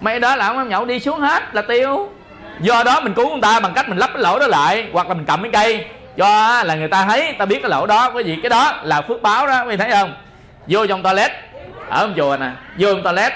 mấy 0.02 0.19
đó 0.19 0.36
là 0.36 0.47
ông 0.47 0.69
nhậu 0.69 0.86
đi 0.86 0.99
xuống 0.99 1.19
hết 1.19 1.56
là 1.56 1.62
tiêu 1.62 2.10
do 2.62 2.84
đó 2.84 3.00
mình 3.00 3.13
cứu 3.13 3.30
người 3.30 3.42
ta 3.42 3.60
bằng 3.60 3.74
cách 3.74 3.89
mình 3.89 3.98
lắp 3.98 4.10
cái 4.13 4.24
lỗ 4.24 4.39
đó 4.39 4.48
lại 4.48 4.86
hoặc 4.94 5.08
là 5.08 5.13
mình 5.13 5.26
cầm 5.26 5.42
cái 5.42 5.52
cây. 5.54 5.86
Cho 6.18 6.63
là 6.63 6.76
người 6.76 6.88
ta 6.88 7.06
thấy 7.06 7.36
ta 7.39 7.46
biết 7.46 7.60
cái 7.62 7.70
lỗ 7.70 7.86
đó 7.86 8.12
cái 8.12 8.24
gì 8.24 8.38
cái 8.44 8.50
đó 8.50 8.74
là 8.84 9.02
phước 9.02 9.22
báo 9.22 9.48
đó 9.48 9.63
quý 9.63 9.70
vị 9.70 9.78
thấy 9.78 9.92
không? 9.92 10.13
Vô 10.68 10.88
trong 10.88 11.04
toilet 11.04 11.32
ở 11.89 12.02
trong 12.02 12.13
chùa 12.18 12.38
nè 12.39 12.50
vô 12.80 12.94
trong 12.94 13.04
toilet. 13.04 13.34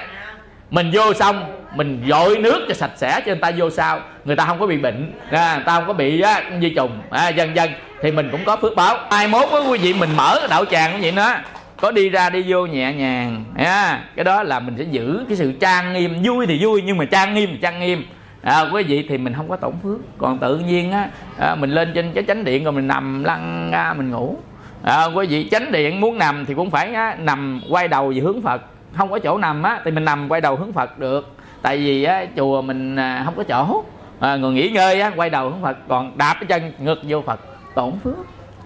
Mình 0.70 0.92
vô 0.94 1.14
xong 1.14 1.54
mình 1.76 2.04
dội 2.10 2.38
nước 2.38 2.66
cho 2.68 2.74
sạch 2.74 2.92
sẽ 2.96 3.20
cho 3.20 3.26
người 3.26 3.42
ta 3.42 3.52
vô 3.58 3.70
sau. 3.70 4.02
Người 4.26 4.36
ta 4.36 4.46
không 4.46 4.60
có 4.60 4.68
bị 4.68 4.78
bệnh 4.78 5.14
à, 5.32 5.56
người 5.56 5.64
ta 5.66 5.76
không 5.76 5.88
có 5.88 5.94
bị 5.94 6.22
á, 6.22 6.44
di 6.62 6.70
trùng 6.70 7.02
à, 7.10 7.30
dần 7.30 7.56
dần 7.56 7.72
thì 8.02 8.12
mình 8.12 8.30
cũng 8.32 8.46
có 8.46 8.58
phước 8.58 8.76
báo. 8.76 8.98
Ai 9.10 9.28
mốt 9.28 9.50
với 9.52 9.62
quý 9.62 9.78
vị 9.78 9.94
mình 9.94 10.10
mở 10.18 10.36
cái 10.40 10.48
đạo 10.48 10.66
tràng 10.66 10.92
cũng 10.92 11.02
vậy 11.02 11.12
nữa 11.12 11.36
có 11.82 11.92
đi 11.92 12.10
ra 12.10 12.30
đi 12.30 12.44
vô 12.48 12.66
nhẹ 12.66 12.94
nhàng 12.94 13.44
à, 13.58 14.04
cái 14.16 14.24
đó 14.24 14.44
là 14.44 14.60
mình 14.60 14.76
sẽ 14.78 14.84
giữ 14.92 15.26
cái 15.30 15.38
sự 15.38 15.52
trang 15.62 15.94
nghiêm. 15.94 16.24
Vui 16.24 16.46
thì 16.46 16.66
vui 16.66 16.82
nhưng 16.86 16.98
mà 16.98 17.06
trang 17.06 17.34
nghiêm 17.34 17.50
thì 17.52 17.58
trang 17.62 17.80
nghiêm 17.80 18.06
à, 18.48 18.62
quý 18.74 18.84
vị 18.84 19.06
thì 19.10 19.18
mình 19.18 19.34
không 19.34 19.50
có 19.50 19.56
tổn 19.56 19.74
phước. 19.84 19.98
Còn 20.18 20.38
tự 20.38 20.58
nhiên 20.58 20.92
á 20.92 21.10
à, 21.40 21.56
mình 21.56 21.70
lên 21.70 21.92
trên 21.96 22.12
cái 22.14 22.24
chánh 22.28 22.44
điện 22.44 22.64
rồi 22.64 22.74
mình 22.74 22.88
nằm 22.88 23.24
lăn 23.24 23.70
ra 23.72 23.94
mình 23.94 24.12
ngủ. 24.12 24.36
À, 24.84 25.06
quý 25.06 25.28
vị 25.28 25.48
chánh 25.52 25.72
điện 25.72 26.02
muốn 26.02 26.18
nằm 26.18 26.46
thì 26.46 26.54
cũng 26.54 26.70
phải 26.70 26.94
á, 26.94 27.16
nằm 27.20 27.62
quay 27.70 27.88
đầu 27.88 28.12
về 28.16 28.20
hướng 28.20 28.42
phật. 28.42 28.62
Không 28.94 29.12
có 29.12 29.20
chỗ 29.20 29.38
nằm 29.38 29.64
á 29.64 29.82
thì 29.86 29.92
mình 29.92 30.06
nằm 30.06 30.30
quay 30.30 30.42
đầu 30.42 30.56
hướng 30.56 30.74
phật 30.74 31.00
được. 31.00 31.36
Tại 31.62 31.78
vì 31.78 32.04
á, 32.04 32.26
chùa 32.36 32.62
mình 32.62 32.96
à, 32.96 33.22
không 33.26 33.34
có 33.38 33.44
chỗ. 33.44 33.84
À, 34.20 34.36
người 34.36 34.52
nghỉ 34.52 34.70
ngơi 34.70 35.02
á, 35.02 35.12
quay 35.16 35.30
đầu 35.30 35.50
hướng 35.50 35.62
phật 35.62 35.78
còn 35.88 36.18
đạp 36.18 36.34
cái 36.34 36.46
chân 36.46 36.72
ngược 36.80 37.00
vô 37.04 37.22
phật 37.22 37.40
tổn 37.76 37.94
phước. 38.04 38.18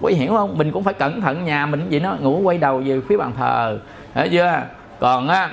Quý 0.01 0.13
hiểu 0.13 0.31
không? 0.31 0.57
Mình 0.57 0.71
cũng 0.71 0.83
phải 0.83 0.93
cẩn 0.93 1.21
thận 1.21 1.45
nhà 1.45 1.65
mình 1.65 1.89
gì 1.89 1.99
nó 1.99 2.15
ngủ 2.19 2.39
quay 2.43 2.57
đầu 2.57 2.81
về 2.85 3.01
phía 3.09 3.17
bàn 3.17 3.31
thờ. 3.37 3.79
Hiểu 4.15 4.27
chưa? 4.31 4.61
Còn 4.99 5.27
á 5.27 5.49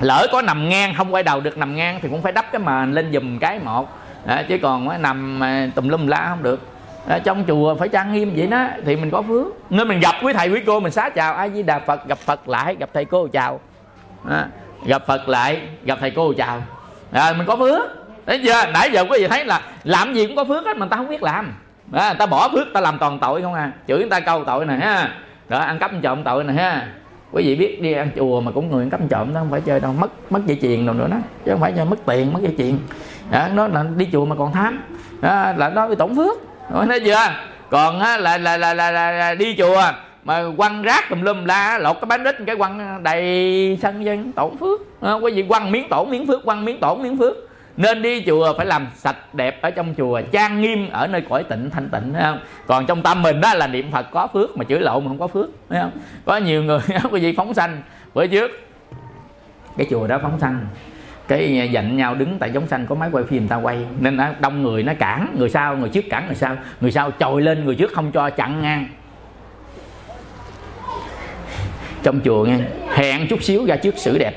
lỡ 0.00 0.26
có 0.32 0.42
nằm 0.42 0.68
ngang 0.68 0.94
không 0.94 1.14
quay 1.14 1.22
đầu 1.22 1.40
được 1.40 1.58
nằm 1.58 1.76
ngang 1.76 1.98
thì 2.02 2.08
cũng 2.08 2.22
phải 2.22 2.32
đắp 2.32 2.52
cái 2.52 2.58
mền 2.58 2.92
lên 2.92 3.12
dùm 3.12 3.38
cái 3.38 3.58
một. 3.58 3.98
À, 4.26 4.44
chứ 4.48 4.58
còn 4.62 5.02
nằm 5.02 5.42
à, 5.42 5.68
tùm 5.74 5.88
lum 5.88 6.06
la 6.06 6.26
không 6.28 6.42
được. 6.42 6.60
À, 7.08 7.18
trong 7.18 7.44
chùa 7.48 7.74
phải 7.74 7.88
trang 7.88 8.12
nghiêm 8.12 8.32
vậy 8.36 8.46
đó 8.46 8.66
thì 8.84 8.96
mình 8.96 9.10
có 9.10 9.22
phước. 9.22 9.46
Nên 9.70 9.88
mình 9.88 10.00
gặp 10.00 10.14
quý 10.22 10.32
thầy 10.32 10.48
quý 10.48 10.60
cô 10.66 10.80
mình 10.80 10.92
xá 10.92 11.08
chào 11.08 11.34
ai 11.34 11.48
với 11.48 11.62
đà 11.62 11.78
phật 11.78 12.08
gặp 12.08 12.18
phật 12.18 12.48
lại 12.48 12.76
gặp 12.80 12.90
thầy 12.94 13.04
cô 13.04 13.28
chào. 13.32 13.60
À, 14.30 14.46
gặp 14.86 15.06
phật 15.06 15.28
lại 15.28 15.60
gặp 15.84 15.98
thầy 16.00 16.10
cô 16.10 16.32
chào. 16.32 16.62
À, 17.12 17.32
mình 17.32 17.46
có 17.46 17.56
phước. 17.56 17.82
Đấy 18.26 18.40
chưa? 18.44 18.70
Nãy 18.72 18.90
giờ 18.92 19.04
quý 19.10 19.18
vị 19.20 19.28
thấy 19.28 19.44
là 19.44 19.60
làm 19.84 20.14
gì 20.14 20.26
cũng 20.26 20.36
có 20.36 20.44
phước 20.44 20.66
hết 20.66 20.76
mà 20.76 20.86
ta 20.86 20.96
không 20.96 21.08
biết 21.08 21.22
làm. 21.22 21.54
À, 21.92 22.14
ta 22.14 22.26
bỏ 22.26 22.48
phước 22.48 22.66
ta 22.74 22.80
làm 22.80 22.98
toàn 22.98 23.18
tội 23.18 23.42
không 23.42 23.54
à. 23.54 23.72
Chửi 23.88 23.98
người 23.98 24.08
ta 24.10 24.20
câu 24.20 24.44
tội 24.44 24.66
này 24.66 24.78
ha. 24.78 25.10
Đó 25.48 25.58
ăn 25.58 25.78
cắp 25.78 25.90
trộm 26.02 26.24
tội 26.24 26.44
này 26.44 26.56
ha 26.56 26.86
quý 27.32 27.42
vị 27.42 27.56
biết 27.56 27.82
đi 27.82 27.92
ăn 27.92 28.10
chùa 28.16 28.40
mà 28.40 28.50
cũng 28.52 28.70
người 28.70 28.88
cắm 28.90 29.08
trộm 29.08 29.34
đó 29.34 29.40
không 29.40 29.50
phải 29.50 29.60
chơi 29.60 29.80
đâu. 29.80 29.92
Mất 29.92 30.32
mất 30.32 30.40
dây 30.46 30.58
chuyền 30.62 30.86
đâu 30.86 30.94
nữa 30.94 31.08
đó. 31.10 31.16
Chứ 31.44 31.52
không 31.52 31.60
phải 31.60 31.72
chơi 31.76 31.84
mất 31.84 31.96
tiền 32.06 32.32
mất 32.32 32.40
dây 32.42 32.54
chuyền. 32.58 32.78
Đó, 33.30 33.48
nó 33.54 33.68
là 33.68 33.84
đi 33.96 34.08
chùa 34.12 34.24
mà 34.24 34.36
còn 34.38 34.52
tham 34.52 34.80
đó, 35.20 35.52
là 35.56 35.68
nó 35.68 35.88
bị 35.88 35.94
tổn 35.96 36.16
phước. 36.16 36.38
Nói 36.72 36.86
thấy 36.86 37.00
chưa? 37.00 37.30
Còn 37.70 38.00
á, 38.00 38.16
là, 38.16 38.38
là, 38.38 38.56
là, 38.56 38.74
là, 38.74 38.90
là, 38.90 39.12
là 39.12 39.34
đi 39.34 39.54
chùa 39.58 39.82
mà 40.24 40.42
quăng 40.56 40.82
rác 40.82 41.10
tùm 41.10 41.22
lum 41.22 41.44
la 41.44 41.78
lột 41.78 41.96
cái 42.00 42.06
bánh 42.06 42.24
rít 42.24 42.36
cái 42.46 42.56
quăng 42.56 43.02
đầy 43.02 43.78
sân 43.82 44.04
dân 44.04 44.32
tổn 44.32 44.56
phước. 44.56 44.80
À, 45.00 45.12
quý 45.12 45.32
vị 45.32 45.44
quăng 45.48 45.72
miếng 45.72 45.88
tổn 45.88 46.10
miếng 46.10 46.26
phước 46.26 46.44
quăng 46.44 46.64
miếng 46.64 46.80
tổn 46.80 47.02
miếng 47.02 47.18
phước 47.18 47.36
nên 47.76 48.02
đi 48.02 48.24
chùa 48.26 48.54
phải 48.56 48.66
làm 48.66 48.86
sạch 48.94 49.34
đẹp 49.34 49.62
ở 49.62 49.70
trong 49.70 49.94
chùa, 49.96 50.20
trang 50.32 50.60
nghiêm 50.60 50.90
ở 50.90 51.06
nơi 51.06 51.20
cõi 51.28 51.44
tịnh, 51.44 51.70
thanh 51.70 51.88
tịnh, 51.88 52.12
thấy 52.12 52.22
không? 52.22 52.40
Còn 52.66 52.86
trong 52.86 53.02
tâm 53.02 53.22
mình 53.22 53.40
đó 53.40 53.54
là 53.54 53.66
niệm 53.66 53.90
phật 53.92 54.06
có 54.10 54.26
phước 54.32 54.56
mà 54.56 54.64
chửi 54.64 54.80
lộn 54.80 55.04
mà 55.04 55.08
không 55.08 55.18
có 55.18 55.26
phước, 55.26 55.46
thấy 55.68 55.80
không? 55.80 55.90
Có 56.24 56.36
nhiều 56.36 56.62
người 56.62 56.80
quý 57.10 57.20
vị 57.20 57.34
phóng 57.36 57.54
sanh. 57.54 57.82
Bữa 58.14 58.26
trước, 58.26 58.50
cái 59.76 59.86
chùa 59.90 60.06
đó 60.06 60.18
phóng 60.22 60.40
sanh. 60.40 60.66
Cái 61.28 61.60
à, 61.60 61.66
dạnh 61.74 61.96
nhau 61.96 62.14
đứng 62.14 62.38
tại 62.38 62.50
giống 62.50 62.66
xanh 62.66 62.86
có 62.86 62.94
máy 62.94 63.08
quay 63.12 63.24
phim 63.24 63.42
người 63.42 63.48
ta 63.48 63.56
quay. 63.56 63.78
Nên 64.00 64.16
nó, 64.16 64.28
đông 64.40 64.62
người 64.62 64.82
nó 64.82 64.92
cản, 64.98 65.34
người 65.38 65.48
sau, 65.48 65.76
người 65.76 65.88
trước 65.88 66.04
cản, 66.10 66.26
người 66.26 66.34
sau. 66.34 66.56
Người 66.80 66.92
sau 66.92 67.10
trồi 67.20 67.42
lên, 67.42 67.64
người 67.64 67.74
trước 67.74 67.92
không 67.92 68.12
cho, 68.12 68.30
chặn 68.30 68.62
ngang. 68.62 68.88
Trong 72.02 72.20
chùa 72.24 72.44
nghe, 72.44 72.58
hẹn 72.94 73.26
chút 73.28 73.42
xíu 73.42 73.66
ra 73.66 73.76
trước 73.76 73.94
xử 73.96 74.18
đẹp 74.18 74.34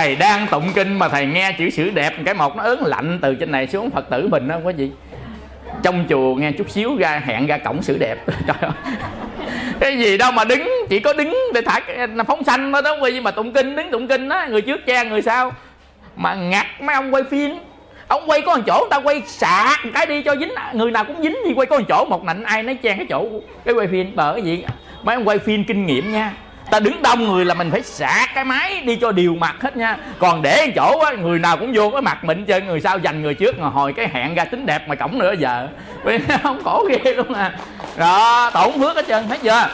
thầy 0.00 0.16
đang 0.16 0.46
tụng 0.46 0.72
kinh 0.74 0.98
mà 0.98 1.08
thầy 1.08 1.26
nghe 1.26 1.52
chữ 1.58 1.70
sử 1.70 1.90
đẹp, 1.90 2.14
cái 2.24 2.34
một 2.34 2.56
nó 2.56 2.62
ớn 2.62 2.86
lạnh 2.86 3.18
từ 3.22 3.34
trên 3.34 3.50
này 3.50 3.66
xuống 3.66 3.90
phật 3.90 4.10
tử 4.10 4.28
mình 4.28 4.48
đó 4.48 4.56
có 4.64 4.70
gì. 4.70 4.90
Trong 5.82 6.04
chùa 6.08 6.34
nghe 6.34 6.52
chút 6.52 6.70
xíu 6.70 6.96
ra 6.96 7.22
hẹn 7.24 7.46
ra 7.46 7.58
cổng 7.58 7.82
sử 7.82 7.98
đẹp. 7.98 8.18
Trời 8.46 8.56
ơi. 8.60 8.70
Cái 9.80 9.98
gì 9.98 10.18
đâu 10.18 10.32
mà 10.32 10.44
đứng, 10.44 10.70
chỉ 10.88 11.00
có 11.00 11.12
đứng 11.12 11.36
để 11.54 11.60
thả 11.60 11.80
phóng 12.26 12.44
sanh 12.44 12.72
thôi 12.72 12.82
đó 12.82 12.96
quý 13.02 13.20
mà 13.20 13.30
tụng 13.30 13.52
kinh, 13.52 13.76
đứng 13.76 13.90
tụng 13.90 14.08
kinh 14.08 14.28
đó 14.28 14.46
người 14.48 14.60
trước 14.60 14.86
che 14.86 15.04
người 15.04 15.22
sau. 15.22 15.52
Mà 16.16 16.34
ngặt 16.34 16.66
mấy 16.80 16.94
ông 16.94 17.14
quay 17.14 17.22
phim. 17.30 17.58
Ông 18.08 18.22
quay 18.26 18.40
có 18.40 18.56
một 18.56 18.62
chỗ, 18.66 18.78
người 18.80 18.90
ta 18.90 19.00
quay 19.00 19.22
sạc 19.26 19.80
cái 19.94 20.06
đi 20.06 20.22
cho 20.22 20.36
dính, 20.36 20.52
người 20.72 20.90
nào 20.90 21.04
cũng 21.04 21.22
dính 21.22 21.36
gì 21.46 21.52
quay 21.54 21.66
có 21.66 21.78
một 21.78 21.84
chỗ, 21.88 22.04
một 22.04 22.24
nạnh 22.24 22.42
ai 22.42 22.62
nói 22.62 22.74
chen 22.74 22.96
cái 22.96 23.06
chỗ 23.10 23.26
cái 23.64 23.74
quay 23.74 23.86
phim. 23.86 24.12
Bởi 24.14 24.34
cái 24.34 24.42
gì 24.42 24.64
mấy 25.02 25.14
ông 25.14 25.28
quay 25.28 25.38
phim 25.38 25.64
kinh 25.64 25.86
nghiệm 25.86 26.12
nha 26.12 26.32
ta 26.70 26.80
đứng 26.80 27.02
đông 27.02 27.24
người 27.24 27.44
là 27.44 27.54
mình 27.54 27.70
phải 27.70 27.82
sạc 27.82 28.30
cái 28.34 28.44
máy 28.44 28.82
đi 28.86 28.96
cho 28.96 29.12
điều 29.12 29.34
mặt 29.34 29.56
hết 29.60 29.76
nha. 29.76 29.96
Còn 30.18 30.42
để 30.42 30.72
chỗ 30.76 30.98
á 30.98 31.12
người 31.12 31.38
nào 31.38 31.56
cũng 31.56 31.72
vô 31.74 31.90
cái 31.90 32.02
mặt 32.02 32.24
mình 32.24 32.44
chơi 32.44 32.60
người 32.60 32.80
sau 32.80 32.98
dành 32.98 33.22
người 33.22 33.34
trước 33.34 33.58
ngồi 33.58 33.70
hồi 33.70 33.92
cái 33.92 34.08
hẹn 34.12 34.34
ra 34.34 34.44
tính 34.44 34.66
đẹp 34.66 34.88
mà 34.88 34.94
cổng 34.94 35.18
nữa 35.18 35.34
giờ. 35.38 35.68
Không 36.42 36.62
khổ 36.64 36.88
ghê 36.88 37.14
luôn 37.14 37.32
à. 37.32 37.52
Đó 37.96 38.50
tổn 38.54 38.80
phước 38.80 38.96
hết 38.96 39.04
trơn 39.08 39.28
thấy 39.28 39.38
chưa? 39.42 39.68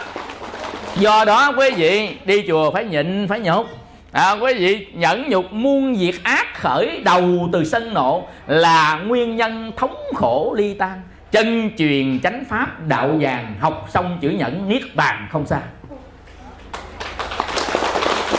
Do 0.96 1.24
đó 1.24 1.52
quý 1.58 1.70
vị 1.76 2.08
đi 2.24 2.44
chùa 2.48 2.70
phải 2.70 2.84
nhịn 2.84 3.28
phải 3.28 3.40
nhục 3.40 3.66
à, 4.12 4.32
quý 4.32 4.54
vị 4.54 4.86
nhẫn 4.94 5.28
nhục 5.28 5.52
muôn 5.52 5.94
việc 5.94 6.24
ác 6.24 6.46
khởi 6.54 7.00
đầu 7.04 7.48
từ 7.52 7.64
sân 7.64 7.94
nộ 7.94 8.28
là 8.46 9.00
nguyên 9.06 9.36
nhân 9.36 9.72
thống 9.76 9.96
khổ 10.14 10.54
ly 10.58 10.74
tan. 10.74 11.00
Chân 11.30 11.70
truyền 11.78 12.20
chánh 12.20 12.44
pháp 12.50 12.88
đạo 12.88 13.10
vàng 13.20 13.54
học 13.60 13.86
xong 13.90 14.18
chữ 14.20 14.30
nhẫn 14.30 14.68
niết 14.68 14.82
bàn 14.94 15.28
không 15.30 15.46
xa 15.46 15.60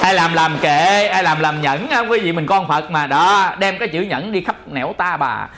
ai 0.07 0.15
làm 0.15 0.33
làm 0.33 0.57
kệ 0.61 1.07
ai 1.07 1.23
làm 1.23 1.39
làm 1.39 1.61
nhẫn 1.61 1.87
không 1.87 2.11
quý 2.11 2.19
vị 2.19 2.31
mình 2.31 2.45
con 2.45 2.67
phật 2.67 2.91
mà. 2.91 3.07
Đó 3.07 3.55
đem 3.59 3.77
cái 3.79 3.87
chữ 3.87 4.01
nhẫn 4.01 4.31
đi 4.31 4.41
khắp 4.41 4.55
nẻo 4.67 4.93
ta 4.97 5.17
bà. 5.17 5.49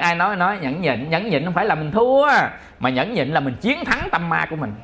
Ai 0.00 0.14
nói 0.14 0.36
nói 0.36 0.58
nhẫn 0.62 0.82
nhịn 0.82 1.10
nhẫn 1.10 1.30
nhịn 1.30 1.44
không 1.44 1.54
phải 1.54 1.66
là 1.66 1.74
mình 1.74 1.90
thua 1.90 2.26
mà 2.80 2.90
nhẫn 2.90 3.14
nhịn 3.14 3.28
là 3.28 3.40
mình 3.40 3.54
chiến 3.60 3.84
thắng 3.84 4.08
tâm 4.12 4.28
ma 4.28 4.46
của 4.50 4.56
mình. 4.56 4.74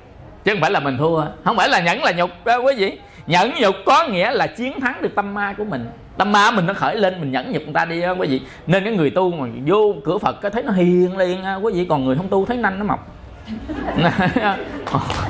Chứ 0.45 0.53
không 0.53 0.61
phải 0.61 0.71
là 0.71 0.81
mình 0.81 0.99
thua 0.99 1.25
không 1.45 1.57
phải 1.57 1.69
là 1.69 1.81
nhẫn 1.81 2.03
là 2.03 2.13
nhục 2.13 2.31
đó 2.45 2.57
quý 2.57 2.75
vị. 2.77 2.99
Nhẫn 3.27 3.53
nhục 3.61 3.75
có 3.87 4.05
nghĩa 4.09 4.31
là 4.31 4.47
chiến 4.47 4.81
thắng 4.81 5.03
được 5.03 5.15
tâm 5.15 5.35
ma 5.35 5.55
của 5.59 5.65
mình. 5.65 5.91
Tâm 6.19 6.33
ma 6.33 6.51
mình 6.51 6.67
nó 6.67 6.75
khởi 6.75 6.97
lên 6.97 7.21
mình 7.21 7.33
nhẫn 7.33 7.53
nhục 7.53 7.63
người 7.63 7.75
ta 7.75 7.85
đi 7.85 8.01
đó, 8.01 8.15
quý 8.19 8.29
vị. 8.29 8.41
Nên 8.67 8.85
cái 8.85 8.93
người 8.93 9.11
tu 9.11 9.31
mà 9.31 9.47
vô 9.67 9.95
cửa 10.05 10.19
phật 10.19 10.41
cái 10.41 10.51
thấy 10.51 10.63
nó 10.63 10.73
hiền 10.73 11.17
liền 11.17 11.45
à, 11.45 11.55
quý 11.55 11.73
vị. 11.75 11.87
Còn 11.89 12.05
người 12.05 12.17
không 12.17 12.29
tu 12.29 12.47
thấy 12.47 12.57
nanh 12.57 12.79
nó 12.79 12.85
mọc. 12.85 13.07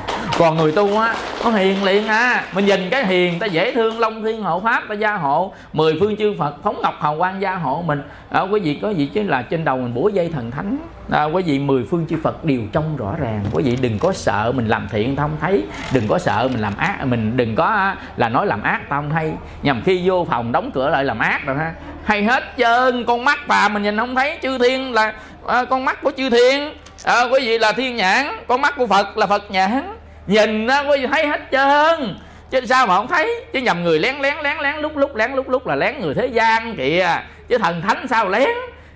còn 0.39 0.57
người 0.57 0.73
tu 0.73 0.99
á 0.99 1.15
nó 1.45 1.51
hiền 1.51 1.85
liền 1.85 2.07
à. 2.07 2.45
Mình 2.55 2.67
nhìn 2.67 2.91
cái 2.91 3.07
hiền 3.07 3.39
ta 3.39 3.47
dễ 3.47 3.75
thương 3.75 4.01
long 4.01 4.23
thiên 4.23 4.43
hộ 4.43 4.61
pháp 4.61 4.83
ta 4.89 4.95
gia 4.95 5.15
hộ. 5.15 5.53
Mười 5.73 5.97
phương 6.01 6.17
chư 6.17 6.35
phật 6.39 6.55
phóng 6.63 6.83
ngọc 6.83 6.95
hào 7.01 7.19
quang 7.19 7.41
gia 7.41 7.55
hộ 7.55 7.83
mình. 7.87 8.03
À, 8.31 8.41
quý 8.41 8.61
vị 8.61 8.79
có 8.83 8.91
gì 8.91 9.11
chứ 9.15 9.23
là 9.23 9.43
trên 9.43 9.65
đầu 9.65 9.77
mình 9.77 9.95
bủa 9.95 10.09
dây 10.09 10.31
thần 10.35 10.51
thánh. 10.51 10.79
À, 11.11 11.25
quý 11.25 11.43
vị 11.43 11.59
mười 11.59 11.85
phương 11.91 12.07
chư 12.11 12.17
phật 12.23 12.45
đều 12.45 12.61
trông 12.73 12.97
rõ 12.97 13.15
ràng. 13.19 13.45
Quý 13.53 13.63
vị 13.65 13.79
đừng 13.81 13.99
có 13.99 14.13
sợ 14.13 14.53
mình 14.57 14.69
làm 14.69 14.89
thiện 14.91 15.17
ta 15.17 15.23
không 15.23 15.37
thấy. 15.41 15.65
Đừng 15.93 16.09
có 16.09 16.19
sợ 16.19 16.49
mình 16.53 16.61
làm 16.61 16.77
ác 16.77 17.05
mình 17.05 17.37
đừng 17.37 17.55
có 17.55 17.65
à, 17.65 17.97
là 18.17 18.29
nói 18.29 18.47
làm 18.47 18.63
ác 18.63 18.89
ta 18.89 18.97
không 18.97 19.11
hay. 19.11 19.33
Nhằm 19.63 19.83
khi 19.85 20.03
vô 20.05 20.27
phòng 20.31 20.53
đóng 20.53 20.71
cửa 20.75 20.89
lại 20.91 21.05
làm 21.05 21.19
ác 21.19 21.47
rồi 21.47 21.57
ha. 21.57 21.73
Hay 22.05 22.25
hết 22.25 22.45
trơn 22.59 23.05
con 23.05 23.25
mắt 23.25 23.39
bà 23.47 23.69
mình 23.69 23.83
nhìn 23.83 23.99
không 23.99 24.15
thấy. 24.15 24.39
Chư 24.43 24.59
thiên 24.59 24.93
là 24.93 25.13
à, 25.47 25.65
con 25.65 25.85
mắt 25.85 26.03
của 26.03 26.13
chư 26.17 26.31
thiên. 26.31 26.73
À, 27.05 27.23
quý 27.33 27.41
vị 27.41 27.59
là 27.59 27.73
thiên 27.73 27.97
nhãn 27.97 28.27
con 28.47 28.61
mắt 28.61 28.75
của 28.77 28.87
phật 28.87 29.19
là 29.19 29.27
phật 29.27 29.51
nhãn 29.51 29.98
nhìn 30.29 30.67
á 30.67 30.81
quý 30.81 31.01
vị 31.01 31.07
thấy 31.07 31.27
hết 31.27 31.41
trơn. 31.53 32.19
Chứ 32.51 32.61
sao 32.67 32.87
mà 32.87 32.97
không 32.97 33.09
thấy? 33.09 33.45
Chứ 33.53 33.61
nhầm 33.61 33.85
người 33.85 33.99
lén 33.99 34.17
lén 34.21 34.37
lén 34.43 34.59
lén, 34.59 34.77
lúc 34.77 34.97
lúc, 34.97 35.17
lén, 35.17 35.33
lúc 35.33 35.49
lúc 35.49 35.67
là 35.67 35.77
lén 35.77 36.01
người 36.01 36.15
thế 36.15 36.27
gian 36.27 36.77
kìa. 36.77 37.09
Chứ 37.49 37.59
thần 37.59 37.83
thánh 37.83 38.07
sao 38.09 38.29
lén? 38.29 38.49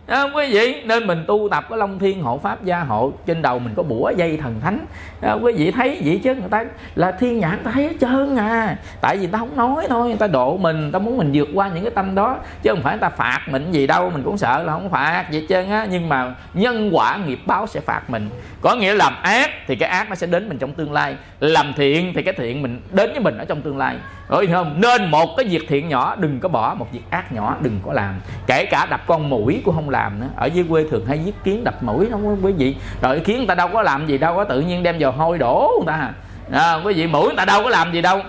À, 0.06 0.22
quý 0.34 0.46
vị 0.52 0.82
nên 0.84 1.06
mình 1.06 1.24
tu 1.28 1.48
tập 1.50 1.66
cái 1.68 1.78
long 1.78 1.98
thiên 1.98 2.22
hộ 2.22 2.38
pháp 2.38 2.64
gia 2.64 2.80
hộ 2.80 3.12
trên 3.26 3.42
đầu 3.42 3.58
mình 3.58 3.74
có 3.76 3.82
bủa 3.82 4.12
dây 4.16 4.36
thần 4.36 4.60
thánh. 4.60 4.86
À, 5.20 5.32
quý 5.32 5.52
vị 5.52 5.70
thấy 5.70 6.00
vậy 6.04 6.20
chứ? 6.24 6.34
Người 6.34 6.48
ta 6.50 6.64
là 6.94 7.12
thiên 7.12 7.38
nhãn 7.38 7.58
ta 7.64 7.70
thấy 7.70 7.84
hết 7.84 7.94
trơn 8.00 8.36
à. 8.36 8.76
Tại 9.00 9.16
vì 9.16 9.26
ta 9.26 9.38
không 9.38 9.56
nói 9.56 9.86
thôi 9.88 10.08
người 10.08 10.16
ta 10.16 10.26
độ 10.26 10.56
mình 10.56 10.92
ta 10.92 10.98
muốn 10.98 11.16
mình 11.16 11.30
vượt 11.34 11.48
qua 11.54 11.68
những 11.68 11.84
cái 11.84 11.92
tâm 11.94 12.14
đó. 12.14 12.36
Chứ 12.62 12.70
không 12.70 12.82
phải 12.82 12.92
người 12.92 13.00
ta 13.00 13.08
phạt 13.08 13.40
mình 13.50 13.72
gì 13.72 13.86
đâu 13.86 14.10
mình 14.10 14.22
cũng 14.22 14.38
sợ 14.38 14.62
là 14.62 14.72
không 14.72 14.90
phạt 14.90 15.24
vậy 15.32 15.46
trơn 15.48 15.70
á. 15.70 15.86
Nhưng 15.90 16.08
mà 16.08 16.34
nhân 16.54 16.90
quả 16.92 17.18
nghiệp 17.26 17.38
báo 17.46 17.66
sẽ 17.66 17.80
phạt 17.80 18.10
mình. 18.10 18.28
Có 18.60 18.74
nghĩa 18.74 18.94
làm 18.94 19.14
ác 19.22 19.50
thì 19.66 19.76
cái 19.76 19.88
ác 19.88 20.08
nó 20.08 20.14
sẽ 20.14 20.26
đến 20.26 20.48
mình 20.48 20.58
trong 20.58 20.72
tương 20.72 20.92
lai. 20.92 21.16
Làm 21.40 21.72
thiện 21.76 22.12
thì 22.14 22.22
cái 22.22 22.34
thiện 22.34 22.62
mình 22.62 22.80
đến 22.90 23.10
với 23.10 23.20
mình 23.20 23.38
ở 23.38 23.44
trong 23.44 23.62
tương 23.62 23.78
lai. 23.78 23.96
Rồi 24.28 24.46
không? 24.46 24.80
Nên 24.80 25.10
một 25.10 25.28
cái 25.36 25.46
việc 25.46 25.62
thiện 25.68 25.88
nhỏ 25.88 26.16
đừng 26.18 26.40
có 26.40 26.48
bỏ 26.48 26.74
một 26.74 26.86
việc 26.92 27.02
ác 27.10 27.32
nhỏ 27.32 27.56
đừng 27.60 27.80
có 27.86 27.92
làm. 27.92 28.20
Kể 28.46 28.64
cả 28.64 28.86
đập 28.90 29.00
con 29.06 29.30
mũi 29.30 29.62
cũng 29.64 29.74
không 29.74 29.90
làm 29.92 30.20
nữa. 30.20 30.26
Ở 30.36 30.46
dưới 30.46 30.64
quê 30.68 30.84
thường 30.90 31.06
hay 31.06 31.18
giết 31.18 31.34
kiến 31.44 31.64
đập 31.64 31.82
mũi 31.82 32.08
đó 32.10 32.18
quý 32.42 32.52
vị. 32.52 32.76
Rồi 33.02 33.20
kiến 33.20 33.36
người 33.36 33.46
ta 33.46 33.54
đâu 33.54 33.68
có 33.72 33.82
làm 33.82 34.06
gì 34.06 34.18
đâu 34.18 34.36
có 34.36 34.44
tự 34.44 34.60
nhiên 34.60 34.82
đem 34.82 34.96
vào 34.98 35.12
hôi 35.12 35.38
đổ 35.38 35.70
người 35.78 35.86
ta. 35.86 36.10
À, 36.52 36.74
quý 36.84 36.94
vị 36.94 37.06
mũi 37.06 37.26
người 37.26 37.36
ta 37.36 37.44
đâu 37.44 37.62
có 37.62 37.70
làm 37.70 37.92
gì 37.92 38.00
đâu. 38.00 38.20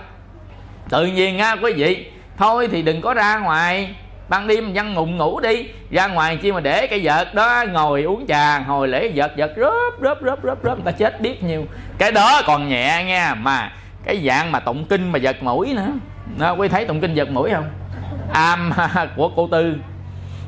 Tự 0.88 1.06
nhiên 1.06 1.38
á 1.38 1.56
quý 1.62 1.72
vị 1.72 2.06
thôi 2.36 2.68
thì 2.72 2.82
đừng 2.82 3.00
có 3.00 3.14
ra 3.14 3.38
ngoài. 3.38 3.94
Ban 4.28 4.46
đêm 4.46 4.70
văn 4.74 4.94
ngùng 4.94 5.16
ngủ 5.16 5.40
đi. 5.40 5.66
Ra 5.90 6.06
ngoài 6.06 6.36
chi 6.36 6.52
mà 6.52 6.60
để 6.60 6.86
cái 6.86 7.00
vợt 7.02 7.34
đó 7.34 7.64
ngồi 7.72 8.02
uống 8.02 8.26
trà 8.28 8.58
hồi 8.58 8.88
lễ 8.88 9.12
vợt 9.14 9.32
vợt 9.36 9.52
rớp 9.56 9.72
rớp 10.02 10.18
rớp 10.22 10.38
rớp 10.44 10.58
rớp 10.64 10.84
người 10.84 10.92
ta 10.92 10.92
chết 10.92 11.20
biết 11.20 11.42
nhiều. 11.42 11.64
Cái 11.98 12.12
đó 12.12 12.42
còn 12.46 12.68
nhẹ 12.68 13.04
nha 13.06 13.34
mà 13.34 13.72
cái 14.04 14.22
dạng 14.26 14.52
mà 14.52 14.60
tụng 14.60 14.84
kinh 14.84 15.12
mà 15.12 15.18
giật 15.18 15.42
mũi 15.42 15.74
nữa. 15.74 15.88
Đó, 16.38 16.52
quý 16.52 16.68
thấy 16.68 16.84
tụng 16.84 17.00
kinh 17.00 17.14
giật 17.14 17.30
mũi 17.30 17.50
không? 17.50 17.70
Am 18.32 18.72
của 19.16 19.30
cô 19.36 19.48
tư. 19.52 19.74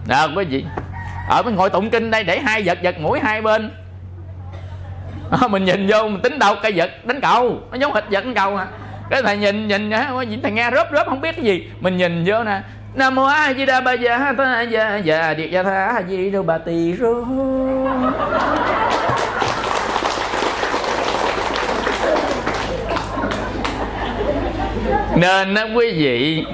Đó 0.06 0.28
quý 0.36 0.44
vị 0.44 0.64
ở 1.28 1.42
bên 1.42 1.56
ngồi 1.56 1.70
tụng 1.70 1.90
kinh 1.90 2.10
đây 2.10 2.24
để 2.24 2.38
hai 2.38 2.62
vật 2.62 2.78
vật 2.82 3.00
mũi 3.00 3.20
hai 3.20 3.42
bên. 3.42 3.70
À, 5.40 5.48
mình 5.48 5.64
nhìn 5.64 5.86
vô 5.90 6.02
mình 6.02 6.20
tính 6.22 6.38
đâu 6.38 6.54
cây 6.62 6.72
vật 6.76 6.90
đánh 7.04 7.20
cầu. 7.20 7.60
Nó 7.70 7.76
giống 7.78 7.94
hệt 7.94 8.04
vật 8.10 8.24
đánh 8.24 8.34
cầu 8.34 8.56
à. 8.56 8.66
Cái 9.10 9.22
thầy 9.22 9.36
nhìn 9.36 9.68
nhìn 9.68 9.90
thầy 10.42 10.52
nghe 10.52 10.70
rớp 10.70 10.88
rớp 10.92 11.06
không 11.06 11.20
biết 11.20 11.36
cái 11.36 11.44
gì. 11.44 11.68
Mình 11.80 11.96
nhìn 11.96 12.24
vô 12.26 12.44
nè. 12.44 12.60
Nam 12.94 13.14
mô 13.14 13.24
a 13.24 13.54
di 13.54 13.66
đà 13.66 13.80
ba 13.80 13.92
già 13.92 14.32
ta 14.38 14.62
già 14.62 14.96
già 14.96 15.34
điệt 15.34 15.50
gia 15.50 15.62
tha 15.62 16.02
di 16.08 16.30
đâu 16.30 16.42
bà 16.42 16.58
tỳ 16.58 16.94
rô. 16.94 17.14
Nên 25.16 25.54
đó 25.54 25.62
quý 25.74 25.92
vị 25.92 26.44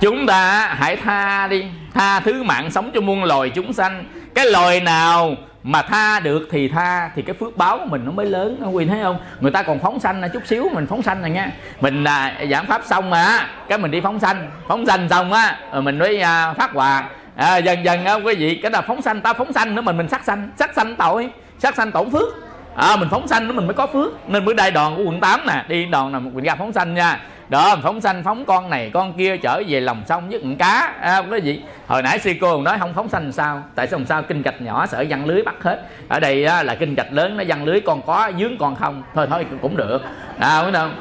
chúng 0.00 0.26
ta 0.26 0.74
hãy 0.78 0.96
tha 0.96 1.46
đi 1.46 1.64
tha 1.94 2.20
thứ 2.20 2.42
mạng 2.42 2.70
sống 2.70 2.90
cho 2.94 3.00
muôn 3.00 3.24
loài 3.24 3.50
chúng 3.50 3.72
sanh. 3.72 4.04
Cái 4.34 4.46
loài 4.46 4.80
nào 4.80 5.34
mà 5.62 5.82
tha 5.82 6.20
được 6.20 6.48
thì 6.50 6.68
tha 6.68 7.10
thì 7.14 7.22
cái 7.22 7.34
phước 7.40 7.56
báo 7.56 7.78
của 7.78 7.84
mình 7.84 8.02
nó 8.04 8.12
mới 8.12 8.26
lớn. 8.26 8.56
Nó 8.60 8.68
quý 8.68 8.86
thấy 8.86 8.98
không? 9.02 9.18
Người 9.40 9.50
ta 9.50 9.62
còn 9.62 9.78
phóng 9.78 10.00
sanh 10.00 10.22
chút 10.32 10.46
xíu 10.46 10.68
mình 10.72 10.86
phóng 10.86 11.02
sanh 11.02 11.22
này 11.22 11.30
nha. 11.30 11.50
Mình 11.80 12.04
à, 12.04 12.34
giảng 12.50 12.66
pháp 12.66 12.82
xong 12.84 13.10
mà 13.10 13.46
cái 13.68 13.78
mình 13.78 13.90
đi 13.90 14.00
phóng 14.00 14.20
sanh. 14.20 14.50
Phóng 14.68 14.86
sanh 14.86 15.08
xong 15.08 15.32
á 15.32 15.58
rồi 15.72 15.82
mình 15.82 15.98
mới 15.98 16.20
à, 16.20 16.52
phát 16.52 16.70
quà. 16.74 17.04
À, 17.36 17.56
dần 17.56 17.84
dần 17.84 18.04
á 18.04 18.14
quý 18.14 18.34
vị 18.34 18.60
cái 18.62 18.70
là 18.70 18.80
phóng 18.80 19.02
sanh 19.02 19.20
ta 19.20 19.32
phóng 19.32 19.52
sanh 19.52 19.74
nữa 19.74 19.82
mình 19.82 19.96
mình 19.96 20.08
sát 20.08 20.24
sanh. 20.24 20.50
Sát 20.58 20.70
sanh 20.76 20.96
tội 20.96 21.30
sát 21.58 21.74
sanh 21.74 21.92
tổn 21.92 22.10
phước. 22.10 22.28
À, 22.76 22.96
mình 22.96 23.08
phóng 23.10 23.28
sanh 23.28 23.48
nữa 23.48 23.52
mình 23.52 23.66
mới 23.66 23.74
có 23.74 23.86
phước. 23.86 24.28
Nên 24.30 24.44
bữa 24.44 24.54
đây 24.54 24.70
đoàn 24.70 24.96
của 24.96 25.02
quận 25.02 25.20
8 25.20 25.46
nè 25.46 25.64
đi 25.68 25.86
đoàn 25.86 26.12
là 26.12 26.18
mình 26.18 26.44
ra 26.44 26.54
phóng 26.54 26.72
sanh 26.72 26.94
nha 26.94 27.20
đó 27.50 27.76
phóng 27.82 28.00
sanh 28.00 28.22
phóng 28.24 28.44
con 28.44 28.70
này 28.70 28.90
con 28.94 29.12
kia 29.12 29.36
trở 29.36 29.62
về 29.68 29.80
lòng 29.80 30.02
sông 30.08 30.28
với 30.28 30.40
con 30.42 30.56
cá. 30.56 30.94
À, 31.00 31.22
cái 31.30 31.40
gì? 31.40 31.62
Hồi 31.86 32.02
nãy 32.02 32.18
sư 32.18 32.32
cô 32.40 32.62
nói 32.62 32.78
không 32.78 32.94
phóng 32.94 33.08
sanh 33.08 33.32
sao? 33.32 33.62
Tại 33.74 33.86
sao 33.86 34.00
sao? 34.08 34.22
Kinh 34.22 34.42
gạch 34.42 34.60
nhỏ 34.60 34.86
sợ 34.86 35.04
văn 35.08 35.26
lưới 35.26 35.42
bắt 35.42 35.54
hết. 35.62 35.82
Ở 36.08 36.20
đây 36.20 36.44
á, 36.44 36.62
là 36.62 36.74
kinh 36.74 36.94
gạch 36.94 37.12
lớn 37.12 37.36
nó 37.36 37.44
văn 37.48 37.64
lưới 37.64 37.80
con 37.80 38.02
có 38.06 38.32
dướng 38.38 38.58
con 38.58 38.76
không? 38.76 39.02
Thôi 39.14 39.26
thôi 39.30 39.46
cũng 39.62 39.76
được. 39.76 40.02
À 40.38 40.62
đúng 40.62 40.72
không? 40.72 40.94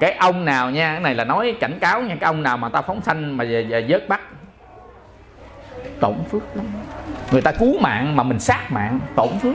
Cái 0.00 0.12
ông 0.12 0.44
nào 0.44 0.70
nha 0.70 0.92
cái 0.92 1.00
này 1.00 1.14
là 1.14 1.24
nói 1.24 1.54
cảnh 1.60 1.78
cáo 1.78 2.02
nha. 2.02 2.16
Cái 2.20 2.26
ông 2.26 2.42
nào 2.42 2.56
mà 2.56 2.68
ta 2.68 2.82
phóng 2.82 3.00
sanh 3.02 3.36
mà 3.36 3.44
về, 3.44 3.62
về 3.62 3.86
vớt 3.88 4.08
bắt? 4.08 4.20
Tổn 6.00 6.14
phước 6.30 6.42
lắm. 6.54 6.66
Người 7.30 7.42
ta 7.42 7.52
cứu 7.52 7.78
mạng 7.80 8.16
mà 8.16 8.22
mình 8.22 8.38
sát 8.38 8.72
mạng 8.72 9.00
tổn 9.16 9.28
phước. 9.42 9.54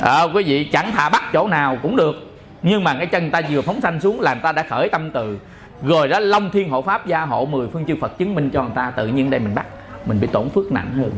À, 0.00 0.22
quý 0.34 0.44
vị 0.44 0.64
chẳng 0.72 0.92
thà 0.92 1.08
bắt 1.08 1.22
chỗ 1.32 1.48
nào 1.48 1.78
cũng 1.82 1.96
được 1.96 2.27
nhưng 2.62 2.84
mà 2.84 2.94
cái 2.94 3.06
chân 3.06 3.30
ta 3.30 3.40
vừa 3.50 3.62
phóng 3.62 3.80
sanh 3.80 4.00
xuống 4.00 4.20
là 4.20 4.34
người 4.34 4.42
ta 4.42 4.52
đã 4.52 4.62
khởi 4.62 4.88
tâm 4.88 5.10
từ. 5.10 5.38
Rồi 5.82 6.08
đó 6.08 6.18
long 6.18 6.50
thiên 6.50 6.70
hộ 6.70 6.82
pháp 6.82 7.06
gia 7.06 7.20
hộ 7.20 7.46
mười 7.46 7.68
phương 7.72 7.84
chư 7.86 7.94
phật 8.00 8.18
chứng 8.18 8.34
minh 8.34 8.50
cho 8.50 8.62
người 8.62 8.72
ta 8.74 8.92
tự 8.96 9.06
nhiên 9.06 9.30
đây 9.30 9.40
mình 9.40 9.54
bắt 9.54 9.66
mình 10.06 10.20
bị 10.20 10.26
tổn 10.26 10.48
phước 10.50 10.72
nặng 10.72 10.92
hơn. 10.96 11.10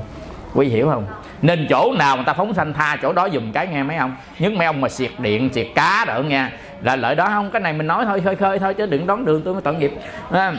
Quý 0.55 0.67
hiểu 0.67 0.91
không? 0.91 1.07
Nên 1.43 1.67
chỗ 1.71 1.93
nào 1.99 2.17
người 2.17 2.25
ta 2.25 2.33
phóng 2.33 2.55
sanh 2.55 2.73
tha 2.73 2.97
chỗ 3.03 3.13
đó 3.13 3.27
dùng 3.27 3.53
cái 3.53 3.67
nghe 3.67 3.83
mấy 3.83 3.97
ông. 3.97 4.17
Nhưng 4.39 4.59
mấy 4.59 4.67
ông 4.67 4.81
mà 4.81 4.89
xiệt 4.89 5.11
điện 5.19 5.51
xiệt 5.53 5.67
cá 5.75 6.05
đỡ 6.09 6.23
nghe. 6.23 6.47
Là 6.83 6.97
lợi 6.97 7.15
đó 7.15 7.27
không? 7.29 7.51
Cái 7.51 7.61
này 7.61 7.73
mình 7.73 7.87
nói 7.87 8.05
thôi 8.05 8.21
khơi 8.25 8.37
khơi 8.37 8.59
thôi 8.59 8.75
chứ 8.75 8.87
đừng 8.87 9.07
đón 9.07 9.25
đường 9.25 9.43
tôi 9.45 9.55
mới 9.55 9.63
tội 9.63 9.75
nghiệp. 9.75 9.93
À. 10.31 10.53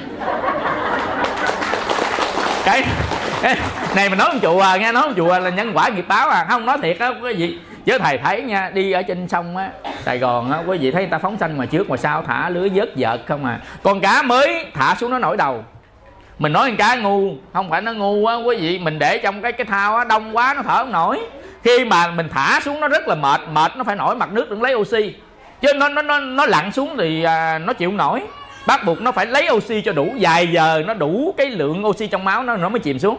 cái, 2.65 2.83
cái 3.41 3.55
này 3.95 4.09
mình 4.09 4.17
nói 4.17 4.27
ông 4.27 4.39
chùa 4.39 4.61
à, 4.61 4.77
nghe 4.77 4.91
nói 4.91 5.03
ông 5.03 5.13
chùa 5.15 5.39
là 5.39 5.49
nhân 5.49 5.71
quả 5.73 5.89
nghiệp 5.89 6.05
báo 6.07 6.29
à. 6.29 6.45
Không 6.49 6.65
nói 6.65 6.77
thiệt 6.81 6.99
á 6.99 7.11
cái 7.23 7.35
gì 7.35 7.59
chứ 7.85 7.97
thầy 7.97 8.17
thấy 8.17 8.41
nha 8.41 8.69
đi 8.73 8.91
ở 8.91 9.01
trên 9.01 9.27
sông 9.27 9.57
á 9.57 9.69
sài 10.03 10.17
gòn 10.17 10.51
á 10.51 10.59
quý 10.67 10.77
vị 10.77 10.91
thấy 10.91 11.01
người 11.01 11.11
ta 11.11 11.17
phóng 11.17 11.37
sanh 11.37 11.57
mà 11.57 11.65
trước 11.65 11.89
mà 11.89 11.97
sau 11.97 12.23
thả 12.23 12.49
lưới 12.49 12.69
vớt 12.69 12.89
vợt 12.95 13.21
không 13.27 13.45
à. 13.45 13.59
Con 13.83 13.99
cá 14.01 14.21
mới 14.21 14.65
thả 14.73 14.95
xuống 14.95 15.11
nó 15.11 15.19
nổi 15.19 15.37
đầu. 15.37 15.63
Mình 16.39 16.53
nói 16.53 16.69
con 16.69 16.77
cá 16.77 16.95
ngu 16.95 17.33
không 17.53 17.69
phải 17.69 17.81
nó 17.81 17.93
ngu 17.93 18.25
á 18.25 18.35
quý 18.35 18.57
vị 18.57 18.79
mình 18.79 18.99
để 18.99 19.17
trong 19.17 19.41
cái 19.41 19.51
cái 19.51 19.65
thao 19.65 19.95
á 19.95 20.03
đông 20.03 20.37
quá 20.37 20.53
nó 20.53 20.61
thở 20.63 20.77
không 20.77 20.91
nổi. 20.91 21.19
Khi 21.63 21.85
mà 21.85 22.07
mình 22.07 22.29
thả 22.29 22.59
xuống 22.63 22.79
nó 22.79 22.87
rất 22.87 23.07
là 23.07 23.15
mệt 23.15 23.41
mệt 23.51 23.71
nó 23.77 23.83
phải 23.83 23.95
nổi 23.95 24.15
mặt 24.15 24.31
nước 24.31 24.49
đừng 24.49 24.61
lấy 24.61 24.75
oxy. 24.75 25.13
Chứ 25.61 25.73
nó 25.73 25.89
nó 25.89 26.01
nó 26.01 26.19
nó 26.19 26.45
lặn 26.45 26.71
xuống 26.71 26.95
thì 26.97 27.23
à, 27.23 27.59
nó 27.59 27.73
chịu 27.73 27.91
nổi. 27.91 28.21
Bắt 28.67 28.85
buộc 28.85 29.01
nó 29.01 29.11
phải 29.11 29.25
lấy 29.25 29.49
oxy 29.51 29.81
cho 29.81 29.91
đủ 29.91 30.13
vài 30.19 30.47
giờ 30.47 30.83
nó 30.87 30.93
đủ 30.93 31.33
cái 31.37 31.49
lượng 31.49 31.85
oxy 31.85 32.07
trong 32.07 32.23
máu 32.23 32.43
nó 32.43 32.55
nó 32.55 32.69
mới 32.69 32.79
chìm 32.79 32.99
xuống 32.99 33.17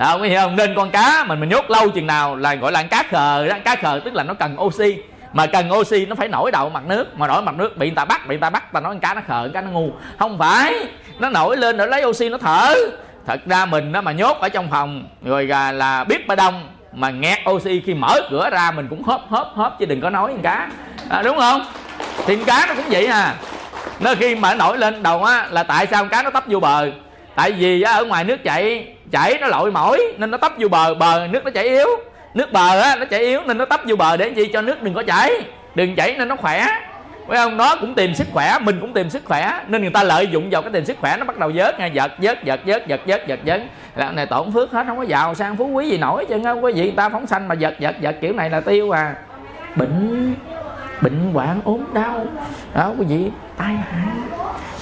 à, 0.00 0.12
quý 0.12 0.28
hiểu 0.28 0.40
không 0.40 0.56
nên 0.56 0.74
con 0.74 0.90
cá 0.90 1.24
mình 1.26 1.40
mình 1.40 1.48
nhốt 1.48 1.70
lâu 1.70 1.90
chừng 1.90 2.06
nào 2.06 2.36
là 2.36 2.54
gọi 2.54 2.72
là 2.72 2.82
cá 2.82 3.02
khờ 3.10 3.46
đó. 3.46 3.56
Cá 3.64 3.76
khờ 3.76 4.00
tức 4.04 4.14
là 4.14 4.22
nó 4.22 4.34
cần 4.34 4.60
oxy. 4.60 4.96
Mà 5.32 5.46
cần 5.46 5.72
oxy 5.72 6.06
nó 6.06 6.14
phải 6.14 6.28
nổi 6.28 6.50
đầu 6.50 6.68
mặt 6.68 6.82
nước. 6.86 7.18
Mà 7.18 7.26
nổi 7.26 7.42
mặt 7.42 7.54
nước 7.54 7.76
bị 7.76 7.86
người 7.86 7.94
ta 7.96 8.04
bắt 8.04 8.26
bị 8.28 8.34
người 8.34 8.40
ta 8.40 8.50
bắt 8.50 8.72
ta 8.72 8.80
nói 8.80 8.92
con 8.92 9.00
cá 9.00 9.14
nó 9.14 9.20
khờ 9.28 9.42
con 9.42 9.52
cá 9.52 9.60
nó 9.60 9.70
ngu. 9.70 9.90
Không 10.18 10.38
phải 10.38 10.74
nó 11.18 11.28
nổi 11.28 11.56
lên 11.56 11.76
để 11.76 11.86
lấy 11.86 12.04
oxy 12.04 12.28
nó 12.28 12.38
thở. 12.38 12.74
Thật 13.26 13.40
ra 13.46 13.66
mình 13.66 13.92
nó 13.92 14.00
mà 14.00 14.12
nhốt 14.12 14.36
ở 14.40 14.48
trong 14.48 14.70
phòng 14.70 15.04
rồi 15.22 15.46
là, 15.46 15.72
là 15.72 16.04
biết 16.04 16.26
ba 16.26 16.34
đông 16.34 16.68
mà 16.92 17.10
nghẹt 17.10 17.38
oxy 17.50 17.82
khi 17.86 17.94
mở 17.94 18.20
cửa 18.30 18.50
ra 18.52 18.70
mình 18.70 18.86
cũng 18.90 19.02
hớp 19.02 19.20
hớp 19.30 19.48
hớp 19.56 19.78
chứ 19.78 19.86
đừng 19.86 20.00
có 20.00 20.10
nói 20.10 20.30
con 20.32 20.42
cá. 20.42 20.70
À, 21.08 21.22
đúng 21.22 21.38
không? 21.38 21.64
Thì 22.26 22.36
con 22.36 22.44
cá 22.44 22.66
nó 22.68 22.74
cũng 22.74 22.84
vậy 22.88 23.06
à. 23.06 23.34
Nó 24.00 24.14
khi 24.18 24.34
mà 24.34 24.54
nổi 24.54 24.78
lên 24.78 25.02
đầu 25.02 25.24
á 25.24 25.46
là 25.50 25.62
tại 25.62 25.86
sao 25.86 26.02
con 26.02 26.08
cá 26.08 26.22
nó 26.22 26.30
tấp 26.30 26.44
vô 26.46 26.60
bờ? 26.60 26.86
Tại 27.34 27.52
vì 27.52 27.82
á, 27.82 27.92
ở 27.92 28.04
ngoài 28.04 28.24
nước 28.24 28.44
chảy 28.44 28.86
chảy 29.12 29.38
nó 29.40 29.46
lội 29.46 29.72
mỏi 29.72 30.00
nên 30.18 30.30
nó 30.30 30.38
tấp 30.38 30.52
vô 30.58 30.68
bờ 30.68 30.94
bờ 30.94 31.26
nước 31.30 31.44
nó 31.44 31.50
chảy 31.50 31.68
yếu. 31.68 31.86
Nước 32.34 32.52
bờ 32.52 32.80
á 32.80 32.96
nó 32.96 33.04
chảy 33.04 33.20
yếu 33.20 33.40
nên 33.46 33.58
nó 33.58 33.64
tấp 33.64 33.80
vô 33.86 33.96
bờ 33.96 34.16
để 34.16 34.28
gì? 34.28 34.50
Cho 34.52 34.62
nước 34.62 34.82
đừng 34.82 34.94
có 34.94 35.02
chảy 35.02 35.32
đừng 35.74 35.96
chảy 35.96 36.14
nên 36.18 36.28
nó 36.28 36.36
khỏe. 36.36 36.66
Phải 37.28 37.38
không 37.38 37.56
nó 37.56 37.76
cũng 37.76 37.94
tìm 37.94 38.14
sức 38.14 38.26
khỏe 38.32 38.58
mình 38.60 38.80
cũng 38.80 38.92
tìm 38.92 39.10
sức 39.10 39.24
khỏe 39.24 39.60
nên 39.66 39.82
người 39.82 39.90
ta 39.90 40.02
lợi 40.02 40.26
dụng 40.26 40.50
vào 40.50 40.62
cái 40.62 40.72
tìm 40.72 40.84
sức 40.84 40.96
khỏe 41.00 41.16
nó 41.18 41.24
bắt 41.24 41.38
đầu 41.38 41.52
vớt 41.54 41.78
nha. 41.78 41.86
Giật 41.86 42.12
vớt 42.18 42.44
giật 42.44 42.60
vớt 42.66 42.86
giật 42.86 43.00
vớt 43.06 43.26
giật 43.26 43.40
vớt. 43.46 43.62
Là 43.96 44.10
này 44.10 44.26
tổn 44.26 44.52
phước 44.52 44.72
hết 44.72 44.86
không 44.86 44.96
có 44.96 45.02
giàu 45.02 45.34
sang 45.34 45.56
phú 45.56 45.68
quý 45.68 45.88
gì 45.88 45.98
nổi 45.98 46.26
chứ 46.28 46.40
không 46.44 46.64
quý 46.64 46.72
vị 46.72 46.82
người 46.82 46.94
ta 46.96 47.08
phóng 47.08 47.26
sanh 47.26 47.48
mà 47.48 47.54
giật 47.54 47.74
giật 47.78 47.96
giật 48.00 48.16
kiểu 48.20 48.32
này 48.32 48.50
là 48.50 48.60
tiêu 48.60 48.90
à. 48.90 49.14
Bệnh 49.76 50.34
bệnh 51.00 51.32
hoạn 51.32 51.60
ốm 51.64 51.84
đau. 51.92 52.26
Đó 52.74 52.92
quý 52.98 53.06
vị 53.08 53.30
tai 53.56 53.74
hại. 53.74 54.16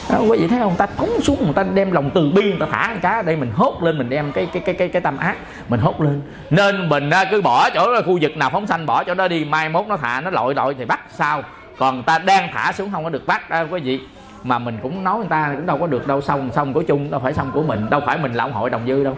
Ờ, 0.09 0.21
quý 0.29 0.39
vị 0.39 0.49
thấy 0.49 0.59
không? 0.59 0.75
Ta 0.79 0.87
phóng 0.87 1.21
xuống 1.23 1.39
người 1.45 1.53
ta 1.53 1.63
đem 1.75 1.93
lòng 1.93 2.11
từ 2.15 2.31
bi 2.35 2.43
người 2.43 2.57
ta 2.61 2.67
thả 2.71 2.87
con 2.89 3.01
cá 3.01 3.11
ở 3.11 3.23
đây 3.23 3.37
mình 3.37 3.51
hốt 3.55 3.83
lên 3.83 3.99
mình 3.99 4.11
đem 4.11 4.33
cái 4.33 4.49
cái 4.53 4.63
cái 4.67 4.75
cái 4.75 4.89
cái 4.89 5.03
tâm 5.03 5.19
ác 5.19 5.37
mình 5.69 5.81
hốt 5.81 6.01
lên. 6.01 6.21
Nên 6.51 6.89
mình 6.89 7.11
à, 7.11 7.25
cứ 7.31 7.41
bỏ 7.43 7.71
chỗ 7.71 7.95
đó 7.95 8.01
khu 8.07 8.19
vực 8.23 8.37
nào 8.37 8.51
phóng 8.51 8.67
sanh 8.67 8.87
bỏ 8.87 9.05
chỗ 9.05 9.15
đó 9.15 9.29
đi 9.29 9.45
mai 9.45 9.69
mốt 9.69 9.87
nó 9.87 9.97
thả 9.97 10.21
nó 10.21 10.31
lội 10.31 10.55
lội 10.55 10.75
thì 10.79 10.85
bắt 10.85 11.01
sao 11.11 11.43
còn 11.79 12.03
ta 12.03 12.19
đang 12.19 12.49
thả 12.55 12.73
xuống 12.73 12.91
không 12.93 13.05
có 13.05 13.11
được 13.11 13.27
bắt 13.27 13.49
à, 13.49 13.67
quý 13.71 13.81
vị. 13.81 14.01
Mà 14.43 14.59
mình 14.59 14.79
cũng 14.83 15.05
nói 15.05 15.19
người 15.19 15.29
ta 15.29 15.53
cũng 15.57 15.67
đâu 15.67 15.79
có 15.79 15.87
được 15.87 16.07
đâu 16.07 16.21
xong 16.21 16.51
xong 16.53 16.73
của 16.73 16.83
chung 16.83 17.11
đâu 17.11 17.21
phải 17.21 17.35
xong 17.35 17.51
của 17.55 17.63
mình 17.63 17.91
đâu 17.91 18.01
phải 18.07 18.19
mình 18.19 18.35
là 18.35 18.45
ông 18.45 18.53
hội 18.53 18.71
đồng 18.71 18.83
dư 18.87 19.05
đâu. 19.05 19.17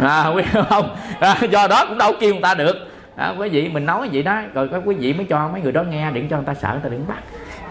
À, 0.00 0.28
quý 0.34 0.42
vị 0.42 0.60
không? 0.68 0.96
À, 1.20 1.36
do 1.50 1.66
đó 1.66 1.84
cũng 1.88 1.98
đâu 1.98 2.12
kêu 2.20 2.32
người 2.32 2.42
ta 2.42 2.54
được. 2.54 2.76
À, 3.16 3.34
quý 3.38 3.48
vị 3.48 3.68
mình 3.68 3.86
nói 3.86 4.08
vậy 4.12 4.22
đó 4.22 4.40
rồi 4.54 4.68
các 4.72 4.82
quý 4.84 4.94
vị 4.94 5.12
mới 5.12 5.26
cho 5.28 5.48
mấy 5.52 5.60
người 5.60 5.72
đó 5.72 5.82
nghe 5.82 6.10
đừng 6.10 6.28
cho 6.28 6.36
người 6.36 6.46
ta 6.46 6.54
sợ 6.54 6.68
người 6.68 6.80
ta 6.82 6.88
đừng 6.88 7.06
bắt 7.08 7.18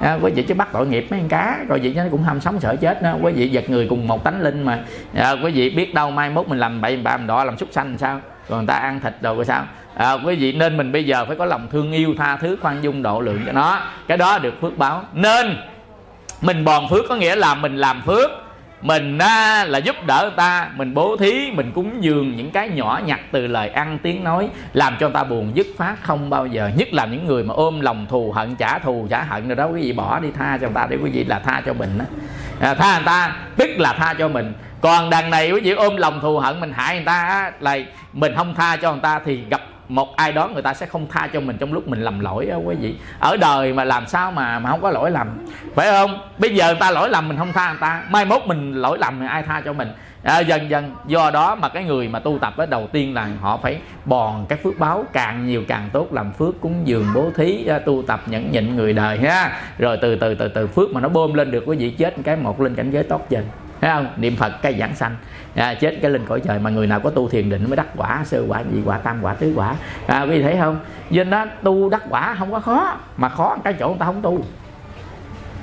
à, 0.02 0.18
quý 0.22 0.32
vị 0.32 0.44
chứ 0.44 0.54
bắt 0.54 0.68
tội 0.74 0.88
nghiệp 0.88 1.08
mấy 1.10 1.20
con 1.20 1.30
cá. 1.30 1.60
Rồi 1.68 1.80
vậy 1.84 1.94
nó 1.96 2.04
cũng 2.12 2.24
ham 2.24 2.42
sống 2.42 2.60
sợ 2.60 2.76
chết 2.76 3.02
đó 3.02 3.14
quý 3.22 3.34
vị 3.34 3.50
giật 3.50 3.70
người 3.70 3.88
cùng 3.90 4.08
một 4.08 4.24
tánh 4.24 4.42
linh 4.42 4.64
mà. 4.64 4.80
À, 5.16 5.32
quý 5.44 5.52
vị 5.52 5.70
biết 5.70 5.94
đâu 5.94 6.12
mai 6.12 6.30
mốt 6.30 6.48
mình 6.48 6.60
làm 6.60 6.82
bậy 6.82 6.98
bà 6.98 7.12
làm 7.12 7.28
đỏ 7.28 7.44
làm 7.44 7.58
súc 7.58 7.70
sanh 7.72 7.98
sao? 7.98 8.20
Còn 8.50 8.60
người 8.60 8.68
ta 8.68 8.74
ăn 8.74 9.00
thịt 9.00 9.14
đồ 9.22 9.36
rồi 9.36 9.46
sao? 9.46 9.66
À, 9.96 10.14
quý 10.14 10.36
vị 10.36 10.54
nên 10.54 10.78
mình 10.78 10.92
bây 10.92 11.06
giờ 11.06 11.26
phải 11.26 11.36
có 11.36 11.46
lòng 11.46 11.68
thương 11.72 11.92
yêu 11.92 12.14
tha 12.18 12.38
thứ 12.38 12.58
khoan 12.62 12.82
dung 12.82 13.04
độ 13.04 13.22
lượng 13.22 13.42
cho 13.46 13.52
nó. 13.52 13.80
Cái 14.08 14.18
đó 14.18 14.40
được 14.40 14.54
phước 14.62 14.78
báo. 14.78 15.04
Nên 15.14 15.58
mình 16.42 16.66
bòn 16.66 16.90
phước 16.90 17.06
có 17.10 17.16
nghĩa 17.16 17.36
là 17.36 17.56
mình 17.56 17.78
làm 17.78 18.02
phước 18.02 18.32
mình 18.82 19.18
á, 19.18 19.66
là 19.66 19.80
giúp 19.80 19.96
đỡ 20.08 20.22
người 20.22 20.38
ta 20.38 20.70
mình 20.76 20.94
bố 20.94 21.18
thí 21.18 21.52
mình 21.52 21.72
cúng 21.76 22.04
dường 22.04 22.36
những 22.36 22.52
cái 22.52 22.70
nhỏ 22.70 23.02
nhặt 23.06 23.20
từ 23.32 23.48
lời 23.48 23.70
ăn 23.70 23.98
tiếng 24.04 24.24
nói 24.24 24.50
làm 24.74 24.96
cho 25.00 25.08
người 25.08 25.14
ta 25.14 25.24
buồn 25.24 25.52
dứt 25.56 25.68
phát 25.78 25.96
không 26.02 26.30
bao 26.30 26.46
giờ 26.46 26.72
nhất 26.78 26.94
là 26.94 27.06
những 27.06 27.26
người 27.26 27.44
mà 27.44 27.54
ôm 27.54 27.82
lòng 27.82 28.06
thù 28.10 28.32
hận 28.32 28.56
trả 28.56 28.80
thù 28.80 29.08
trả 29.10 29.24
hận 29.24 29.48
rồi 29.48 29.56
đó 29.56 29.66
quý 29.66 29.82
vị 29.82 29.94
bỏ 29.94 30.20
đi 30.20 30.30
tha 30.38 30.58
cho 30.62 30.68
người 30.68 30.76
ta 30.76 30.88
để 30.90 30.98
quý 31.04 31.10
vị 31.12 31.24
là 31.24 31.40
tha 31.40 31.62
cho 31.66 31.74
mình 31.74 31.98
á. 32.00 32.06
À, 32.60 32.74
tha 32.74 32.98
người 32.98 33.06
ta 33.06 33.36
tức 33.56 33.70
là 33.78 33.94
tha 33.94 34.14
cho 34.14 34.28
mình. 34.28 34.54
Còn 34.82 35.10
đằng 35.10 35.30
này 35.30 35.52
quý 35.52 35.60
vị 35.60 35.72
ôm 35.72 35.98
lòng 35.98 36.20
thù 36.22 36.40
hận 36.40 36.60
mình 36.60 36.74
hại 36.76 36.96
người 36.96 37.06
ta 37.06 37.24
á, 37.24 37.52
là 37.60 37.78
mình 38.14 38.34
không 38.36 38.56
tha 38.56 38.76
cho 38.76 38.92
người 38.92 39.02
ta 39.02 39.20
thì 39.26 39.42
gặp 39.50 39.62
một 39.90 40.16
ai 40.16 40.32
đó 40.32 40.48
người 40.48 40.62
ta 40.62 40.74
sẽ 40.74 40.86
không 40.86 41.08
tha 41.10 41.28
cho 41.34 41.40
mình 41.40 41.58
trong 41.60 41.74
lúc 41.74 41.88
mình 41.88 42.02
lầm 42.02 42.20
lỗi 42.20 42.46
đó 42.46 42.58
quý 42.58 42.76
vị. 42.76 42.96
Ở 43.20 43.38
đời 43.38 43.74
mà 43.74 43.84
làm 43.84 44.08
sao 44.08 44.32
mà 44.32 44.60
mà 44.60 44.70
không 44.70 44.82
có 44.82 44.90
lỗi 44.92 45.12
lầm. 45.12 45.28
Phải 45.76 45.92
không? 45.92 46.20
Bây 46.38 46.56
giờ 46.56 46.68
người 46.68 46.80
ta 46.80 46.92
lỗi 46.92 47.10
lầm 47.10 47.28
mình 47.28 47.38
không 47.38 47.54
tha 47.54 47.70
người 47.70 47.80
ta. 47.82 48.04
Mai 48.10 48.26
mốt 48.26 48.42
mình 48.46 48.74
lỗi 48.74 48.98
lầm 48.98 49.20
thì 49.20 49.26
ai 49.28 49.44
tha 49.44 49.62
cho 49.66 49.74
mình? 49.74 49.88
À, 50.24 50.40
dần 50.40 50.70
dần 50.70 50.96
do 51.08 51.32
đó 51.32 51.56
mà 51.56 51.70
cái 51.70 51.84
người 51.84 52.08
mà 52.08 52.20
tu 52.20 52.40
tập 52.40 52.54
đó 52.58 52.66
đầu 52.66 52.88
tiên 52.92 53.14
là 53.14 53.28
họ 53.42 53.58
phải 53.58 53.80
bòn 54.06 54.46
cái 54.50 54.60
phước 54.64 54.80
báo 54.80 55.06
càng 55.14 55.48
nhiều 55.48 55.64
càng 55.68 55.90
tốt 55.94 56.14
làm 56.14 56.32
phước 56.32 56.62
cúng 56.62 56.82
dường 56.86 57.06
bố 57.16 57.32
thí 57.36 57.66
à, 57.68 57.80
tu 57.80 58.04
tập 58.08 58.22
nhẫn 58.26 58.52
nhịn 58.52 58.76
người 58.76 58.94
đời 58.94 59.20
ha. 59.20 59.52
Rồi 59.78 59.98
từ 60.02 60.16
từ 60.16 60.36
từ 60.36 60.48
từ 60.48 60.68
phước 60.68 60.90
mà 60.90 61.02
nó 61.02 61.10
bơm 61.10 61.34
lên 61.34 61.52
được 61.52 61.64
quý 61.68 61.78
vị 61.78 61.90
chết 61.92 62.16
cái 62.24 62.36
một 62.36 62.62
lên 62.62 62.76
cảnh 62.76 62.92
giới 62.92 63.04
tốt 63.04 63.26
dần 63.30 63.46
thấy 63.82 63.92
không? 63.92 64.08
Niệm 64.18 64.36
phật 64.36 64.62
cái 64.62 64.76
giảng 64.80 64.96
sanh 64.96 65.16
à, 65.60 65.74
chết 65.74 65.96
cái 66.02 66.12
lên 66.12 66.26
cõi 66.26 66.42
trời 66.48 66.60
mà 66.60 66.70
người 66.70 66.88
nào 66.88 67.00
có 67.00 67.10
tu 67.10 67.30
thiền 67.30 67.50
định 67.50 67.66
mới 67.70 67.76
đắc 67.76 67.88
quả 67.98 68.22
sơ 68.26 68.44
quả 68.48 68.62
nhị 68.62 68.82
quả 68.86 68.98
tam 68.98 69.20
quả 69.22 69.34
tứ 69.34 69.54
quả. 69.56 69.76
À, 70.08 70.22
quý 70.22 70.30
vị 70.30 70.42
thấy 70.42 70.58
không? 70.60 70.80
Do 71.10 71.24
đó 71.24 71.46
tu 71.64 71.90
đắc 71.90 72.04
quả 72.10 72.36
không 72.40 72.52
có 72.52 72.60
khó 72.60 72.98
mà 73.18 73.30
khó 73.30 73.58
cái 73.64 73.74
chỗ 73.80 73.88
người 73.88 73.98
ta 74.00 74.06
không 74.06 74.22
tu. 74.22 74.44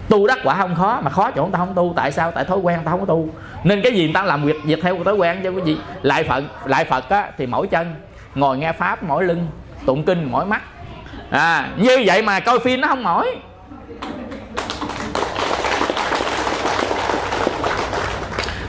Tu 0.09 0.27
đắc 0.27 0.39
quả 0.45 0.55
không 0.55 0.75
khó 0.75 1.01
mà 1.01 1.11
khó 1.11 1.31
chỗ 1.31 1.43
người 1.43 1.53
ta 1.53 1.59
không 1.59 1.75
tu. 1.75 1.93
Tại 1.97 2.13
sao? 2.13 2.33
Tại 2.33 2.45
thói 2.45 2.59
quen 2.59 2.77
người 2.77 2.85
ta 2.85 2.91
không 2.91 3.01
có 3.01 3.07
tu. 3.07 3.29
Nên 3.65 3.83
cái 3.83 3.93
gì 3.93 4.05
người 4.05 4.15
ta 4.15 4.23
làm 4.23 4.45
việc 4.45 4.57
việc 4.65 4.79
theo 4.83 5.05
thói 5.05 5.15
quen 5.15 5.41
cho 5.45 5.51
quý 5.51 5.61
vị? 5.65 5.77
Lại 6.03 6.25
phật 6.25 6.45
lại 6.65 6.85
phật 6.85 7.09
á, 7.09 7.31
thì 7.39 7.47
mỗi 7.47 7.67
chân 7.67 7.95
ngồi 8.35 8.59
nghe 8.59 8.73
pháp 8.73 9.03
mỗi 9.03 9.25
lưng 9.25 9.47
tụng 9.87 10.05
kinh 10.05 10.29
mỗi 10.31 10.47
mắt. 10.47 10.63
À, 11.31 11.69
như 11.77 12.03
vậy 12.07 12.23
mà 12.23 12.41
coi 12.41 12.59
phim 12.59 12.81
nó 12.81 12.89
không 12.89 13.03
mỏi. 13.03 13.37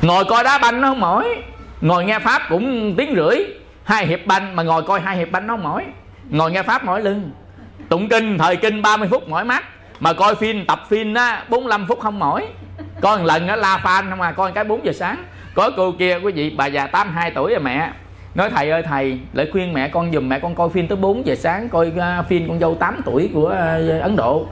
Ngồi 0.07 0.25
coi 0.25 0.43
đá 0.43 0.57
banh 0.57 0.81
nó 0.81 0.87
không 0.87 0.99
mỏi. 0.99 1.35
Ngồi 1.81 2.05
nghe 2.05 2.19
pháp 2.19 2.41
cũng 2.49 2.95
tiếng 2.97 3.15
rưỡi. 3.15 3.37
Hai 3.83 4.05
hiệp 4.05 4.25
banh, 4.25 4.55
mà 4.55 4.63
ngồi 4.63 4.83
coi 4.83 4.99
hai 4.99 5.17
hiệp 5.17 5.31
banh 5.31 5.47
nó 5.47 5.53
không 5.53 5.63
mỏi. 5.63 5.85
Ngồi 6.29 6.51
nghe 6.51 6.63
pháp 6.63 6.83
mỏi 6.83 7.01
lưng. 7.01 7.31
Tụng 7.89 8.09
kinh, 8.09 8.37
thời 8.37 8.55
kinh 8.55 8.81
30 8.81 9.07
phút 9.11 9.29
mỏi 9.29 9.45
mắt. 9.45 9.63
Mà 9.99 10.13
coi 10.13 10.35
phim, 10.35 10.65
tập 10.65 10.83
phim 10.89 11.13
á 11.13 11.43
45 11.49 11.85
phút 11.87 11.99
không 11.99 12.19
mỏi. 12.19 12.47
Coi 13.01 13.17
một 13.17 13.23
lần 13.25 13.47
á, 13.47 13.55
la 13.55 13.79
fan 13.83 14.09
không 14.09 14.21
à 14.21 14.31
coi 14.31 14.51
cái 14.51 14.63
4 14.63 14.85
giờ 14.85 14.91
sáng. 14.91 15.23
Có 15.55 15.71
cô 15.77 15.91
kia, 15.91 16.19
quý 16.23 16.31
vị, 16.31 16.49
bà 16.57 16.65
già 16.65 16.87
82 16.87 17.31
tuổi 17.31 17.51
rồi 17.51 17.59
mẹ 17.59 17.91
nói 18.37 18.49
thầy 18.49 18.69
ơi 18.69 18.83
thầy 18.83 19.19
lại 19.33 19.47
khuyên 19.51 19.73
mẹ 19.73 19.87
con 19.87 20.11
dùm 20.13 20.29
mẹ 20.29 20.39
con 20.39 20.55
coi 20.55 20.69
phim 20.69 20.87
tới 20.87 20.95
4 20.95 21.25
giờ 21.25 21.35
sáng 21.35 21.69
coi 21.69 21.87
uh, 21.87 22.27
phim 22.27 22.47
con 22.47 22.59
dâu 22.59 22.75
8 22.75 23.01
tuổi 23.05 23.29
của 23.33 23.47
uh, 23.47 24.01
Ấn 24.01 24.15
Độ. 24.15 24.47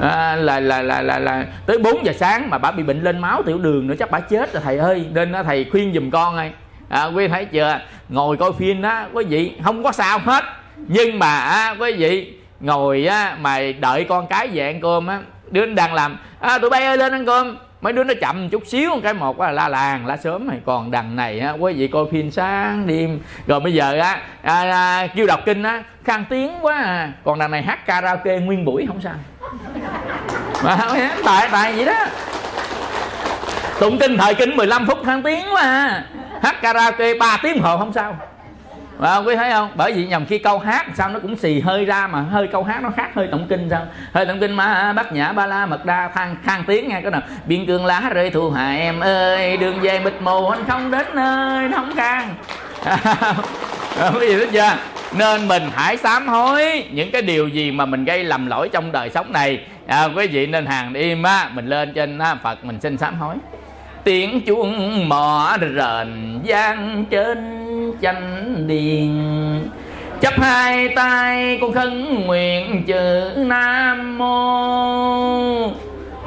À, 0.00 0.36
là, 0.36 0.60
là 0.60 0.82
là 0.82 1.02
là 1.02 1.18
là 1.18 1.46
tới 1.66 1.78
4 1.78 2.06
giờ 2.06 2.12
sáng 2.12 2.50
mà 2.50 2.58
bà 2.58 2.70
bị 2.70 2.82
bệnh 2.82 3.02
lên 3.02 3.18
máu 3.18 3.42
tiểu 3.42 3.58
đường 3.58 3.86
nữa 3.86 3.94
chắc 3.98 4.10
bà 4.10 4.20
chết 4.20 4.52
rồi 4.52 4.62
thầy 4.64 4.78
ơi. 4.78 5.06
Nên 5.12 5.32
uh, 5.40 5.46
thầy 5.46 5.66
khuyên 5.72 5.92
dùm 5.94 6.10
con 6.10 6.36
ơi. 6.36 6.50
À, 6.88 7.04
quý 7.04 7.28
thấy 7.28 7.44
chưa? 7.44 7.80
Ngồi 8.08 8.36
coi 8.36 8.52
phim 8.52 8.82
đó 8.82 9.06
quý 9.12 9.24
vị 9.24 9.52
không 9.64 9.82
có 9.82 9.92
sao 9.92 10.18
hết. 10.18 10.44
Nhưng 10.76 11.18
mà 11.18 11.38
à, 11.38 11.76
quý 11.80 11.92
vị 11.92 12.32
ngồi 12.60 13.06
á 13.06 13.36
mà 13.40 13.60
đợi 13.80 14.04
con 14.04 14.26
cái 14.26 14.48
về 14.48 14.66
ăn 14.66 14.80
cơm 14.80 15.06
á 15.06 15.20
đứa 15.50 15.66
đang 15.66 15.94
làm 15.94 16.18
à, 16.40 16.58
tụi 16.58 16.70
bay 16.70 16.84
ơi 16.84 16.96
lên 16.96 17.12
ăn 17.12 17.26
cơm 17.26 17.56
mấy 17.80 17.92
đứa 17.92 18.04
nó 18.04 18.14
chậm 18.20 18.48
chút 18.48 18.62
xíu 18.66 18.90
một 18.90 19.00
cái 19.02 19.14
một 19.14 19.40
là 19.40 19.52
la 19.52 19.68
làng 19.68 20.06
la 20.06 20.16
sớm 20.16 20.48
này. 20.48 20.58
Còn 20.66 20.90
đằng 20.90 21.16
này 21.16 21.40
á 21.40 21.50
quý 21.50 21.72
vị 21.72 21.88
coi 21.88 22.04
phim 22.12 22.30
sáng 22.30 22.86
đêm. 22.86 23.20
Rồi 23.46 23.60
bây 23.60 23.74
giờ 23.74 23.98
á 23.98 24.20
à, 24.42 24.62
à, 24.62 25.06
kêu 25.06 25.26
đọc 25.26 25.40
kinh 25.46 25.62
á 25.62 25.82
khang 26.04 26.24
tiếng 26.30 26.52
quá 26.62 26.76
à. 26.76 27.12
còn 27.24 27.38
đằng 27.38 27.50
này 27.50 27.62
hát 27.62 27.86
karaoke 27.86 28.38
nguyên 28.38 28.64
buổi 28.64 28.86
không 28.86 29.00
sao. 29.00 29.14
Mà 30.64 30.78
tại 31.24 31.48
tại 31.52 31.72
vậy 31.72 31.84
đó. 31.84 32.06
Tụng 33.80 33.98
kinh 33.98 34.16
thời 34.18 34.34
kinh 34.34 34.56
15 34.56 34.86
phút 34.86 34.98
khang 35.04 35.22
tiếng 35.22 35.44
quá 35.54 35.62
à. 35.62 36.04
hát 36.42 36.62
karaoke 36.62 37.14
3 37.14 37.38
tiếng 37.42 37.60
hồ 37.62 37.78
không 37.78 37.92
sao 37.92 38.16
và 38.98 39.14
không 39.14 39.26
quý 39.26 39.36
thấy 39.36 39.50
không? 39.50 39.70
Bởi 39.74 39.92
vì 39.92 40.06
nhầm 40.06 40.26
khi 40.26 40.38
câu 40.38 40.58
hát 40.58 40.86
sao 40.94 41.08
nó 41.08 41.18
cũng 41.18 41.36
xì 41.36 41.60
hơi 41.60 41.84
ra 41.84 42.06
mà 42.06 42.20
hơi 42.20 42.46
câu 42.52 42.64
hát 42.64 42.82
nó 42.82 42.90
khác 42.96 43.10
hơi 43.14 43.28
tổng 43.30 43.46
kinh 43.48 43.68
sao? 43.70 43.86
Hơi 44.12 44.26
tổng 44.26 44.40
kinh 44.40 44.52
mà 44.52 44.92
bát 44.92 45.12
nhã 45.12 45.32
ba 45.32 45.46
la 45.46 45.66
mật 45.66 45.84
đa 45.84 46.10
thang 46.14 46.36
khang 46.44 46.64
tiếng 46.66 46.88
nghe 46.88 47.00
cái 47.00 47.10
nào? 47.10 47.22
Biên 47.46 47.66
cương 47.66 47.86
lá 47.86 48.02
rơi 48.14 48.30
thu 48.30 48.50
hà 48.50 48.76
em 48.76 49.00
ơi 49.00 49.56
đường 49.56 49.80
về 49.80 50.00
mịt 50.00 50.14
mù 50.20 50.48
anh 50.48 50.64
không 50.68 50.90
đến 50.90 51.06
nơi 51.14 51.68
nó 51.68 51.76
không 51.76 51.96
khang 51.96 52.34
quý 54.14 54.20
vị 54.20 54.36
biết 54.36 54.48
chưa? 54.52 54.72
Nên 55.18 55.48
mình 55.48 55.62
hãy 55.74 55.96
sám 55.96 56.28
hối 56.28 56.84
những 56.90 57.10
cái 57.10 57.22
điều 57.22 57.48
gì 57.48 57.70
mà 57.70 57.86
mình 57.86 58.04
gây 58.04 58.24
lầm 58.24 58.46
lỗi 58.46 58.68
trong 58.72 58.92
đời 58.92 59.10
sống 59.10 59.32
này. 59.32 59.60
À, 59.86 60.04
quý 60.16 60.26
vị 60.26 60.46
nên 60.46 60.66
hàng 60.66 60.94
im 60.94 61.22
á 61.22 61.48
mình 61.52 61.66
lên 61.66 61.92
trên 61.92 62.18
á, 62.18 62.34
phật 62.42 62.64
mình 62.64 62.80
xin 62.80 62.98
sám 62.98 63.18
hối. 63.18 63.34
Tiếng 64.04 64.40
chuông 64.40 65.08
mỏ 65.08 65.56
rền 65.60 66.40
vang 66.44 67.04
trên 67.10 67.65
chánh 68.02 68.54
điện 68.66 69.22
chấp 70.20 70.40
hai 70.40 70.88
tay 70.88 71.58
con 71.60 71.72
khấn 71.72 72.24
nguyện 72.26 72.82
chữ 72.86 73.30
nam 73.36 74.18
mô. 74.18 75.70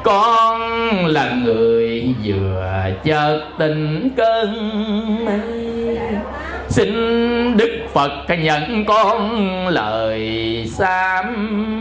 Con 0.04 0.60
là 1.06 1.32
người 1.44 2.14
vừa 2.24 2.90
chợt 3.04 3.40
tình 3.58 4.10
cơn 4.16 4.54
mê. 5.24 5.96
Xin 6.68 7.56
đức 7.56 7.70
phật 7.92 8.10
nhận 8.38 8.84
con 8.84 9.68
lời 9.68 10.64
sám 10.78 11.79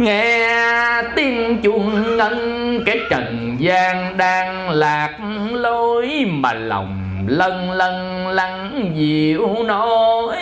nghe 0.00 1.02
tiếng 1.16 1.60
chuông 1.62 2.16
ngân, 2.16 2.82
cái 2.86 2.98
trần 3.10 3.56
gian 3.58 4.16
đang 4.16 4.70
lạc. 4.70 5.10
Lối 5.52 6.24
mà 6.28 6.52
lòng 6.52 6.96
lân 7.26 7.70
lân 7.70 8.28
lân 8.28 8.92
dịu 8.94 9.48
nỗi 9.66 10.36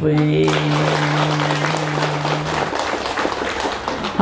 phiền 0.00 0.43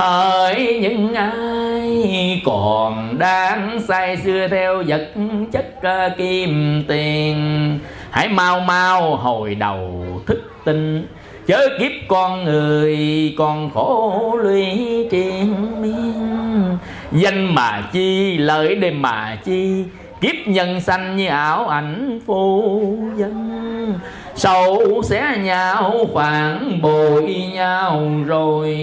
hỡi 0.02 0.78
những 0.82 1.14
ai 1.14 2.42
còn 2.44 3.18
đang 3.18 3.80
say 3.88 4.16
xưa 4.16 4.48
theo 4.48 4.82
vật 4.86 5.08
chất 5.52 5.82
ờ, 5.82 6.10
kim 6.18 6.82
tiền, 6.88 7.78
hãy 8.10 8.28
mau 8.28 8.60
mau 8.60 9.16
hồi 9.16 9.54
đầu 9.54 10.04
thức 10.26 10.52
tinh. 10.64 11.06
Chớ 11.46 11.68
kiếp 11.78 11.92
con 12.08 12.44
người 12.44 12.98
còn 13.38 13.70
khổ 13.70 14.38
lụy 14.42 14.66
triền 15.10 15.82
miên. 15.82 16.78
Danh 17.12 17.54
mà 17.54 17.82
chi, 17.92 18.38
lợi 18.38 18.74
để 18.74 18.90
mà 18.90 19.38
chi, 19.44 19.84
kiếp 20.20 20.34
nhân 20.46 20.80
sanh 20.80 21.16
như 21.16 21.28
ảo 21.28 21.68
ảnh 21.68 22.20
phu 22.26 22.98
dân. 23.16 23.98
Sâu 24.34 25.02
xé 25.02 25.36
nhau 25.42 25.94
phản 26.14 26.78
bội 26.82 27.46
nhau 27.52 28.10
rồi 28.26 28.78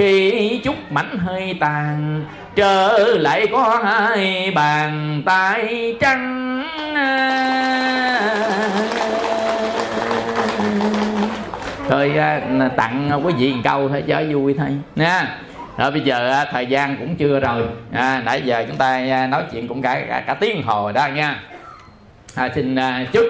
khi 0.00 0.60
chút 0.64 0.92
mảnh 0.92 1.18
hơi 1.18 1.56
tàn 1.60 2.24
trở 2.56 2.98
lại 3.18 3.46
có 3.52 3.80
hai 3.84 4.50
bàn 4.54 5.22
tay 5.26 5.96
trắng. 6.00 6.66
Thôi 11.88 12.12
à, 12.18 12.40
tặng 12.76 13.20
quý 13.24 13.32
vị 13.38 13.52
một 13.52 13.60
câu 13.64 13.88
thôi 13.88 14.04
cho 14.08 14.22
vui 14.30 14.54
thôi 14.58 14.68
nha. 14.96 15.38
Đó 15.78 15.90
bây 15.90 16.00
giờ 16.00 16.30
à, 16.30 16.46
thời 16.52 16.66
gian 16.66 16.96
cũng 16.96 17.16
chưa 17.16 17.40
rồi. 17.40 17.62
À, 17.92 18.22
nãy 18.24 18.42
giờ 18.44 18.64
chúng 18.68 18.76
ta 18.76 18.86
à, 19.10 19.26
nói 19.26 19.42
chuyện 19.52 19.68
cũng 19.68 19.82
cả 19.82 20.02
cả, 20.08 20.24
cả 20.26 20.34
tiếng 20.34 20.62
hồ 20.62 20.92
đó 20.92 21.06
nha. 21.14 21.40
À, 22.34 22.50
xin 22.54 22.76
chúc 23.12 23.24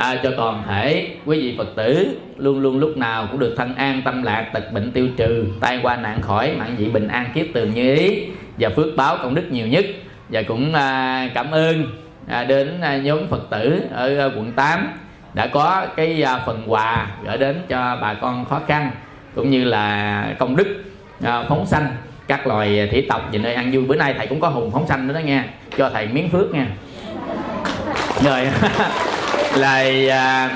à, 0.00 0.16
cho 0.22 0.30
toàn 0.36 0.62
thể 0.68 1.08
quý 1.26 1.40
vị 1.40 1.54
phật 1.58 1.68
tử 1.76 2.16
luôn 2.36 2.60
luôn 2.60 2.78
lúc 2.78 2.96
nào 2.96 3.28
cũng 3.30 3.40
được 3.40 3.54
thân 3.56 3.74
an 3.74 4.02
tâm 4.04 4.22
lạc 4.22 4.46
tật 4.52 4.72
bệnh 4.72 4.92
tiêu 4.92 5.08
trừ 5.16 5.46
tai 5.60 5.80
qua 5.82 5.96
nạn 5.96 6.20
khỏi 6.22 6.52
mạng 6.58 6.76
dị 6.78 6.84
bình 6.88 7.08
an 7.08 7.26
kiếp 7.34 7.46
tường 7.54 7.74
như 7.74 7.94
ý. 7.94 8.24
Và 8.58 8.68
phước 8.76 8.96
báo 8.96 9.18
công 9.22 9.34
đức 9.34 9.42
nhiều 9.50 9.66
nhất. 9.66 9.84
Và 10.28 10.42
cũng 10.42 10.74
à, 10.74 11.28
cảm 11.34 11.50
ơn 11.50 11.84
à, 12.28 12.44
đến 12.44 12.80
à, 12.80 12.96
nhóm 12.96 13.26
phật 13.28 13.50
tử 13.50 13.80
ở 13.92 14.18
à, 14.18 14.24
quận 14.24 14.52
8 14.52 14.88
đã 15.34 15.46
có 15.46 15.86
cái 15.96 16.22
à, 16.22 16.42
phần 16.46 16.62
quà 16.66 17.10
gửi 17.24 17.38
đến 17.38 17.62
cho 17.68 17.98
bà 18.02 18.14
con 18.14 18.44
khó 18.44 18.60
khăn 18.66 18.90
cũng 19.34 19.50
như 19.50 19.64
là 19.64 20.34
công 20.38 20.56
đức 20.56 20.84
à, 21.24 21.44
phóng 21.48 21.66
sanh 21.66 21.86
các 22.26 22.46
loài 22.46 22.88
thủy 22.92 23.06
tộc 23.08 23.28
về 23.32 23.38
nơi 23.38 23.54
ăn 23.54 23.70
vui. 23.72 23.84
Bữa 23.84 23.96
nay 23.96 24.14
thầy 24.18 24.26
cũng 24.26 24.40
có 24.40 24.48
hùng 24.48 24.70
phóng 24.70 24.86
sanh 24.86 25.08
nữa 25.08 25.14
đó 25.14 25.18
nha. 25.18 25.44
Cho 25.78 25.90
thầy 25.90 26.06
miếng 26.06 26.30
phước 26.30 26.54
nha. 26.54 26.66
Rồi. 28.24 28.48
là 29.56 29.84
à, 30.10 30.50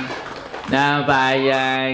à, 0.73 1.05
và 1.07 1.37
à, 1.53 1.91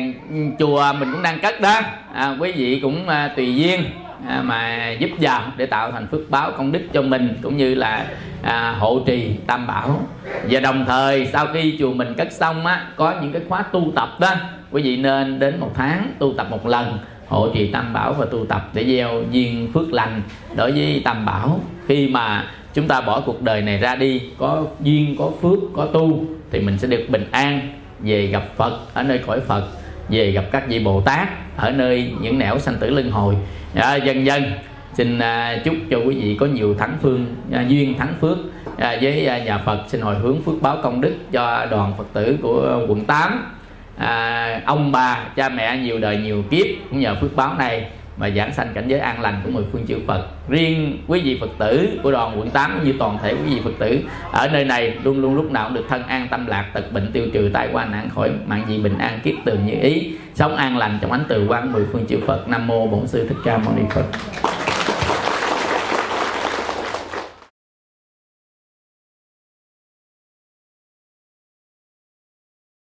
chùa 0.59 0.93
mình 0.99 1.13
cũng 1.13 1.23
đang 1.23 1.41
cất 1.41 1.61
đó. 1.61 1.81
À, 2.15 2.37
quý 2.41 2.53
vị 2.53 2.81
cũng 2.83 3.09
à, 3.09 3.33
tùy 3.37 3.57
duyên 3.57 3.85
à, 4.29 4.43
mà 4.43 4.91
giúp 4.99 5.11
vào 5.21 5.43
để 5.57 5.67
tạo 5.67 5.93
thành 5.93 6.07
phước 6.07 6.31
báo 6.31 6.53
công 6.57 6.73
đức 6.73 6.83
cho 6.93 7.03
mình 7.03 7.39
cũng 7.43 7.57
như 7.57 7.75
là 7.75 8.07
à, 8.43 8.75
hộ 8.79 9.01
trì 9.07 9.31
tam 9.47 9.67
bảo. 9.67 10.07
Và 10.51 10.61
đồng 10.61 10.85
thời 10.87 11.27
sau 11.27 11.47
khi 11.55 11.77
chùa 11.79 11.93
mình 11.93 12.15
cất 12.15 12.33
xong 12.33 12.67
á 12.67 12.87
có 12.97 13.15
những 13.23 13.33
cái 13.33 13.43
khóa 13.49 13.63
tu 13.63 13.93
tập 13.97 14.21
đó 14.21 14.35
quý 14.71 14.83
vị 14.83 14.97
nên 14.97 15.39
đến 15.39 15.61
một 15.61 15.73
tháng 15.75 16.13
tu 16.19 16.35
tập 16.37 16.47
một 16.51 16.67
lần 16.67 16.99
hộ 17.29 17.49
trì 17.55 17.67
tam 17.67 17.93
bảo 17.93 18.13
và 18.13 18.27
tu 18.33 18.47
tập 18.47 18.69
để 18.75 18.85
gieo 18.85 19.23
duyên 19.31 19.71
phước 19.75 19.93
lành 19.93 20.23
đối 20.57 20.73
với 20.73 21.03
tam 21.05 21.27
bảo. 21.27 21.61
Khi 21.89 22.09
mà 22.09 22.45
chúng 22.75 22.89
ta 22.89 23.01
bỏ 23.01 23.23
cuộc 23.27 23.43
đời 23.43 23.63
này 23.63 23.79
ra 23.79 23.95
đi 23.95 24.23
có 24.39 24.65
duyên 24.81 25.17
có 25.19 25.31
phước 25.43 25.59
có 25.77 25.87
tu 25.87 26.25
thì 26.51 26.61
mình 26.61 26.79
sẽ 26.79 26.89
được 26.89 27.07
bình 27.09 27.29
an 27.31 27.61
về 28.01 28.27
gặp 28.27 28.43
phật 28.57 28.79
ở 28.95 29.03
nơi 29.03 29.19
cõi 29.27 29.41
phật 29.41 29.69
về 30.09 30.31
gặp 30.31 30.45
các 30.53 30.69
vị 30.69 30.79
bồ 30.85 31.01
tát 31.01 31.29
ở 31.57 31.71
nơi 31.71 32.13
những 32.21 32.39
nẻo 32.39 32.59
sanh 32.59 32.77
tử 32.81 32.91
luân 32.91 33.11
hồi. 33.11 33.37
À, 33.75 33.95
dần 33.95 34.27
dần 34.27 34.43
xin 34.95 35.19
à, 35.19 35.59
chúc 35.65 35.75
cho 35.91 35.99
quý 35.99 36.15
vị 36.15 36.37
có 36.41 36.47
nhiều 36.47 36.75
thắng 36.75 36.97
phương 37.03 37.27
à, 37.53 37.65
duyên 37.69 37.99
thắng 37.99 38.15
phước 38.21 38.39
à, 38.79 38.99
với 39.03 39.27
à, 39.27 39.39
nhà 39.39 39.59
Phật. 39.59 39.85
Xin 39.89 40.01
hồi 40.01 40.15
hướng 40.15 40.43
phước 40.43 40.63
báo 40.63 40.79
công 40.83 41.01
đức 41.01 41.15
cho 41.33 41.67
đoàn 41.71 41.93
Phật 41.99 42.07
tử 42.13 42.37
của 42.43 42.87
quận 42.89 43.05
8 43.05 43.53
à, 43.97 44.63
ông 44.67 44.93
bà 44.93 45.25
cha 45.37 45.49
mẹ 45.49 45.77
nhiều 45.77 45.99
đời 45.99 46.17
nhiều 46.17 46.45
kiếp 46.51 46.67
cũng 46.91 47.01
nhờ 47.01 47.17
phước 47.21 47.37
báo 47.37 47.55
này 47.59 47.87
mà 48.21 48.31
giảng 48.31 48.55
sanh 48.55 48.69
cảnh 48.75 48.89
giới 48.89 49.01
an 49.01 49.21
lành 49.21 49.41
của 49.45 49.51
mười 49.51 49.65
phương 49.73 49.87
chư 49.87 49.99
Phật. 50.07 50.27
Riêng 50.49 50.99
quý 51.07 51.21
vị 51.21 51.39
Phật 51.41 51.51
tử 51.59 51.89
của 52.03 52.13
đoàn 52.13 52.41
quận 52.41 52.51
8 52.51 52.73
cũng 52.75 52.85
như 52.85 52.95
toàn 52.99 53.19
thể 53.23 53.31
quý 53.31 53.55
vị 53.55 53.61
Phật 53.65 53.73
tử, 53.79 54.01
ở 54.33 54.49
nơi 54.49 54.65
này 54.65 54.97
luôn 55.05 55.21
luôn 55.21 55.35
lúc 55.35 55.53
nào 55.53 55.69
cũng 55.69 55.75
được 55.75 55.85
thân 55.89 56.03
an 56.03 56.29
tâm 56.31 56.47
lạc, 56.47 56.71
tật 56.75 56.93
bệnh 56.93 57.13
tiêu 57.13 57.27
trừ, 57.33 57.51
tai 57.53 57.69
qua 57.73 57.85
nạn 57.85 58.09
khỏi 58.15 58.31
mạng 58.47 58.65
gì 58.69 58.79
bình 58.79 58.99
an 58.99 59.21
kiết 59.23 59.35
tường 59.45 59.67
như 59.67 59.75
ý, 59.81 60.13
sống 60.35 60.57
an 60.57 60.79
lành 60.79 60.99
trong 61.03 61.13
ánh 61.13 61.25
từ 61.29 61.47
quang 61.49 61.73
mười 61.73 61.85
phương 61.93 62.07
chư 62.07 62.19
Phật. 62.27 62.49
Nam 62.49 62.67
mô 62.67 62.87
Bổn 62.87 63.07
sư 63.07 63.27
Thích 63.29 63.39
Ca 63.45 63.59
Mâu 63.59 63.75
Ni 63.77 63.83
Phật. 63.91 64.05